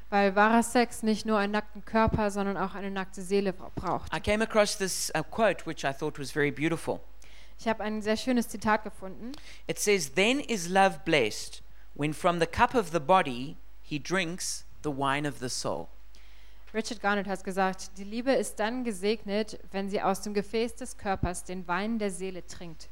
Weil 0.09 0.35
wahrer 0.35 0.61
Sex 0.61 1.01
nicht 1.01 1.25
nur 1.25 1.39
einen 1.39 1.53
nackten 1.53 1.83
Körper, 1.85 2.29
sondern 2.29 2.55
auch 2.55 2.75
eine 2.75 2.91
nackte 2.91 3.23
Seele 3.23 3.51
bra- 3.51 3.71
braucht. 3.73 4.13
I 4.15 4.19
came 4.19 4.43
across 4.43 4.77
this 4.77 5.11
uh, 5.17 5.23
quote, 5.23 5.65
which 5.65 5.83
I 5.83 5.91
thought 5.91 6.19
was 6.19 6.29
very 6.31 6.51
beautiful. 6.51 6.99
Ich 7.59 7.67
habe 7.67 7.83
ein 7.83 8.01
sehr 8.01 8.17
schönes 8.17 8.47
Zitat 8.49 8.83
gefunden. 8.83 9.31
It 9.67 9.79
says, 9.79 10.13
Then 10.15 10.39
is 10.39 10.67
love 10.67 10.99
blessed 11.05 11.61
when 11.93 12.13
from 12.13 12.39
the 12.39 12.47
cup 12.47 12.75
of 12.75 12.91
the 12.91 12.99
body 12.99 13.57
he 13.81 13.99
drinks 13.99 14.65
the 14.83 14.89
wine 14.89 15.27
of 15.27 15.39
the 15.39 15.49
soul. 15.49 15.87
Richard 16.73 17.01
Garnett 17.01 17.27
hat 17.27 17.43
gesagt, 17.43 17.91
die 17.97 18.03
Liebe 18.03 18.31
ist 18.31 18.55
dann 18.55 18.83
gesegnet, 18.83 19.59
wenn 19.71 19.89
sie 19.89 20.01
aus 20.01 20.21
dem 20.21 20.33
Gefäß 20.33 20.75
des 20.75 20.97
Körpers 20.97 21.43
den 21.43 21.67
Wein 21.67 21.99
der 21.99 22.09
Seele 22.09 22.45
trinkt. 22.47 22.89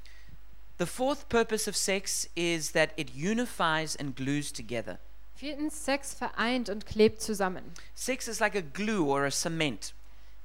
The 0.77 0.85
fourth 0.85 1.29
purpose 1.29 1.67
of 1.67 1.75
sex 1.75 2.29
is 2.35 2.71
that 2.73 2.91
it 2.95 3.15
unifies 3.15 3.95
and 3.95 4.15
glues 4.15 4.53
together. 4.53 4.99
Viertens, 5.35 5.85
Sex 5.85 6.13
vereint 6.13 6.69
und 6.69 6.85
klebt 6.85 7.21
zusammen. 7.21 7.63
Sex 7.95 8.27
is 8.27 8.39
like 8.39 8.55
a 8.55 8.61
glue 8.61 9.07
or 9.07 9.25
a 9.25 9.31
cement. 9.31 9.95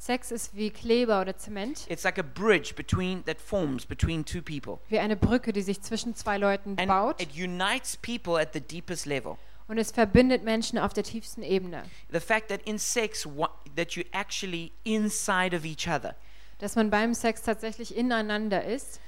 Sex 0.07 0.31
ist 0.31 0.55
wie 0.55 0.71
Kleber 0.71 1.21
oder 1.21 1.37
Zement, 1.37 1.85
It's 1.91 2.05
like 2.05 2.17
a 2.17 2.23
bridge 2.23 2.75
between 2.77 3.25
that 3.25 3.41
forms 3.41 3.85
between 3.85 4.25
two 4.25 4.41
people. 4.41 4.79
wie 4.89 5.01
eine 5.01 5.17
Brücke, 5.17 5.53
die 5.53 5.63
sich 5.63 5.83
zwischen 5.83 6.15
zwei 6.15 6.39
Leuten 6.39 6.77
And 6.79 6.87
baut 6.87 7.21
it 7.21 7.31
unites 7.35 7.97
people 7.97 8.41
at 8.41 8.53
the 8.53 8.61
deepest 8.61 9.07
level. 9.07 9.37
und 9.67 9.79
es 9.79 9.91
verbindet 9.91 10.45
Menschen 10.45 10.79
auf 10.79 10.93
der 10.93 11.03
tiefsten 11.03 11.43
Ebene. 11.43 11.83
The 12.13 12.21
fact 12.21 12.51
that 12.51 12.61
in 12.65 12.79
sex 12.79 13.27
that 13.75 13.97
you're 13.97 14.07
actually 14.13 14.71
inside 14.85 15.57
of 15.57 15.65
each 15.65 15.89
other. 15.89 16.15
Dass 16.61 16.77
man 16.77 16.89
beim 16.89 17.13
Sex 17.13 17.43
tatsächlich 17.43 17.97
ineinander 17.97 18.63
ist. 18.65 19.01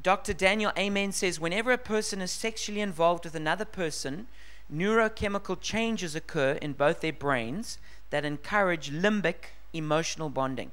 Dr. 0.00 0.32
Daniel 0.32 0.70
Amen 0.78 1.10
says 1.10 1.40
whenever 1.40 1.72
a 1.72 1.76
person 1.76 2.20
is 2.20 2.30
sexually 2.30 2.80
involved 2.82 3.24
with 3.24 3.34
another 3.34 3.64
person, 3.64 4.28
neurochemical 4.72 5.60
changes 5.60 6.14
occur 6.14 6.52
in 6.52 6.72
both 6.74 7.00
their 7.00 7.12
brains 7.12 7.80
that 8.10 8.24
encourage 8.24 8.92
limbic 8.92 9.56
emotional 9.76 10.30
bonding. 10.30 10.70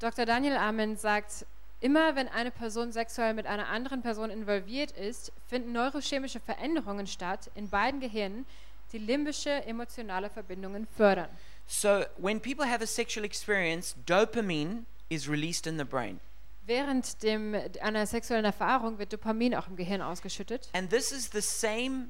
Dr. 0.00 0.26
Daniel 0.26 0.56
Amen 0.56 0.96
sagt, 0.96 1.46
immer 1.80 2.16
wenn 2.16 2.28
eine 2.28 2.50
Person 2.50 2.92
sexuell 2.92 3.34
mit 3.34 3.46
einer 3.46 3.68
anderen 3.68 4.02
Person 4.02 4.30
involviert 4.30 4.92
ist, 4.92 5.32
finden 5.48 5.72
neurochemische 5.72 6.40
Veränderungen 6.40 7.06
statt 7.06 7.50
in 7.54 7.68
beiden 7.68 8.00
Gehirnen, 8.00 8.46
die 8.92 8.98
limbische 8.98 9.50
emotionale 9.66 10.30
Verbindungen 10.30 10.86
fördern. 10.96 11.28
So 11.66 12.04
when 12.16 12.40
people 12.40 12.66
have 12.66 12.82
a 12.82 12.86
sexual 12.86 13.24
experience, 13.24 13.94
dopamine 14.06 14.84
is 15.08 15.28
released 15.28 15.66
in 15.66 15.78
the 15.78 15.84
brain. 15.84 16.20
Während 16.66 17.22
dem, 17.22 17.54
einer 17.82 18.06
sexuellen 18.06 18.44
Erfahrung 18.44 18.98
wird 18.98 19.12
Dopamin 19.12 19.54
auch 19.54 19.68
im 19.68 19.76
Gehirn 19.76 20.00
ausgeschüttet. 20.00 20.68
And 20.72 20.88
this 20.88 21.12
is 21.12 21.30
the 21.30 21.42
same 21.42 22.08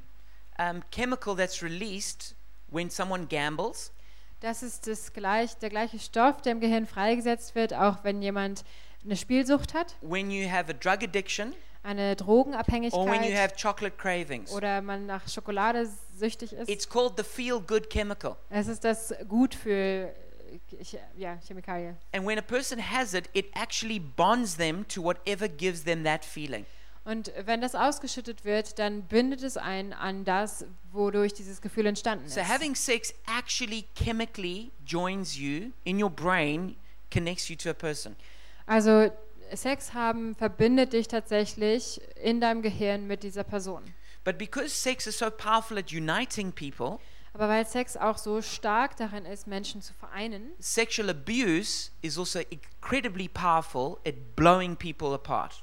um, 0.58 0.82
chemical 0.92 1.34
that's 1.34 1.62
released 1.62 2.36
when 2.70 2.88
someone 2.88 3.26
gambles, 3.26 3.92
Das 4.44 4.62
ist 4.62 4.86
das 4.86 5.14
gleich, 5.14 5.56
der 5.56 5.70
gleiche 5.70 5.98
Stoff, 5.98 6.42
der 6.42 6.52
im 6.52 6.60
Gehirn 6.60 6.84
freigesetzt 6.84 7.54
wird, 7.54 7.72
auch 7.72 8.04
wenn 8.04 8.20
jemand 8.20 8.62
eine 9.02 9.16
Spielsucht 9.16 9.72
hat, 9.72 9.96
when 10.02 10.30
you 10.30 10.46
have 10.50 10.70
a 10.70 10.74
drug 10.74 11.02
addiction, 11.02 11.54
eine 11.82 12.02
or 12.02 12.08
when 12.08 12.10
you 12.10 12.24
Drogenabhängigkeit 12.52 13.38
have 13.38 13.54
chocolate 13.58 13.96
cravings. 13.96 14.52
oder 14.52 14.82
man 14.82 15.06
nach 15.06 15.26
Schokolade 15.30 15.88
süchtig 16.14 16.52
ist. 16.52 16.68
It's 16.68 16.86
called 16.86 17.14
the 17.16 17.24
feel 17.24 17.58
good 17.58 17.88
chemical. 17.88 18.36
Es 18.50 18.68
ist 18.68 18.84
das 18.84 19.14
gut 19.28 19.54
für 19.54 20.12
Ch- 20.82 20.98
ja, 21.16 21.38
Chemikalien. 21.46 21.96
And 22.12 22.26
when 22.26 22.38
a 22.38 22.42
person 22.42 22.78
has 22.78 23.14
it, 23.14 23.30
it 23.32 23.46
actually 23.54 23.98
bonds 23.98 24.58
them 24.58 24.86
to 24.88 25.02
whatever 25.02 25.48
gives 25.48 25.84
them 25.84 26.04
that 26.04 26.22
feeling. 26.22 26.66
Und 27.04 27.32
wenn 27.44 27.60
das 27.60 27.74
ausgeschüttet 27.74 28.44
wird, 28.44 28.78
dann 28.78 29.02
bindet 29.02 29.42
es 29.42 29.56
ein 29.58 29.92
an 29.92 30.24
das, 30.24 30.64
wodurch 30.90 31.34
dieses 31.34 31.60
Gefühl 31.60 31.86
entstanden 31.86 32.24
ist. 32.24 32.34
So 32.34 32.40
having 32.40 32.74
sex 32.74 33.12
actually 33.26 33.84
chemically 33.94 34.70
joins 34.86 35.36
you 35.36 35.72
in 35.84 36.02
your 36.02 36.10
brain, 36.10 36.76
connects 37.12 37.48
you 37.48 37.56
to 37.56 37.70
a 37.70 37.74
person. 37.74 38.16
Also 38.66 39.10
Sex 39.52 39.92
haben 39.92 40.34
verbindet 40.34 40.94
dich 40.94 41.08
tatsächlich 41.08 42.00
in 42.22 42.40
deinem 42.40 42.62
Gehirn 42.62 43.06
mit 43.06 43.22
dieser 43.22 43.44
Person. 43.44 43.82
But 44.24 44.38
because 44.38 44.70
sex 44.70 45.06
is 45.06 45.18
so 45.18 45.30
powerful 45.30 45.76
at 45.76 45.92
uniting 45.92 46.50
people, 46.52 46.98
Aber 47.34 47.48
weil 47.48 47.66
Sex 47.66 47.96
auch 47.96 48.16
so 48.16 48.40
stark 48.40 48.96
darin 48.96 49.26
ist, 49.26 49.46
Menschen 49.46 49.82
zu 49.82 49.92
vereinen, 49.92 50.52
sexual 50.58 51.10
abuse 51.10 51.90
is 52.00 52.16
also 52.16 52.38
incredibly 52.38 53.28
powerful 53.28 53.98
at 54.06 54.14
blowing 54.36 54.76
people 54.76 55.12
apart. 55.12 55.62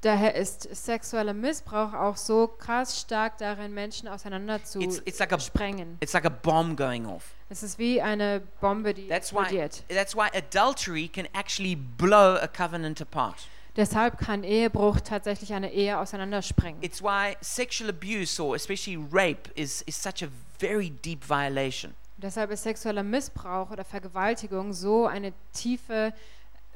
Daher 0.00 0.34
ist 0.34 0.68
sexueller 0.74 1.34
Missbrauch 1.34 1.92
auch 1.92 2.16
so 2.16 2.46
krass 2.46 3.00
stark 3.00 3.38
darin, 3.38 3.74
Menschen 3.74 4.08
auseinander 4.08 4.62
zu 4.64 4.80
It's, 4.80 4.98
it's 5.04 5.18
like 5.18 5.32
a 5.32 5.38
sprengen. 5.40 5.96
it's 6.00 6.12
like 6.12 6.24
a 6.24 6.30
bomb 6.30 6.76
going 6.76 7.06
off. 7.06 7.34
Es 7.50 7.62
ist 7.62 7.78
wie 7.78 8.00
eine 8.02 8.42
Bombe, 8.60 8.92
die 8.94 9.08
That's 9.08 9.32
why 9.32 9.42
explodiert. 9.44 9.82
that's 9.88 10.14
why 10.14 10.28
adultery 10.34 11.08
can 11.08 11.26
actually 11.34 11.74
blow 11.76 12.36
a 12.36 12.46
covenant 12.46 13.00
apart. 13.00 13.36
Deshalb 13.76 14.18
kann 14.18 14.42
Ehebruch 14.44 15.00
tatsächlich 15.00 15.52
eine 15.52 15.72
Ehe 15.72 15.98
auseinandersprengen. 15.98 16.82
It's 16.82 17.00
why 17.00 17.36
sexual 17.40 17.88
abuse 17.90 18.40
or 18.42 18.54
especially 18.56 18.98
rape 19.12 19.50
is, 19.54 19.82
is 19.82 20.00
such 20.00 20.22
a 20.22 20.28
very 20.58 20.90
deep 20.90 21.24
violation. 21.24 21.94
Deshalb 22.16 22.50
ist 22.50 22.64
sexueller 22.64 23.04
Missbrauch 23.04 23.70
oder 23.70 23.84
Vergewaltigung 23.84 24.72
so 24.72 25.06
eine 25.06 25.32
tiefe 25.52 26.12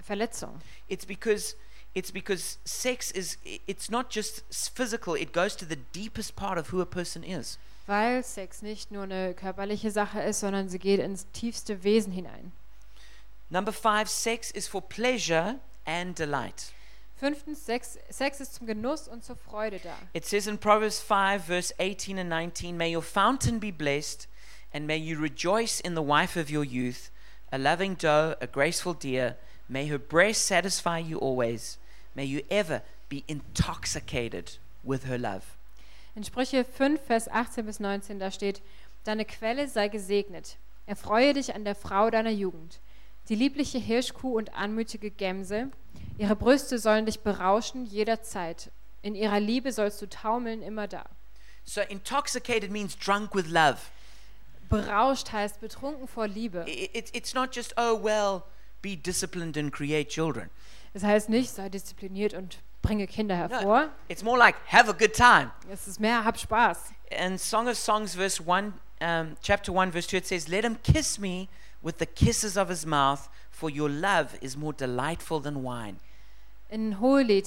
Verletzung. 0.00 0.60
It's 0.86 1.04
because 1.04 1.56
it's 1.94 2.10
because 2.10 2.58
sex 2.64 3.10
is 3.10 3.36
it's 3.66 3.90
not 3.90 4.10
just 4.10 4.42
physical, 4.50 5.14
it 5.14 5.32
goes 5.32 5.56
to 5.56 5.64
the 5.64 5.76
deepest 5.92 6.36
part 6.36 6.58
of 6.58 6.68
who 6.68 6.80
a 6.80 6.86
person 6.86 7.22
is. 7.22 7.58
Weil 7.86 8.22
Sex 8.22 8.62
nicht 8.62 8.90
nur 8.90 9.02
eine 9.02 9.34
körperliche 9.34 9.90
Sache 9.90 10.20
ist, 10.20 10.40
sondern 10.40 10.68
sie 10.68 10.78
geht 10.78 11.00
ins 11.00 11.26
tiefste 11.32 11.82
Wesen 11.82 12.12
hinein. 12.12 12.52
Number 13.50 13.72
5 13.72 14.08
sex 14.08 14.50
is 14.50 14.66
for 14.66 14.80
pleasure 14.80 15.58
and 15.84 16.18
delight. 16.18 16.72
Fünftens, 17.20 17.64
Sex, 17.66 17.98
Sex 18.08 18.40
ist 18.40 18.54
zum 18.54 18.66
Genuss 18.66 19.06
und 19.08 19.24
zur 19.24 19.36
Freude 19.36 19.78
da. 19.78 19.96
It 20.12 20.24
says 20.24 20.46
in 20.46 20.58
Proverbs 20.58 21.00
5 21.00 21.44
verse 21.44 21.72
18 21.78 22.18
and 22.18 22.30
19, 22.30 22.76
may 22.76 22.94
your 22.94 23.02
fountain 23.02 23.60
be 23.60 23.70
blessed 23.70 24.26
and 24.72 24.86
may 24.86 24.96
you 24.96 25.18
rejoice 25.18 25.80
in 25.80 25.94
the 25.94 26.02
wife 26.02 26.36
of 26.36 26.50
your 26.50 26.64
youth, 26.64 27.10
a 27.52 27.58
loving 27.58 27.96
doe, 27.96 28.34
a 28.40 28.46
graceful 28.46 28.94
deer. 28.94 29.36
May 29.68 29.86
her 29.88 29.98
breast 29.98 30.46
satisfy 30.46 30.98
you 30.98 31.18
always. 31.18 31.78
May 32.14 32.24
you 32.24 32.42
ever 32.50 32.82
be 33.08 33.24
intoxicated 33.26 34.58
with 34.82 35.06
her 35.06 35.18
love. 35.18 35.42
In 36.14 36.24
Sprüche 36.24 36.64
5, 36.64 37.00
Vers 37.00 37.28
18 37.28 37.64
bis 37.64 37.80
19, 37.80 38.18
da 38.18 38.30
steht, 38.30 38.60
Deine 39.04 39.24
Quelle 39.24 39.66
sei 39.68 39.88
gesegnet. 39.88 40.56
Erfreue 40.86 41.32
dich 41.32 41.54
an 41.54 41.64
der 41.64 41.74
Frau 41.74 42.10
deiner 42.10 42.30
Jugend. 42.30 42.80
Die 43.28 43.34
liebliche 43.34 43.78
Hirschkuh 43.78 44.36
und 44.36 44.54
anmutige 44.54 45.10
Gemse, 45.10 45.70
ihre 46.18 46.36
Brüste 46.36 46.78
sollen 46.78 47.06
dich 47.06 47.20
berauschen 47.20 47.84
jederzeit. 47.86 48.70
In 49.00 49.14
ihrer 49.14 49.40
Liebe 49.40 49.72
sollst 49.72 50.00
du 50.02 50.08
taumeln 50.08 50.62
immer 50.62 50.86
da. 50.88 51.04
So, 51.64 51.80
intoxicated 51.80 52.70
means 52.70 52.96
drunk 52.98 53.34
with 53.34 53.46
love. 53.48 53.78
Berauscht 54.68 55.32
heißt 55.32 55.60
betrunken 55.60 56.08
vor 56.08 56.26
Liebe. 56.28 56.64
I- 56.68 56.90
It, 56.92 57.14
it's 57.14 57.34
not 57.34 57.54
just, 57.54 57.74
oh, 57.76 58.02
well, 58.02 58.42
be 58.82 58.96
disciplined 58.96 59.56
and 59.56 59.72
create 59.72 60.08
children. 60.10 60.50
Das 60.92 61.04
heißt 61.04 61.28
nicht, 61.28 61.50
sei 61.50 61.68
diszipliniert 61.68 62.34
und 62.34 62.58
bringe 62.82 63.06
Kinder 63.06 63.36
hervor. 63.36 63.88
It's 64.08 64.22
more 64.22 64.38
like, 64.38 64.56
have 64.66 64.90
a 64.90 64.92
good 64.92 65.14
time. 65.14 65.50
Es 65.70 65.88
ist 65.88 66.00
mehr, 66.00 66.24
hab 66.24 66.38
Spaß. 66.38 66.92
In 67.10 67.38
Song 67.38 67.68
of 67.68 67.76
Songs, 67.76 68.14
verse 68.14 68.42
1, 68.44 68.74
um, 69.00 69.36
chapter 69.42 69.72
1, 69.72 69.92
verse 69.92 70.08
2, 70.08 70.18
it 70.18 70.26
says, 70.26 70.48
Let 70.48 70.64
him 70.64 70.76
kiss 70.82 71.18
me 71.18 71.48
with 71.82 71.98
the 71.98 72.06
kisses 72.06 72.56
of 72.56 72.68
his 72.68 72.84
mouth, 72.84 73.28
for 73.50 73.70
your 73.70 73.88
love 73.88 74.36
is 74.40 74.56
more 74.56 74.72
delightful 74.72 75.40
than 75.40 75.62
wine. 75.62 75.98
In 76.68 77.00
Hohelied 77.00 77.46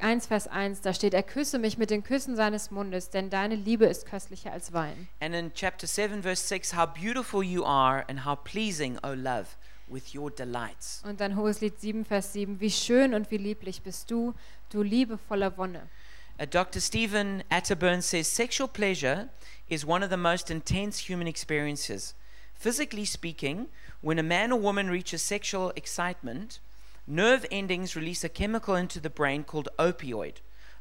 1, 0.00 0.26
Vers 0.26 0.48
1, 0.48 0.80
da 0.80 0.92
steht, 0.92 1.14
er 1.14 1.22
küsse 1.22 1.60
mich 1.60 1.78
mit 1.78 1.90
den 1.90 2.02
Küssen 2.02 2.34
seines 2.34 2.72
Mundes, 2.72 3.08
denn 3.08 3.30
deine 3.30 3.54
Liebe 3.54 3.86
ist 3.86 4.04
köstlicher 4.04 4.50
als 4.50 4.72
Wein. 4.72 5.06
And 5.20 5.32
in 5.32 5.52
chapter 5.54 5.86
7, 5.86 6.22
verse 6.22 6.42
6, 6.42 6.74
How 6.76 6.86
beautiful 6.86 7.42
you 7.44 7.64
are, 7.64 8.04
and 8.08 8.24
how 8.24 8.34
pleasing, 8.34 8.98
O 9.04 9.12
love, 9.12 9.56
with 9.88 10.14
your 10.14 10.30
delights. 10.30 11.02
Und 11.04 11.20
dann 11.20 11.36
Hohelied 11.36 11.80
7, 11.80 12.04
Vers 12.04 12.32
7, 12.32 12.60
wie 12.60 12.70
schön 12.70 13.14
und 13.14 13.30
wie 13.30 13.36
lieblich 13.36 13.82
bist 13.82 14.10
du, 14.10 14.34
du 14.70 14.82
Liebe 14.82 15.18
voller 15.18 15.56
Wonne. 15.56 15.88
Uh, 16.40 16.46
Dr. 16.46 16.80
Stephen 16.80 17.44
Atterburn 17.48 18.02
says 18.02 18.26
sexual 18.26 18.66
pleasure 18.66 19.28
is 19.68 19.86
one 19.86 20.02
of 20.02 20.10
the 20.10 20.16
most 20.16 20.50
intense 20.50 21.08
human 21.08 21.28
experiences. 21.28 22.14
Physically 22.54 23.04
speaking, 23.04 23.68
when 24.00 24.18
a 24.18 24.22
man 24.22 24.52
or 24.52 24.58
woman 24.58 24.90
reaches 24.90 25.22
sexual 25.22 25.72
excitement, 25.76 26.58
nerve 27.06 27.46
endings 27.50 27.94
release 27.94 28.24
a 28.24 28.28
chemical 28.28 28.74
into 28.74 28.98
the 28.98 29.10
brain 29.10 29.44
called 29.44 29.68
opioid. 29.78 30.36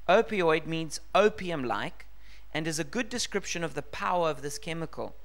Opioid 0.07 0.65
means 0.65 0.99
opium 1.13 1.63
like 1.63 2.07
and 2.53 2.67
is 2.67 2.79
a 2.79 2.83
good 2.83 3.09
description 3.09 3.63
of 3.63 3.73
the 3.73 3.81
power 3.81 4.29
of 4.29 4.41
this 4.41 4.57
chemical. 4.57 5.15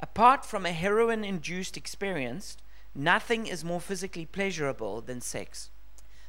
Apart 0.00 0.44
from 0.44 0.66
a 0.66 0.72
heroin 0.72 1.24
induced 1.24 1.76
experience, 1.76 2.56
nothing 2.96 3.46
is 3.46 3.62
more 3.62 3.80
physically 3.80 4.26
pleasurable 4.26 5.02
than 5.02 5.20
sex. 5.20 5.70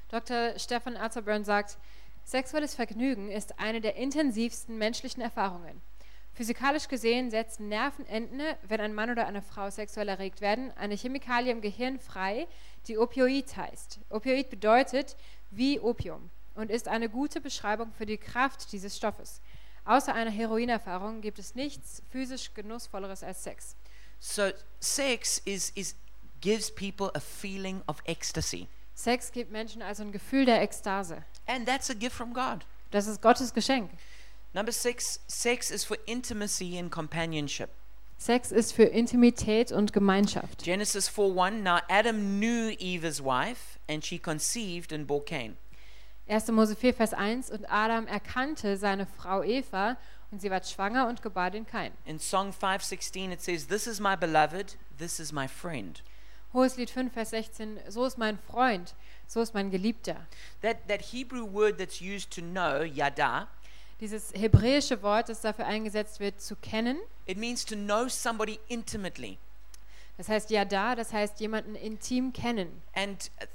Dr. 0.10 0.58
Stefan 0.58 0.96
Atterburn 0.96 1.44
sagt, 1.44 1.78
sexuelles 2.24 2.76
Vergnügen 2.76 3.32
ist 3.32 3.60
eine 3.60 3.82
der 3.82 3.96
intensivsten 3.96 4.78
menschlichen 4.78 5.22
Erfahrungen. 5.22 5.82
Physikalisch 6.34 6.88
gesehen 6.88 7.32
setzen 7.32 7.68
Nervenenden, 7.68 8.42
wenn 8.68 8.80
ein 8.80 8.94
Mann 8.94 9.10
oder 9.10 9.26
eine 9.26 9.42
Frau 9.42 9.72
sexuell 9.72 10.08
erregt 10.08 10.40
werden, 10.40 10.72
eine 10.78 10.96
Chemikalie 10.96 11.52
im 11.52 11.62
Gehirn 11.62 12.00
frei, 12.00 12.48
die 12.88 12.98
Opioid 12.98 13.58
heißt. 13.58 14.00
Opioid 14.12 14.50
bedeutet 14.50 15.16
wie 15.50 15.80
Opium 15.80 16.30
und 16.54 16.70
ist 16.70 16.88
eine 16.88 17.10
gute 17.10 17.42
Beschreibung 17.42 17.92
für 17.92 18.06
die 18.06 18.18
Kraft 18.18 18.72
dieses 18.72 18.96
Stoffes. 18.96 19.42
Außer 19.86 20.14
einer 20.14 20.30
Heroinerfahrung 20.30 21.22
gibt 21.22 21.40
es 21.40 21.56
nichts 21.56 22.04
physisch 22.12 22.54
genussvolleres 22.54 23.24
als 23.24 23.44
Sex. 23.44 23.76
So 24.20 24.52
sex 24.80 25.40
is, 25.46 25.72
is 25.72 25.96
gives 26.42 26.70
people 26.70 27.12
a 27.16 27.20
feeling 27.20 27.82
of 27.88 28.02
ecstasy. 28.06 28.68
Sex 28.94 29.32
gibt 29.32 29.52
Menschen 29.52 29.82
also 29.82 30.04
ein 30.04 30.12
Gefühl 30.12 30.46
der 30.46 30.62
Ekstase. 30.62 31.24
And 31.46 31.68
that's 31.68 31.90
a 31.90 31.94
gift 31.94 32.16
from 32.16 32.34
God. 32.34 32.66
Das 32.92 33.08
ist 33.08 33.22
Gottes 33.22 33.54
Geschenk. 33.54 33.92
Number 34.54 34.72
six, 34.72 35.20
sex 35.28 35.70
is 35.70 35.84
for 35.84 35.98
intimacy 36.06 36.78
and 36.78 36.92
companionship. 36.92 37.70
Sex 38.18 38.52
ist 38.52 38.74
für 38.74 38.86
Intimität 38.86 39.72
und 39.72 39.94
Gemeinschaft. 39.94 40.64
Genesis 40.64 41.08
4 41.08 41.38
1. 41.38 41.64
Now 41.64 41.78
Adam 41.88 42.40
knew 42.40 42.72
Eve's 42.80 43.24
wife, 43.24 43.78
and 43.88 44.04
she 44.04 44.18
conceived 44.18 44.92
and 44.92 45.06
bore 45.06 45.24
Cain. 45.24 45.58
1. 46.28 46.52
Mose 46.52 46.76
4, 46.76 46.94
Vers 46.94 47.14
1 47.14 47.52
Und 47.52 47.72
Adam 47.72 48.08
erkannte 48.08 48.76
seine 48.78 49.06
Frau 49.06 49.44
Eva 49.44 49.98
und 50.32 50.42
sie 50.42 50.50
ward 50.50 50.68
schwanger 50.68 51.08
und 51.08 51.22
gebar 51.22 51.52
den 51.52 51.66
Kain. 51.66 51.92
In 52.06 52.20
Song 52.20 52.52
516, 52.52 53.32
it 53.32 53.42
says, 53.42 53.68
This 53.68 53.86
is 53.86 54.00
my 54.00 54.16
beloved, 54.16 54.76
this 54.98 55.20
is 55.20 55.32
my 55.32 55.48
friend. 55.48 56.02
Hoheslied 56.54 56.90
5, 56.90 57.12
Vers 57.14 57.32
16 57.32 57.80
So 57.90 58.06
ist 58.06 58.18
mein 58.18 58.40
Freund, 58.40 58.96
so 59.28 59.42
ist 59.42 59.54
mein 59.54 59.70
Geliebter. 59.70 60.28
That, 60.62 60.88
that 60.88 61.02
Hebrew 61.02 61.46
word 61.46 61.78
that's 61.78 62.02
used 62.02 62.32
to 62.36 62.42
know, 62.42 62.84
yada, 62.84 63.48
Dieses 64.00 64.32
hebräische 64.34 65.02
Wort, 65.02 65.28
das 65.30 65.42
dafür 65.42 65.66
eingesetzt 65.66 66.20
wird, 66.20 66.40
zu 66.40 66.56
kennen, 66.56 66.98
it 67.26 67.38
means 67.38 67.66
to 67.66 67.76
know 67.76 68.08
somebody 68.08 68.60
intimately. 68.68 69.40
das 70.18 70.30
heißt 70.30 70.52
Yada, 70.52 70.96
das 70.96 71.14
heißt 71.14 71.40
jemanden 71.40 71.76
intim 71.76 72.32
kennen. 72.32 72.84
And 72.94 73.32
uh, 73.42 73.46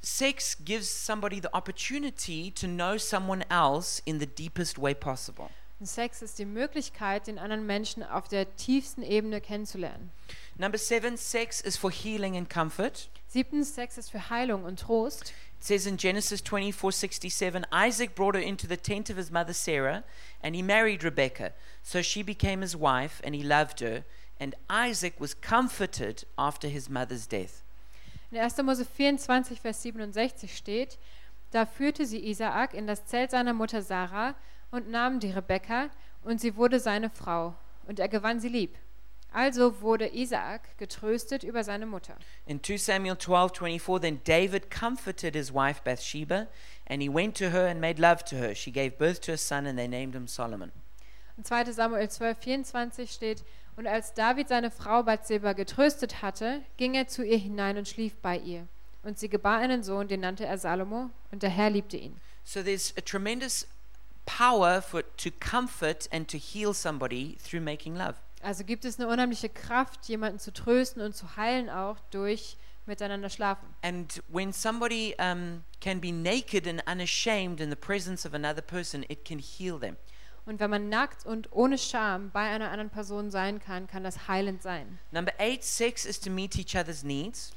sex 0.00 0.56
gives 0.64 0.88
somebody 0.88 1.40
the 1.40 1.52
opportunity 1.52 2.52
to 2.52 2.68
know 2.68 2.96
someone 2.98 3.44
else 3.50 4.00
in 4.04 4.20
the 4.20 4.26
deepest 4.26 4.80
way 4.80 4.94
possible. 4.94 5.50
Und 5.80 5.86
Sex 5.86 6.22
ist 6.22 6.38
die 6.38 6.44
Möglichkeit, 6.44 7.26
den 7.26 7.38
anderen 7.40 7.66
Menschen 7.66 8.04
auf 8.04 8.28
der 8.28 8.54
tiefsten 8.56 9.02
Ebene 9.02 9.40
kennenzulernen. 9.40 10.12
Number 10.58 10.78
seven, 10.78 11.16
sex 11.16 11.60
is 11.60 11.76
for 11.76 11.90
healing 11.90 12.36
and 12.36 12.48
comfort. 12.48 13.08
Siebtens, 13.28 13.74
Sex 13.74 13.98
ist 13.98 14.12
für 14.12 14.30
Heilung 14.30 14.64
und 14.64 14.78
Trost. 14.78 15.32
It 15.58 15.64
says 15.64 15.86
in 15.86 15.96
Genesis 15.96 16.40
24 16.40 16.94
67, 16.94 17.64
Isaac 17.72 18.14
brought 18.14 18.36
her 18.36 18.40
into 18.40 18.68
the 18.68 18.76
tent 18.76 19.10
of 19.10 19.16
his 19.16 19.30
mother 19.30 19.52
Sarah, 19.52 20.04
and 20.42 20.54
he 20.54 20.62
married 20.62 21.02
Rebekah. 21.02 21.52
So 21.82 22.02
she 22.02 22.22
became 22.22 22.60
his 22.60 22.76
wife, 22.76 23.20
and 23.24 23.34
he 23.34 23.42
loved 23.42 23.80
her. 23.80 24.04
And 24.38 24.54
Isaac 24.68 25.14
was 25.18 25.34
comforted 25.34 26.24
after 26.38 26.68
his 26.68 26.88
mother's 26.88 27.26
death. 27.26 27.62
In 28.30 28.38
1. 28.38 28.64
Mose 28.64 28.84
24, 28.84 29.58
Vers 29.58 29.82
67 29.82 30.56
steht, 30.56 30.98
da 31.50 31.66
führte 31.66 32.04
sie 32.04 32.28
Isaak 32.28 32.74
in 32.74 32.86
das 32.86 33.06
Zelt 33.06 33.30
seiner 33.30 33.52
Mutter 33.52 33.80
Sarah 33.80 34.34
und 34.72 34.90
nahm 34.90 35.20
die 35.20 35.30
Rebekka, 35.30 35.88
und 36.24 36.40
sie 36.40 36.56
wurde 36.56 36.80
seine 36.80 37.10
Frau, 37.10 37.54
und 37.86 38.00
er 38.00 38.08
gewann 38.08 38.40
sie 38.40 38.48
lieb. 38.48 38.76
Also 39.34 39.80
wurde 39.80 40.14
Isaak 40.14 40.78
getröstet 40.78 41.42
über 41.42 41.64
seine 41.64 41.86
Mutter. 41.86 42.14
In 42.46 42.62
2 42.62 42.76
Samuel 42.76 43.18
12 43.18 43.52
24, 43.52 44.00
then 44.00 44.20
David 44.22 44.70
comforted 44.70 45.34
his 45.34 45.52
wife 45.52 45.82
Bathsheba, 45.82 46.46
and 46.86 47.02
he 47.02 47.08
went 47.08 47.36
to 47.38 47.50
her 47.50 47.66
and 47.66 47.80
made 47.80 47.98
love 48.00 48.24
to 48.26 48.36
her. 48.36 48.54
She 48.54 48.70
gave 48.70 48.96
birth 48.96 49.20
to 49.22 49.32
a 49.32 49.36
son, 49.36 49.66
and 49.66 49.76
they 49.76 49.88
named 49.88 50.14
him 50.14 50.28
Solomon. 50.28 50.70
In 51.36 51.42
2. 51.42 51.72
Samuel 51.72 52.08
12, 52.08 52.38
24 52.38 53.10
steht, 53.10 53.44
und 53.76 53.88
als 53.88 54.14
David 54.14 54.48
seine 54.48 54.70
Frau 54.70 55.02
Bathseba 55.02 55.52
getröstet 55.52 56.22
hatte, 56.22 56.62
ging 56.76 56.94
er 56.94 57.08
zu 57.08 57.24
ihr 57.24 57.38
hinein 57.38 57.76
und 57.76 57.88
schlief 57.88 58.14
bei 58.22 58.38
ihr. 58.38 58.68
Und 59.02 59.18
sie 59.18 59.28
gebar 59.28 59.58
einen 59.58 59.82
Sohn, 59.82 60.06
den 60.06 60.20
nannte 60.20 60.46
er 60.46 60.58
Salomo, 60.58 61.10
und 61.32 61.42
der 61.42 61.50
Herr 61.50 61.70
liebte 61.70 61.96
ihn. 61.96 62.20
So 62.44 62.62
there's 62.62 62.94
a 62.96 63.00
tremendous 63.00 63.66
power 64.26 64.80
for 64.80 65.02
to 65.16 65.30
comfort 65.40 66.08
and 66.12 66.30
to 66.30 66.38
heal 66.38 66.72
somebody 66.72 67.36
through 67.42 67.60
making 67.60 67.96
love. 67.96 68.14
Also 68.44 68.62
gibt 68.62 68.84
es 68.84 69.00
eine 69.00 69.08
unheimliche 69.08 69.48
Kraft, 69.48 70.04
jemanden 70.06 70.38
zu 70.38 70.52
trösten 70.52 71.00
und 71.00 71.16
zu 71.16 71.36
heilen 71.36 71.70
auch 71.70 71.98
durch 72.10 72.58
miteinander 72.86 73.30
schlafen. 73.30 73.66
And 73.82 74.22
when 74.28 74.52
somebody 74.52 75.16
um, 75.18 75.64
can 75.80 76.00
be 76.00 76.12
naked 76.12 76.66
and 76.68 76.82
unashamed 76.86 77.60
in 77.60 77.70
the 77.70 77.76
presence 77.76 78.26
of 78.26 78.34
another 78.34 78.60
person, 78.60 79.02
it 79.08 79.24
can 79.24 79.38
heal 79.38 79.78
them. 79.78 79.96
Und 80.44 80.60
wenn 80.60 80.68
man 80.68 80.90
nackt 80.90 81.24
und 81.24 81.50
ohne 81.52 81.78
Scham 81.78 82.30
bei 82.30 82.50
einer 82.50 82.70
anderen 82.70 82.90
Person 82.90 83.30
sein 83.30 83.60
kann, 83.60 83.86
kann 83.86 84.04
das 84.04 84.28
heilend 84.28 84.62
sein. 84.62 84.98
Number 85.10 85.32
eight, 85.38 85.64
sex 85.64 86.04
is 86.04 86.20
to 86.20 86.30
meet 86.30 86.54
each 86.56 86.76
other's 86.76 87.02
needs. 87.02 87.52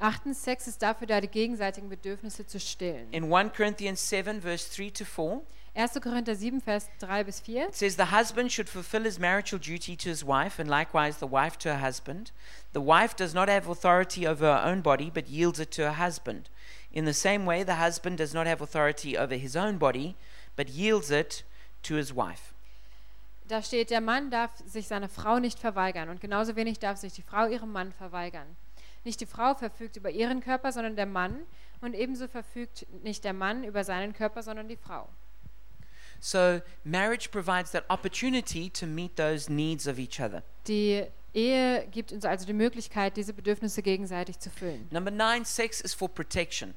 Achtens, 0.00 0.44
Sex 0.44 0.68
ist 0.68 0.80
dafür 0.80 1.08
da, 1.08 1.20
die 1.20 1.26
gegenseitigen 1.26 1.88
Bedürfnisse 1.88 2.46
zu 2.46 2.60
stillen. 2.60 3.10
In 3.10 3.32
1 3.32 3.52
Corinthians 3.52 4.08
7, 4.08 4.42
verse 4.42 4.70
3 4.76 4.90
to 4.90 5.04
4, 5.04 5.42
1. 5.78 6.00
Korinther 6.00 6.34
7, 6.34 6.60
Vers 6.60 6.88
3 6.98 7.22
bis 7.22 7.38
4. 7.38 7.68
it 7.68 7.74
says, 7.76 7.94
The 7.94 8.06
husband 8.06 8.50
should 8.50 8.68
fulfill 8.68 9.04
his 9.04 9.20
marital 9.20 9.60
duty 9.60 9.94
to 9.94 10.08
his 10.08 10.24
wife, 10.24 10.58
and 10.58 10.68
likewise 10.68 11.18
the 11.18 11.26
wife 11.28 11.56
to 11.58 11.68
her 11.68 11.78
husband. 11.78 12.32
The 12.72 12.80
wife 12.80 13.14
does 13.14 13.32
not 13.32 13.48
have 13.48 13.68
authority 13.68 14.26
over 14.26 14.44
her 14.44 14.64
own 14.64 14.80
body, 14.80 15.08
but 15.08 15.28
yields 15.28 15.60
it 15.60 15.70
to 15.76 15.82
her 15.82 15.92
husband. 15.92 16.48
In 16.92 17.04
the 17.04 17.14
same 17.14 17.46
way, 17.46 17.62
the 17.62 17.76
husband 17.76 18.18
does 18.18 18.34
not 18.34 18.48
have 18.48 18.60
authority 18.60 19.16
over 19.16 19.36
his 19.36 19.54
own 19.54 19.78
body, 19.78 20.16
but 20.56 20.68
yields 20.68 21.12
it 21.12 21.44
to 21.84 21.94
his 21.94 22.12
wife. 22.12 22.54
Da 23.46 23.62
steht, 23.62 23.90
der 23.90 24.00
Mann 24.00 24.32
darf 24.32 24.50
sich 24.66 24.88
seiner 24.88 25.08
Frau 25.08 25.38
nicht 25.38 25.60
verweigern 25.60 26.08
und 26.08 26.20
genauso 26.20 26.56
wenig 26.56 26.80
darf 26.80 26.98
sich 26.98 27.12
die 27.12 27.22
Frau 27.22 27.46
ihrem 27.46 27.70
Mann 27.70 27.92
verweigern. 27.92 28.56
Nicht 29.04 29.20
die 29.20 29.26
Frau 29.26 29.54
verfügt 29.54 29.96
über 29.96 30.10
ihren 30.10 30.40
Körper, 30.40 30.72
sondern 30.72 30.96
der 30.96 31.06
Mann 31.06 31.46
und 31.80 31.94
ebenso 31.94 32.26
verfügt 32.26 32.84
nicht 33.04 33.22
der 33.22 33.32
Mann 33.32 33.62
über 33.62 33.84
seinen 33.84 34.12
Körper, 34.12 34.42
sondern 34.42 34.66
die 34.66 34.76
Frau. 34.76 35.08
So, 36.20 36.60
marriage 36.84 37.30
provides 37.30 37.70
that 37.72 37.84
opportunity 37.88 38.68
to 38.70 38.86
meet 38.86 39.16
those 39.16 39.48
needs 39.48 39.86
of 39.86 39.98
each 39.98 40.20
other. 40.20 40.42
Die 40.66 41.06
Ehe 41.34 41.86
gibt 41.90 42.12
uns 42.12 42.24
also 42.24 42.46
die 42.46 42.52
Möglichkeit, 42.52 43.16
diese 43.16 43.32
Bedürfnisse 43.32 43.82
gegenseitig 43.82 44.38
zu 44.38 44.50
füllen. 44.50 44.88
Number 44.90 45.10
nine, 45.10 45.44
sex 45.44 45.80
is 45.80 45.94
for 45.94 46.08
protection. 46.08 46.74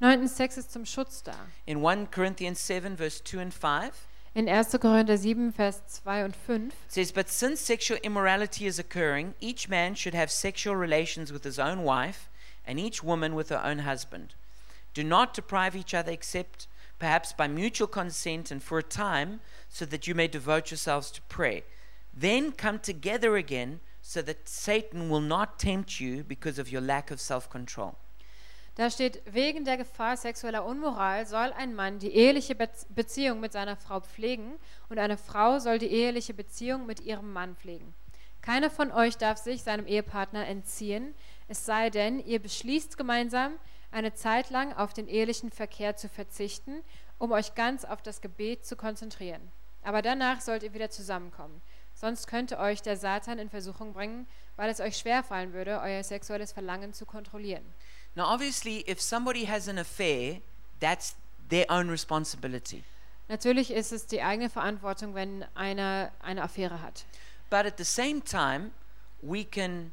Neuntens, 0.00 0.36
Sex 0.36 0.56
ist 0.56 0.70
zum 0.72 0.86
Schutz 0.86 1.24
da. 1.24 1.34
In 1.66 1.84
1 1.84 2.12
Corinthians 2.12 2.64
7, 2.64 2.96
verse 2.96 3.20
2 3.24 3.40
and 3.40 3.52
5, 3.52 3.92
In 4.34 4.48
1. 4.48 4.78
Korinther 4.78 5.18
7, 5.18 5.52
Vers 5.52 5.84
2 6.04 6.24
und 6.24 6.36
5 6.36 6.72
says, 6.86 7.10
But 7.10 7.28
since 7.28 7.60
sexual 7.60 7.98
immorality 8.04 8.66
is 8.66 8.78
occurring, 8.78 9.34
each 9.40 9.68
man 9.68 9.96
should 9.96 10.14
have 10.14 10.30
sexual 10.30 10.76
relations 10.76 11.32
with 11.32 11.42
his 11.42 11.58
own 11.58 11.82
wife, 11.82 12.28
and 12.64 12.78
each 12.78 13.02
woman 13.02 13.34
with 13.34 13.48
her 13.48 13.60
own 13.64 13.80
husband. 13.80 14.34
Do 14.94 15.02
not 15.02 15.34
deprive 15.34 15.74
each 15.74 15.92
other 15.92 16.12
except 16.12 16.68
perhaps 16.98 17.32
by 17.32 17.48
mutual 17.48 17.88
consent 17.88 18.50
and 18.50 18.62
for 18.62 18.78
a 18.78 18.82
time, 18.82 19.40
so 19.68 19.84
that 19.86 20.06
you 20.06 20.14
may 20.14 20.28
devote 20.28 20.70
yourselves 20.70 21.10
to 21.12 21.22
prayer. 21.22 21.62
Then 22.12 22.52
come 22.52 22.78
together 22.78 23.36
again, 23.36 23.80
so 24.02 24.22
that 24.22 24.48
Satan 24.48 25.08
will 25.08 25.20
not 25.20 25.58
tempt 25.58 26.00
you 26.00 26.24
because 26.24 26.58
of 26.58 26.70
your 26.70 26.80
lack 26.80 27.10
of 27.10 27.20
self 27.20 27.48
control. 27.48 27.96
Da 28.78 28.90
steht, 28.90 29.20
wegen 29.26 29.64
der 29.64 29.76
Gefahr 29.76 30.16
sexueller 30.16 30.64
Unmoral 30.64 31.26
soll 31.26 31.52
ein 31.52 31.74
Mann 31.74 31.98
die 31.98 32.14
eheliche 32.14 32.54
Be 32.54 32.68
Beziehung 32.90 33.40
mit 33.40 33.52
seiner 33.52 33.76
Frau 33.76 34.00
pflegen 34.00 34.52
und 34.88 35.00
eine 35.00 35.16
Frau 35.16 35.58
soll 35.58 35.80
die 35.80 35.90
eheliche 35.90 36.32
Beziehung 36.32 36.86
mit 36.86 37.00
ihrem 37.00 37.32
Mann 37.32 37.56
pflegen. 37.56 37.92
Keiner 38.40 38.70
von 38.70 38.92
euch 38.92 39.16
darf 39.16 39.38
sich 39.38 39.64
seinem 39.64 39.86
Ehepartner 39.86 40.46
entziehen, 40.46 41.14
es 41.48 41.66
sei 41.66 41.90
denn, 41.90 42.24
ihr 42.24 42.38
beschließt 42.38 42.96
gemeinsam, 42.96 43.54
eine 43.90 44.14
Zeit 44.14 44.50
lang 44.50 44.72
auf 44.74 44.92
den 44.92 45.08
ehelichen 45.08 45.50
Verkehr 45.50 45.96
zu 45.96 46.08
verzichten, 46.08 46.82
um 47.18 47.32
euch 47.32 47.54
ganz 47.54 47.84
auf 47.84 48.02
das 48.02 48.20
Gebet 48.20 48.64
zu 48.66 48.76
konzentrieren. 48.76 49.40
Aber 49.82 50.02
danach 50.02 50.40
sollt 50.40 50.62
ihr 50.62 50.74
wieder 50.74 50.90
zusammenkommen. 50.90 51.60
Sonst 51.94 52.26
könnte 52.26 52.58
euch 52.58 52.82
der 52.82 52.96
Satan 52.96 53.38
in 53.38 53.50
Versuchung 53.50 53.92
bringen, 53.92 54.26
weil 54.56 54.70
es 54.70 54.80
euch 54.80 54.96
schwerfallen 54.96 55.52
würde, 55.52 55.80
euer 55.80 56.04
sexuelles 56.04 56.52
Verlangen 56.52 56.92
zu 56.92 57.06
kontrollieren. 57.06 57.64
Now, 58.14 58.32
obviously, 58.32 58.84
if 58.88 59.00
somebody 59.00 59.46
has 59.46 59.68
an 59.68 59.78
affair, 59.78 60.40
that's 60.80 61.16
their 61.48 61.66
own 61.68 61.90
responsibility. 61.90 62.84
Natürlich 63.28 63.70
ist 63.70 63.92
es 63.92 64.06
die 64.06 64.22
eigene 64.22 64.48
Verantwortung, 64.48 65.14
wenn 65.14 65.44
einer 65.54 66.10
eine 66.20 66.42
Affäre 66.42 66.82
hat. 66.82 67.04
But 67.50 67.66
at 67.66 67.78
the 67.78 67.84
same 67.84 68.22
time, 68.22 68.70
we 69.20 69.44
can 69.44 69.92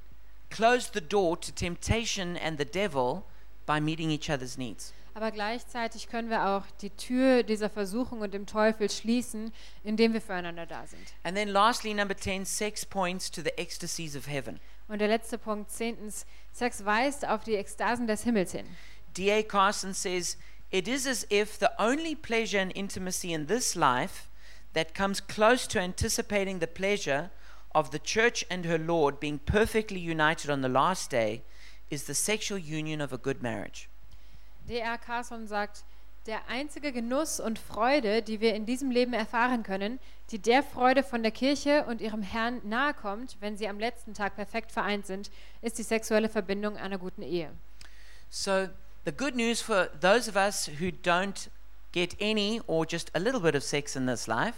close 0.49 0.89
the 0.93 1.01
door 1.01 1.39
to 1.39 1.51
temptation 1.51 2.37
and 2.37 2.57
the 2.57 2.65
devil 2.65 3.23
by 3.65 3.79
meeting 3.79 4.09
each 4.09 4.29
other's 4.29 4.57
needs. 4.57 4.93
Aber 5.13 5.31
gleichzeitig 5.31 6.09
können 6.09 6.29
wir 6.29 6.45
auch 6.45 6.63
die 6.81 6.89
Tür 6.89 7.43
dieser 7.43 7.69
Versuchung 7.69 8.19
und 8.19 8.33
dem 8.33 8.45
Teufel 8.45 8.89
schließen, 8.89 9.53
indem 9.83 10.11
wir 10.11 10.19
füreinander 10.19 10.65
da 10.65 10.85
sind. 10.85 11.01
And 11.23 11.37
then, 11.37 11.47
lastly, 11.47 11.93
number 11.93 12.17
10, 12.17 12.45
sex 12.45 12.85
points 12.85 13.31
to 13.31 13.41
the 13.41 13.57
ecstasies 13.57 14.17
of 14.17 14.27
heaven. 14.27 14.59
Und 14.89 14.99
der 14.99 15.07
letzte 15.07 15.37
Punkt, 15.37 15.71
zehntens, 15.71 16.25
Sex 16.55 16.85
weist 16.85 17.27
auf 17.27 17.43
die 17.43 17.55
Ekstasen 17.55 18.07
des 18.07 18.23
Himmels 18.23 18.53
hin. 18.53 18.65
D.A. 19.17 19.43
Carson 19.43 19.93
says, 19.93 20.37
It 20.71 20.87
is 20.87 21.05
as 21.05 21.25
if 21.29 21.57
the 21.57 21.69
only 21.77 22.15
pleasure 22.15 22.59
and 22.59 22.71
intimacy 22.73 23.33
in 23.33 23.47
this 23.47 23.75
life 23.75 24.29
that 24.73 24.93
comes 24.93 25.19
close 25.19 25.67
to 25.67 25.79
anticipating 25.79 26.59
the 26.59 26.67
pleasure 26.67 27.29
of 27.73 27.91
the 27.91 27.99
church 27.99 28.45
and 28.49 28.65
her 28.65 28.77
Lord 28.77 29.19
being 29.19 29.39
perfectly 29.39 29.99
united 29.99 30.49
on 30.49 30.61
the 30.61 30.69
last 30.69 31.09
day 31.09 31.43
is 31.89 32.05
the 32.05 32.13
sexual 32.13 32.59
union 32.59 33.01
of 33.01 33.13
a 33.13 33.17
good 33.17 33.41
marriage. 33.41 33.87
D.R. 34.67 34.97
Carson 34.97 35.47
sagt, 35.47 35.83
der 36.25 36.49
einzige 36.49 36.91
Genuss 36.91 37.39
und 37.39 37.59
Freude, 37.59 38.21
die 38.21 38.41
wir 38.41 38.55
in 38.55 38.65
diesem 38.65 38.89
Leben 38.89 39.13
erfahren 39.13 39.61
können, 39.61 39.99
die 40.31 40.39
der 40.39 40.63
Freude 40.63 41.03
von 41.03 41.21
der 41.21 41.31
Kirche 41.31 41.85
und 41.85 42.01
ihrem 42.01 42.23
Herrn 42.23 42.61
nahe 42.63 42.95
kommt, 42.95 43.37
wenn 43.41 43.57
sie 43.57 43.67
am 43.67 43.79
letzten 43.79 44.15
Tag 44.15 44.35
perfekt 44.35 44.71
vereint 44.71 45.05
sind, 45.05 45.29
ist 45.61 45.77
die 45.77 45.83
sexuelle 45.83 46.29
Verbindung 46.29 46.77
einer 46.77 46.97
guten 46.97 47.21
Ehe. 47.21 47.51
So, 48.31 48.69
the 49.05 49.11
good 49.11 49.35
news 49.35 49.61
for 49.61 49.87
those 50.01 50.27
of 50.27 50.35
us 50.35 50.67
who 50.79 50.87
don't 50.87 51.49
get 51.91 52.15
any 52.19 52.59
or 52.65 52.87
just 52.89 53.11
a 53.15 53.19
little 53.19 53.39
bit 53.39 53.55
of 53.55 53.63
sex 53.63 53.95
in 53.95 54.07
this 54.07 54.25
life 54.25 54.55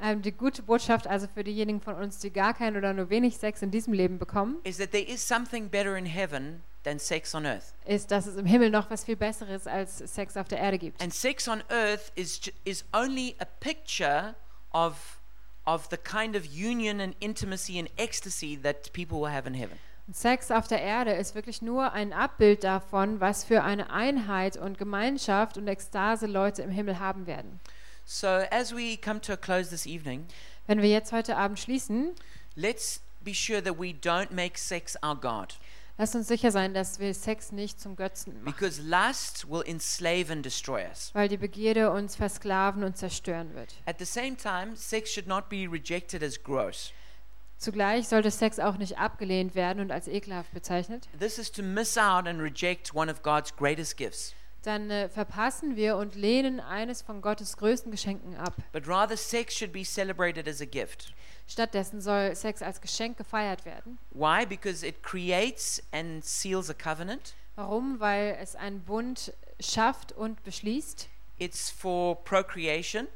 Ähm, 0.00 0.20
die 0.22 0.32
gute 0.32 0.62
Botschaft 0.62 1.06
also 1.06 1.26
für 1.32 1.42
diejenigen 1.42 1.80
von 1.80 1.94
uns, 1.94 2.18
die 2.18 2.30
gar 2.30 2.52
keinen 2.52 2.76
oder 2.76 2.92
nur 2.92 3.08
wenig 3.08 3.38
Sex 3.38 3.62
in 3.62 3.70
diesem 3.70 3.92
Leben 3.94 4.18
bekommen, 4.18 4.56
is 4.64 4.76
that 4.78 4.90
there 4.90 5.02
is 5.04 5.26
something 5.26 5.68
better 5.70 5.96
in 5.96 6.04
heaven 6.04 6.62
than 6.84 6.98
sex 6.98 7.34
on 7.34 7.46
earth. 7.46 7.74
ist, 7.86 8.10
dass 8.10 8.26
es 8.26 8.36
im 8.36 8.44
Himmel 8.46 8.70
noch 8.70 8.90
was 8.90 9.04
viel 9.04 9.16
Besseres 9.16 9.66
als 9.66 9.98
Sex 9.98 10.36
auf 10.36 10.48
der 10.48 10.58
Erde 10.58 10.78
gibt. 10.78 11.02
And 11.02 11.12
sex 11.14 11.48
on 11.48 11.62
earth 11.70 12.12
is, 12.14 12.38
ju- 12.44 12.52
is 12.64 12.84
only 12.92 13.34
a 13.38 13.46
picture 13.60 14.34
of, 14.72 15.18
of 15.64 15.88
the 15.90 15.96
kind 15.96 16.36
of 16.36 16.44
union 16.44 17.00
and 17.00 17.16
intimacy 17.20 17.78
and 17.78 17.88
ecstasy 17.96 18.60
that 18.62 18.92
people 18.92 19.18
will 19.18 19.32
have 19.32 19.48
in 19.48 19.54
heaven. 19.54 19.78
Und 20.06 20.14
Sex 20.14 20.52
auf 20.52 20.68
der 20.68 20.80
Erde 20.82 21.14
ist 21.14 21.34
wirklich 21.34 21.62
nur 21.62 21.92
ein 21.92 22.12
Abbild 22.12 22.62
davon, 22.62 23.18
was 23.18 23.42
für 23.42 23.64
eine 23.64 23.90
Einheit 23.90 24.56
und 24.56 24.78
Gemeinschaft 24.78 25.58
und 25.58 25.66
Ekstase 25.66 26.26
Leute 26.28 26.62
im 26.62 26.70
Himmel 26.70 27.00
haben 27.00 27.26
werden. 27.26 27.58
So, 28.08 28.46
as 28.52 28.72
we 28.72 28.96
come 28.96 29.20
to 29.22 29.32
a 29.32 29.36
close 29.36 29.68
this 29.70 29.84
evening, 29.86 30.26
Wenn 30.68 30.80
wir 30.80 30.88
jetzt 30.88 31.10
heute 31.12 31.36
Abend 31.36 31.58
schließen, 31.58 32.14
let's 32.54 33.00
be 33.20 33.34
sure 33.34 33.60
that 33.62 33.78
we 33.80 33.92
don't 33.92 34.32
make 34.32 34.56
sex 34.58 34.96
our 35.02 35.16
God. 35.16 35.54
lasst 35.98 36.14
uns 36.14 36.28
sicher 36.28 36.52
sein, 36.52 36.72
dass 36.72 37.00
wir 37.00 37.12
Sex 37.14 37.50
nicht 37.50 37.80
zum 37.80 37.96
Götzen 37.96 38.34
machen, 38.34 38.44
Because 38.44 38.80
lust 38.80 39.50
will 39.50 39.62
enslave 39.66 40.32
and 40.32 40.44
destroy 40.46 40.84
us. 40.86 41.10
weil 41.14 41.28
die 41.28 41.36
Begierde 41.36 41.90
uns 41.90 42.14
versklaven 42.14 42.84
und 42.84 42.96
zerstören 42.96 43.52
wird. 43.54 43.74
At 43.86 43.98
the 43.98 44.04
same 44.04 44.36
time, 44.36 44.76
sex 44.76 45.10
should 45.12 45.26
not 45.26 45.48
be 45.48 45.66
rejected 45.68 46.22
as 46.22 46.40
gross. 46.40 46.92
Zugleich 47.58 48.06
sollte 48.06 48.30
Sex 48.30 48.60
auch 48.60 48.76
nicht 48.76 48.98
abgelehnt 48.98 49.56
werden 49.56 49.80
und 49.80 49.90
als 49.90 50.06
ekelhaft 50.06 50.52
bezeichnet. 50.52 51.08
This 51.18 51.38
is 51.38 51.50
to 51.50 51.62
miss 51.64 51.98
out 51.98 52.28
and 52.28 52.38
reject 52.40 52.94
one 52.94 53.10
of 53.10 53.22
God's 53.22 53.50
greatest 53.56 53.96
gifts. 53.96 54.34
Dann 54.66 54.90
äh, 54.90 55.08
verpassen 55.08 55.76
wir 55.76 55.96
und 55.96 56.16
lehnen 56.16 56.58
eines 56.58 57.00
von 57.00 57.20
Gottes 57.20 57.56
größten 57.56 57.92
Geschenken 57.92 58.36
ab. 58.36 58.52
But 58.72 58.88
rather, 58.88 59.16
sex 59.16 59.54
should 59.54 59.72
be 59.72 59.84
celebrated 59.84 60.48
as 60.48 60.60
a 60.60 60.64
gift. 60.64 61.14
Stattdessen 61.46 62.00
soll 62.00 62.34
Sex 62.34 62.62
als 62.62 62.80
Geschenk 62.80 63.16
gefeiert 63.16 63.64
werden. 63.64 63.98
Why? 64.10 64.44
Because 64.44 64.84
it 64.84 65.04
creates 65.04 65.80
and 65.92 66.24
seals 66.24 66.68
a 66.68 66.74
covenant. 66.74 67.34
Warum? 67.54 68.00
Weil 68.00 68.36
es 68.40 68.56
einen 68.56 68.80
Bund 68.80 69.32
schafft 69.60 70.10
und 70.10 70.42
beschließt. 70.42 71.08
It's 71.38 71.70
for 71.70 72.24
procreation. 72.24 73.06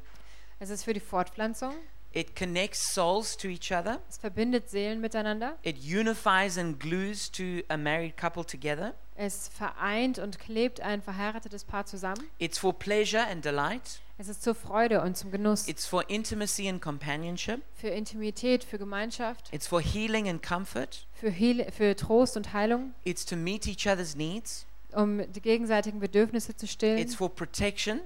Es 0.59 0.69
ist 0.69 0.85
für 0.85 0.93
die 0.93 1.01
Fortpflanzung. 1.01 1.73
It 2.13 2.33
connects 2.33 2.93
souls 2.93 3.35
to 3.35 3.49
each 3.49 3.73
other. 3.73 3.99
Es 4.09 4.17
verbindet 4.17 4.69
Seelen 4.69 5.01
miteinander. 5.01 5.57
It 5.63 5.77
unifies 5.83 6.57
and 6.57 6.79
glues 6.79 7.29
to 7.29 7.61
a 7.67 7.75
married 7.75 8.15
couple 8.15 8.45
together. 8.45 8.93
Es 9.23 9.49
vereint 9.49 10.17
und 10.17 10.39
klebt 10.39 10.81
ein 10.81 11.03
verheiratetes 11.03 11.63
Paar 11.63 11.85
zusammen. 11.85 12.23
It's 12.39 12.57
for 12.57 12.73
pleasure 12.73 13.23
and 13.27 13.45
delight. 13.45 14.01
Es 14.17 14.27
ist 14.27 14.41
zur 14.41 14.55
Freude 14.55 14.99
und 15.01 15.15
zum 15.15 15.29
Genuss. 15.29 15.67
It's 15.67 15.85
for 15.85 16.09
intimacy 16.09 16.67
and 16.67 16.81
companionship. 16.81 17.61
Für 17.75 17.89
Intimität, 17.89 18.63
für 18.63 18.79
Gemeinschaft, 18.79 19.53
It's 19.53 19.67
for 19.67 19.79
healing 19.79 20.27
and 20.27 20.41
comfort. 20.41 21.05
für, 21.13 21.29
Heal 21.29 21.71
für 21.71 21.95
Trost 21.95 22.35
und 22.35 22.51
Heilung, 22.53 22.95
It's 23.03 23.23
to 23.23 23.35
meet 23.35 23.67
each 23.67 23.87
other's 23.87 24.15
needs. 24.15 24.65
um 24.91 25.31
die 25.31 25.41
gegenseitigen 25.41 25.99
Bedürfnisse 25.99 26.55
zu 26.57 26.65
stillen, 26.65 26.97
It's 26.97 27.13
for 27.13 27.29
protection. 27.29 27.99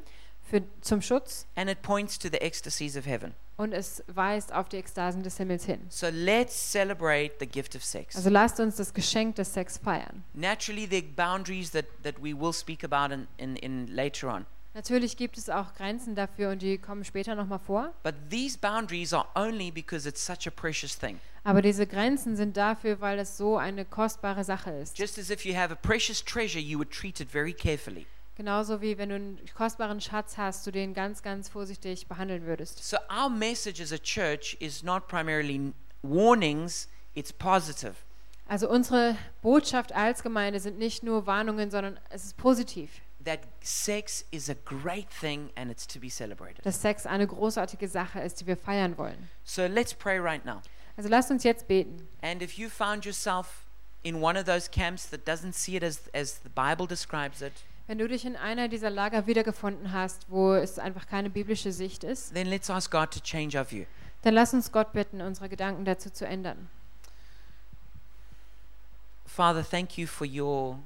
für, 0.52 0.64
zum 0.82 1.02
Schutz. 1.02 1.46
And 1.56 1.70
it 1.70 1.82
points 1.82 2.20
to 2.20 2.28
the 2.28 2.42
ecstasies 2.42 2.98
of 2.98 3.06
heaven. 3.06 3.34
Und 3.58 3.72
es 3.72 4.04
weist 4.08 4.54
auf 4.54 4.68
die 4.68 4.78
Ekstasen 4.78 5.24
des 5.24 5.38
Himmels 5.38 5.66
hin. 5.66 5.80
So 5.90 6.08
let's 6.12 6.72
celebrate 6.72 7.36
the 7.40 7.48
gift 7.48 7.76
of 7.76 7.84
sex. 7.84 8.16
Also 8.16 8.30
lasst 8.30 8.60
uns 8.60 8.76
das 8.76 8.94
Geschenk 8.94 9.36
des 9.36 9.54
Sex 9.54 9.78
feiern. 9.78 10.24
Naturally, 10.34 10.86
are 10.88 11.16
boundaries 11.16 11.72
that, 11.72 11.86
that 12.04 12.16
we 12.22 12.34
will 12.38 12.54
speak 12.54 12.84
about 12.84 13.14
in, 13.14 13.28
in, 13.38 13.56
in 13.56 13.88
later 13.88 14.34
on. 14.34 14.46
Natürlich 14.76 15.16
gibt 15.16 15.38
es 15.38 15.50
auch 15.50 15.74
Grenzen 15.74 16.16
dafür 16.16 16.50
und 16.50 16.62
die 16.62 16.78
kommen 16.78 17.06
später 17.06 17.34
nochmal 17.34 17.60
vor. 17.60 17.94
But 18.04 18.16
these 18.30 18.58
boundaries 18.58 19.14
are 19.14 19.26
only 19.34 19.72
because 19.72 20.06
it's 20.08 20.26
such 20.26 20.46
a 20.48 20.52
precious 20.52 21.00
thing. 21.00 21.22
Aber 21.46 21.62
diese 21.62 21.88
Grenzen 21.88 22.36
sind 22.36 22.58
dafür, 22.58 23.00
weil 23.00 23.18
es 23.20 23.38
so 23.38 23.56
eine 23.56 23.86
kostbare 23.86 24.44
Sache 24.44 24.72
ist. 24.72 25.00
Just 25.00 25.18
as 25.18 25.30
if 25.30 25.46
you 25.46 25.56
have 25.56 25.72
a 25.72 25.78
precious 25.78 26.22
treasure, 26.22 26.60
you 26.60 26.78
would 26.78 26.92
treat 26.92 27.22
it 27.22 27.32
very 27.32 27.54
carefully. 27.54 28.06
Genauso 28.36 28.82
wie 28.82 28.98
wenn 28.98 29.10
du 29.10 29.16
einen 29.16 29.40
kostbaren 29.56 30.02
Schatz 30.02 30.38
hast, 30.38 30.68
du 30.68 30.72
den 30.72 30.94
ganz, 30.94 31.24
ganz 31.24 31.48
vorsichtig 31.48 32.08
behandeln 32.08 32.46
würdest. 32.46 32.84
So, 32.84 32.98
our 33.10 33.30
message 33.30 33.82
as 33.82 33.94
a 33.94 33.98
church 33.98 34.58
is 34.60 34.84
not 34.84 35.08
primarily 35.08 35.74
warnings, 36.02 36.90
it's 37.14 37.32
positive. 37.32 37.96
Also 38.48 38.70
unsere 38.70 39.18
Botschaft 39.42 39.94
als 39.94 40.22
Gemeinde 40.22 40.60
sind 40.60 40.78
nicht 40.78 41.02
nur 41.02 41.26
Warnungen, 41.26 41.72
sondern 41.72 42.00
es 42.10 42.26
ist 42.26 42.38
positiv, 42.38 43.02
That 43.24 43.40
sex 43.62 44.24
is 44.30 44.52
a 44.52 44.56
great 44.66 45.10
thing 45.10 45.50
and 45.56 45.72
it's 45.72 45.88
to 45.88 46.00
be 46.00 46.10
celebrated. 46.10 46.64
dass 46.64 46.80
Sex 46.80 47.08
eine 47.08 47.26
großartige 47.26 47.88
Sache 47.88 48.20
ist, 48.20 48.42
die 48.42 48.46
wir 48.46 48.56
feiern 48.56 49.00
wollen. 49.00 49.30
So, 49.44 49.66
let's 49.66 49.96
pray 49.96 50.20
right 50.20 50.46
now. 50.46 50.62
Also 50.96 51.10
lasst 51.10 51.32
uns 51.32 51.44
jetzt 51.44 51.68
beten. 51.68 52.08
And 52.22 52.44
if 52.44 52.60
you 52.60 52.70
found 52.70 53.04
yourself 53.04 53.66
in 54.04 54.22
one 54.22 54.38
of 54.38 54.46
those 54.46 54.70
camps 54.70 55.10
that 55.10 55.28
doesn't 55.28 55.54
see 55.54 55.76
it 55.76 55.84
as, 55.84 56.02
as 56.14 56.42
the 56.44 56.50
Bible 56.50 56.86
describes 56.86 57.42
it, 57.42 57.54
Wenn 57.88 57.98
du 58.00 58.08
dich 58.08 58.26
in 58.26 58.36
einer 58.36 58.68
dieser 58.68 58.90
Lager 58.90 59.28
wiedergefunden 59.28 59.92
hast, 59.92 60.26
wo 60.30 60.54
es 60.54 60.80
einfach 60.80 61.08
keine 61.08 61.30
biblische 61.30 61.72
Sicht 61.72 62.04
ist, 62.04 62.34
then 62.34 62.48
let's 62.48 62.70
ask 62.70 62.90
God 62.92 63.12
to 63.12 63.20
change 63.20 63.58
our 63.58 63.70
view. 63.70 63.86
dann 64.24 64.34
lass 64.34 64.54
uns 64.54 64.72
Gott 64.72 64.92
bitten, 64.94 65.22
unsere 65.22 65.50
Gedanken 65.50 65.86
dazu 65.86 66.10
zu 66.10 66.26
ändern. 66.26 66.68
Father, 69.28 69.64
thank 69.64 69.98
you 69.98 70.08
for 70.08 70.26
your, 70.26 70.80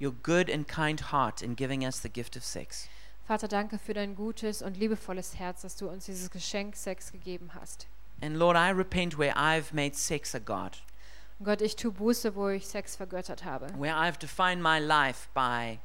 your 0.00 0.12
good 0.22 0.50
and 0.50 0.66
kind 0.68 1.12
heart 1.12 1.42
in 1.42 1.56
giving 1.56 1.82
us 1.84 2.00
the 2.02 2.08
gift 2.08 2.36
of 2.36 2.44
sex. 2.44 2.88
Vater, 3.26 3.48
danke 3.48 3.78
für 3.78 3.92
dein 3.92 4.14
gutes 4.14 4.62
und 4.62 4.76
liebevolles 4.76 5.36
Herz, 5.38 5.62
dass 5.62 5.76
du 5.76 5.88
uns 5.88 6.04
dieses 6.06 6.30
Geschenk 6.30 6.76
Sex 6.76 7.10
gegeben 7.10 7.50
hast. 7.54 7.88
And 8.22 8.36
Lord, 8.36 8.56
I 8.56 8.70
repent 8.70 9.18
where 9.18 9.34
I've 9.36 9.74
made 9.74 9.94
sex 9.94 10.34
a 10.34 10.38
God, 10.38 10.80
Und 11.38 11.44
Gott, 11.46 11.60
ich 11.60 11.76
tue 11.76 11.90
Buße, 11.90 12.34
wo 12.34 12.48
ich 12.48 12.66
Sex 12.66 12.96
vergöttert 12.96 13.44
habe, 13.44 13.66
where 13.78 13.94
I've 13.94 14.18
defined 14.18 14.62
my 14.62 14.78
life 14.78 15.28
by, 15.34 15.80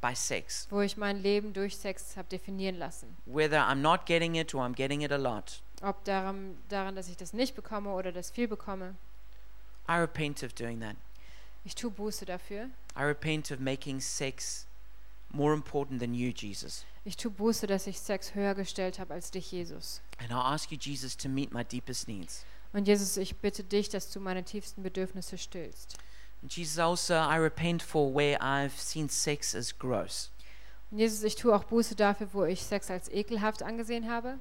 by 0.00 0.14
sex, 0.14 0.66
wo 0.70 0.80
ich 0.80 0.96
mein 0.96 1.22
Leben 1.22 1.52
durch 1.52 1.76
Sex 1.76 2.16
habe 2.16 2.28
definieren 2.28 2.76
lassen. 2.76 3.16
whether 3.26 3.60
I'm 3.60 3.76
not 3.82 4.06
getting 4.06 4.34
it 4.34 4.54
or 4.54 4.64
I'm 4.64 4.74
getting 4.74 5.02
it 5.02 5.12
a 5.12 5.16
lot. 5.16 5.62
Ob 5.82 6.04
daran, 6.04 6.58
daran, 6.68 6.94
dass 6.96 7.08
ich 7.08 7.16
das 7.16 7.32
nicht 7.32 7.54
bekomme 7.54 7.92
oder 7.92 8.12
das 8.12 8.30
viel 8.30 8.48
bekomme. 8.48 8.96
I 9.88 9.94
repent 9.94 10.42
of 10.42 10.52
doing 10.54 10.80
that. 10.80 10.96
Ich 11.64 11.74
tue 11.74 11.90
Buße 11.90 12.24
dafür. 12.24 12.70
I 12.96 13.02
repent 13.02 13.50
of 13.50 13.60
making 13.60 14.00
sex 14.00 14.66
more 15.30 15.54
important 15.54 16.00
than 16.00 16.14
you, 16.14 16.32
Jesus. 16.34 16.84
Ich 17.04 17.16
tue 17.16 17.30
Buße, 17.30 17.66
dass 17.66 17.86
ich 17.86 17.98
Sex 18.00 18.34
höher 18.34 18.54
gestellt 18.54 18.98
habe 18.98 19.14
als 19.14 19.30
dich, 19.30 19.50
Jesus. 19.52 20.00
And 20.18 20.30
I 20.30 20.34
ask 20.34 20.70
you, 20.70 20.78
Jesus, 20.78 21.16
to 21.16 21.28
meet 21.28 21.52
my 21.52 21.64
deepest 21.64 22.08
needs. 22.08 22.44
Und 22.72 22.86
Jesus, 22.86 23.16
ich 23.16 23.36
bitte 23.36 23.64
dich, 23.64 23.88
dass 23.88 24.10
du 24.10 24.20
meine 24.20 24.44
tiefsten 24.44 24.82
Bedürfnisse 24.82 25.38
stillst. 25.38 25.96
Jesus, 26.48 26.78
also, 26.78 27.14
I 27.14 27.36
repent 27.36 27.82
for 27.82 28.12
where 28.14 28.38
I've 28.40 28.78
seen 28.78 29.08
sex 29.08 29.54
as 29.54 29.76
gross. 29.78 30.30
Und 30.90 30.98
Jesus, 30.98 31.22
ich 31.22 31.36
tue 31.36 31.54
auch 31.54 31.64
Buße 31.64 31.94
dafür, 31.94 32.28
wo 32.32 32.44
ich 32.44 32.62
Sex 32.62 32.90
als 32.90 33.08
ekelhaft 33.10 33.62
angesehen 33.62 34.10
habe. 34.10 34.38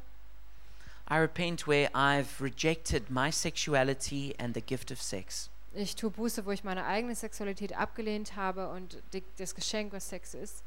I 1.11 1.15
repent 1.17 1.67
where 1.67 1.89
I've 1.93 2.39
rejected 2.41 3.09
my 3.09 3.31
sexuality 3.31 4.35
and 4.39 4.53
the 4.55 4.61
gift 4.61 4.91
of 4.91 5.01
sex. 5.01 5.49
Ich 5.73 5.95
tue 5.95 6.09
Buße, 6.09 6.45
wo 6.45 6.51
ich 6.51 6.63
meine 6.63 6.85
eigene 6.85 7.15
Sexualität 7.15 7.73
abgelehnt 7.77 8.35
habe 8.35 8.69
und 8.69 8.97
die, 9.13 9.23
das 9.37 9.53
Geschenk, 9.53 9.91
was 9.93 10.07
Sex 10.09 10.33
ist. 10.33 10.63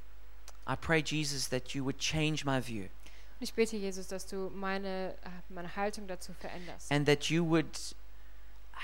I 0.68 0.76
pray, 0.80 1.03
Jesus, 1.05 1.49
that 1.49 1.70
you 1.70 1.85
would 1.85 1.99
change 1.99 2.45
my 2.45 2.61
view 2.61 2.85
Und 2.85 3.43
ich 3.49 3.55
bete, 3.55 3.76
Jesus, 3.76 4.07
dass 4.07 4.26
du 4.26 4.51
meine, 4.55 5.14
meine 5.49 5.74
Haltung 5.74 6.07
dazu 6.07 6.33
veränderst. 6.35 6.93
and 6.93 7.07
that 7.07 7.24
you 7.24 7.45
would 7.45 7.66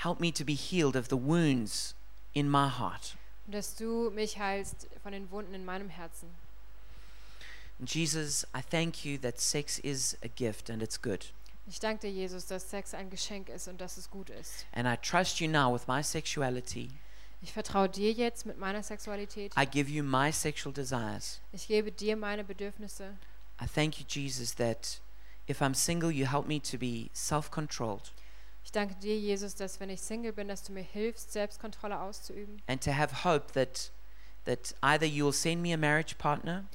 help 0.03 0.19
me 0.19 0.33
to 0.33 0.43
be 0.43 0.53
healed 0.55 0.95
of 0.97 1.07
the 1.09 1.15
wounds 1.17 1.95
in 2.33 2.49
my 2.49 2.69
heart. 2.69 3.15
Dass 3.47 3.75
du 3.75 4.11
mich 4.11 4.37
heilst 4.37 4.87
von 5.01 5.11
den 5.11 5.29
Wunden 5.31 5.53
in 5.53 5.65
meinem 5.65 5.89
Herzen. 5.89 6.29
Jesus, 7.85 8.45
I 8.53 8.61
thank 8.61 9.05
you 9.05 9.17
that 9.19 9.39
sex 9.39 9.79
is 9.79 10.17
a 10.23 10.27
gift 10.27 10.69
and 10.69 10.83
it's 10.83 11.01
good. 11.01 11.31
Ich 11.67 11.79
danke 11.79 12.07
dir, 12.07 12.11
Jesus, 12.11 12.47
dass 12.47 12.69
Sex 12.69 12.93
ein 12.93 13.09
Geschenk 13.09 13.47
ist 13.47 13.67
und 13.67 13.79
dass 13.79 13.97
es 13.97 14.09
gut 14.09 14.29
ist. 14.31 14.65
And 14.73 14.87
I 14.87 14.97
trust 14.97 15.39
you 15.39 15.47
now 15.47 15.73
with 15.73 15.87
my 15.87 16.03
sexuality. 16.03 16.89
Ich 17.41 17.53
vertraue 17.53 17.87
dir 17.87 18.11
jetzt 18.11 18.45
mit 18.45 18.57
meiner 18.57 18.83
Sexualität. 18.83 19.53
I 19.57 19.65
give 19.65 19.89
you 19.89 20.03
my 20.03 20.31
sexual 20.31 20.73
desires. 20.73 21.39
Ich 21.53 21.67
gebe 21.67 21.91
dir 21.91 22.17
meine 22.17 22.43
Bedürfnisse. 22.43 23.15
I 23.61 23.67
thank 23.67 23.99
you, 23.99 24.05
Jesus, 24.07 24.55
that 24.55 24.99
if 25.47 25.61
I'm 25.61 25.73
single, 25.73 26.11
you 26.11 26.25
help 26.25 26.47
me 26.47 26.59
to 26.59 26.77
be 26.77 27.09
self 27.13 27.49
controlled 27.49 28.11
Ich 28.63 28.71
danke 28.71 28.95
dir, 28.95 29.17
Jesus, 29.17 29.55
dass 29.55 29.79
wenn 29.79 29.89
ich 29.89 30.01
Single 30.01 30.33
bin, 30.33 30.47
dass 30.47 30.63
du 30.63 30.71
mir 30.71 30.83
hilfst, 30.83 31.31
Selbstkontrolle 31.31 31.99
auszuüben 31.99 32.61
and 32.67 32.83
to 32.83 32.91
have 32.91 33.23
hope 33.23 33.53
that, 33.53 33.91
that 34.45 34.75
either 34.81 35.07
you'll 35.07 35.33
send 35.33 35.61
me 35.61 35.73
a 35.73 35.77
marriage 35.77 36.15
partner 36.17 36.65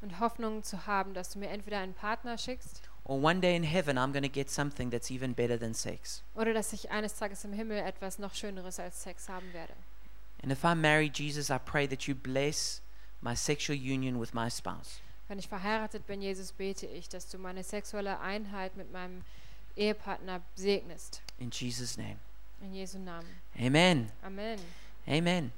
und 0.00 0.20
Hoffnung 0.20 0.62
zu 0.62 0.86
haben, 0.86 1.12
dass 1.14 1.30
du 1.30 1.38
mir 1.38 1.48
entweder 1.48 1.78
einen 1.78 1.94
Partner 1.94 2.38
schickst 2.38 2.82
or 3.04 3.20
one 3.20 3.40
day 3.40 3.56
in 3.56 3.64
heaven 3.64 3.98
I'm 3.98 4.12
going 4.12 4.22
to 4.22 4.28
get 4.28 4.48
something 4.50 4.90
that's 4.90 5.10
even 5.10 5.34
better 5.34 5.58
than 5.58 5.74
sex. 5.74 6.22
oder 6.34 6.54
dass 6.54 6.72
ich 6.72 6.90
eines 6.90 7.14
Tages 7.14 7.44
im 7.44 7.52
Himmel 7.52 7.78
etwas 7.78 8.18
noch 8.18 8.34
Schöneres 8.34 8.78
als 8.78 9.02
Sex 9.02 9.28
haben 9.28 9.52
werde. 9.52 9.74
And 10.42 10.52
if 10.52 10.64
I'm 10.64 10.76
married, 10.76 11.18
Jesus, 11.18 11.50
I 11.50 11.58
pray 11.58 11.88
that 11.88 12.04
you 12.04 12.14
bless 12.14 12.80
my 13.20 13.34
sexual 13.34 13.76
union 13.76 14.20
with 14.20 14.32
my 14.32 14.48
spouse. 14.48 15.00
Wenn 15.26 15.38
ich 15.38 15.48
verheiratet 15.48 16.06
bin, 16.06 16.22
Jesus, 16.22 16.52
bete 16.52 16.86
ich, 16.86 17.08
dass 17.08 17.28
du 17.28 17.38
meine 17.38 17.64
sexuelle 17.64 18.20
Einheit 18.20 18.76
mit 18.76 18.92
meinem 18.92 19.22
Ehepartner 19.78 20.40
segnest. 20.56 21.22
In 21.38 21.50
Jesus' 21.50 21.96
name. 21.96 22.18
In 22.60 22.74
Jesu 22.74 22.98
Namen. 22.98 23.24
Amen. 23.60 24.10
Amen. 24.24 24.58
Amen. 25.06 25.52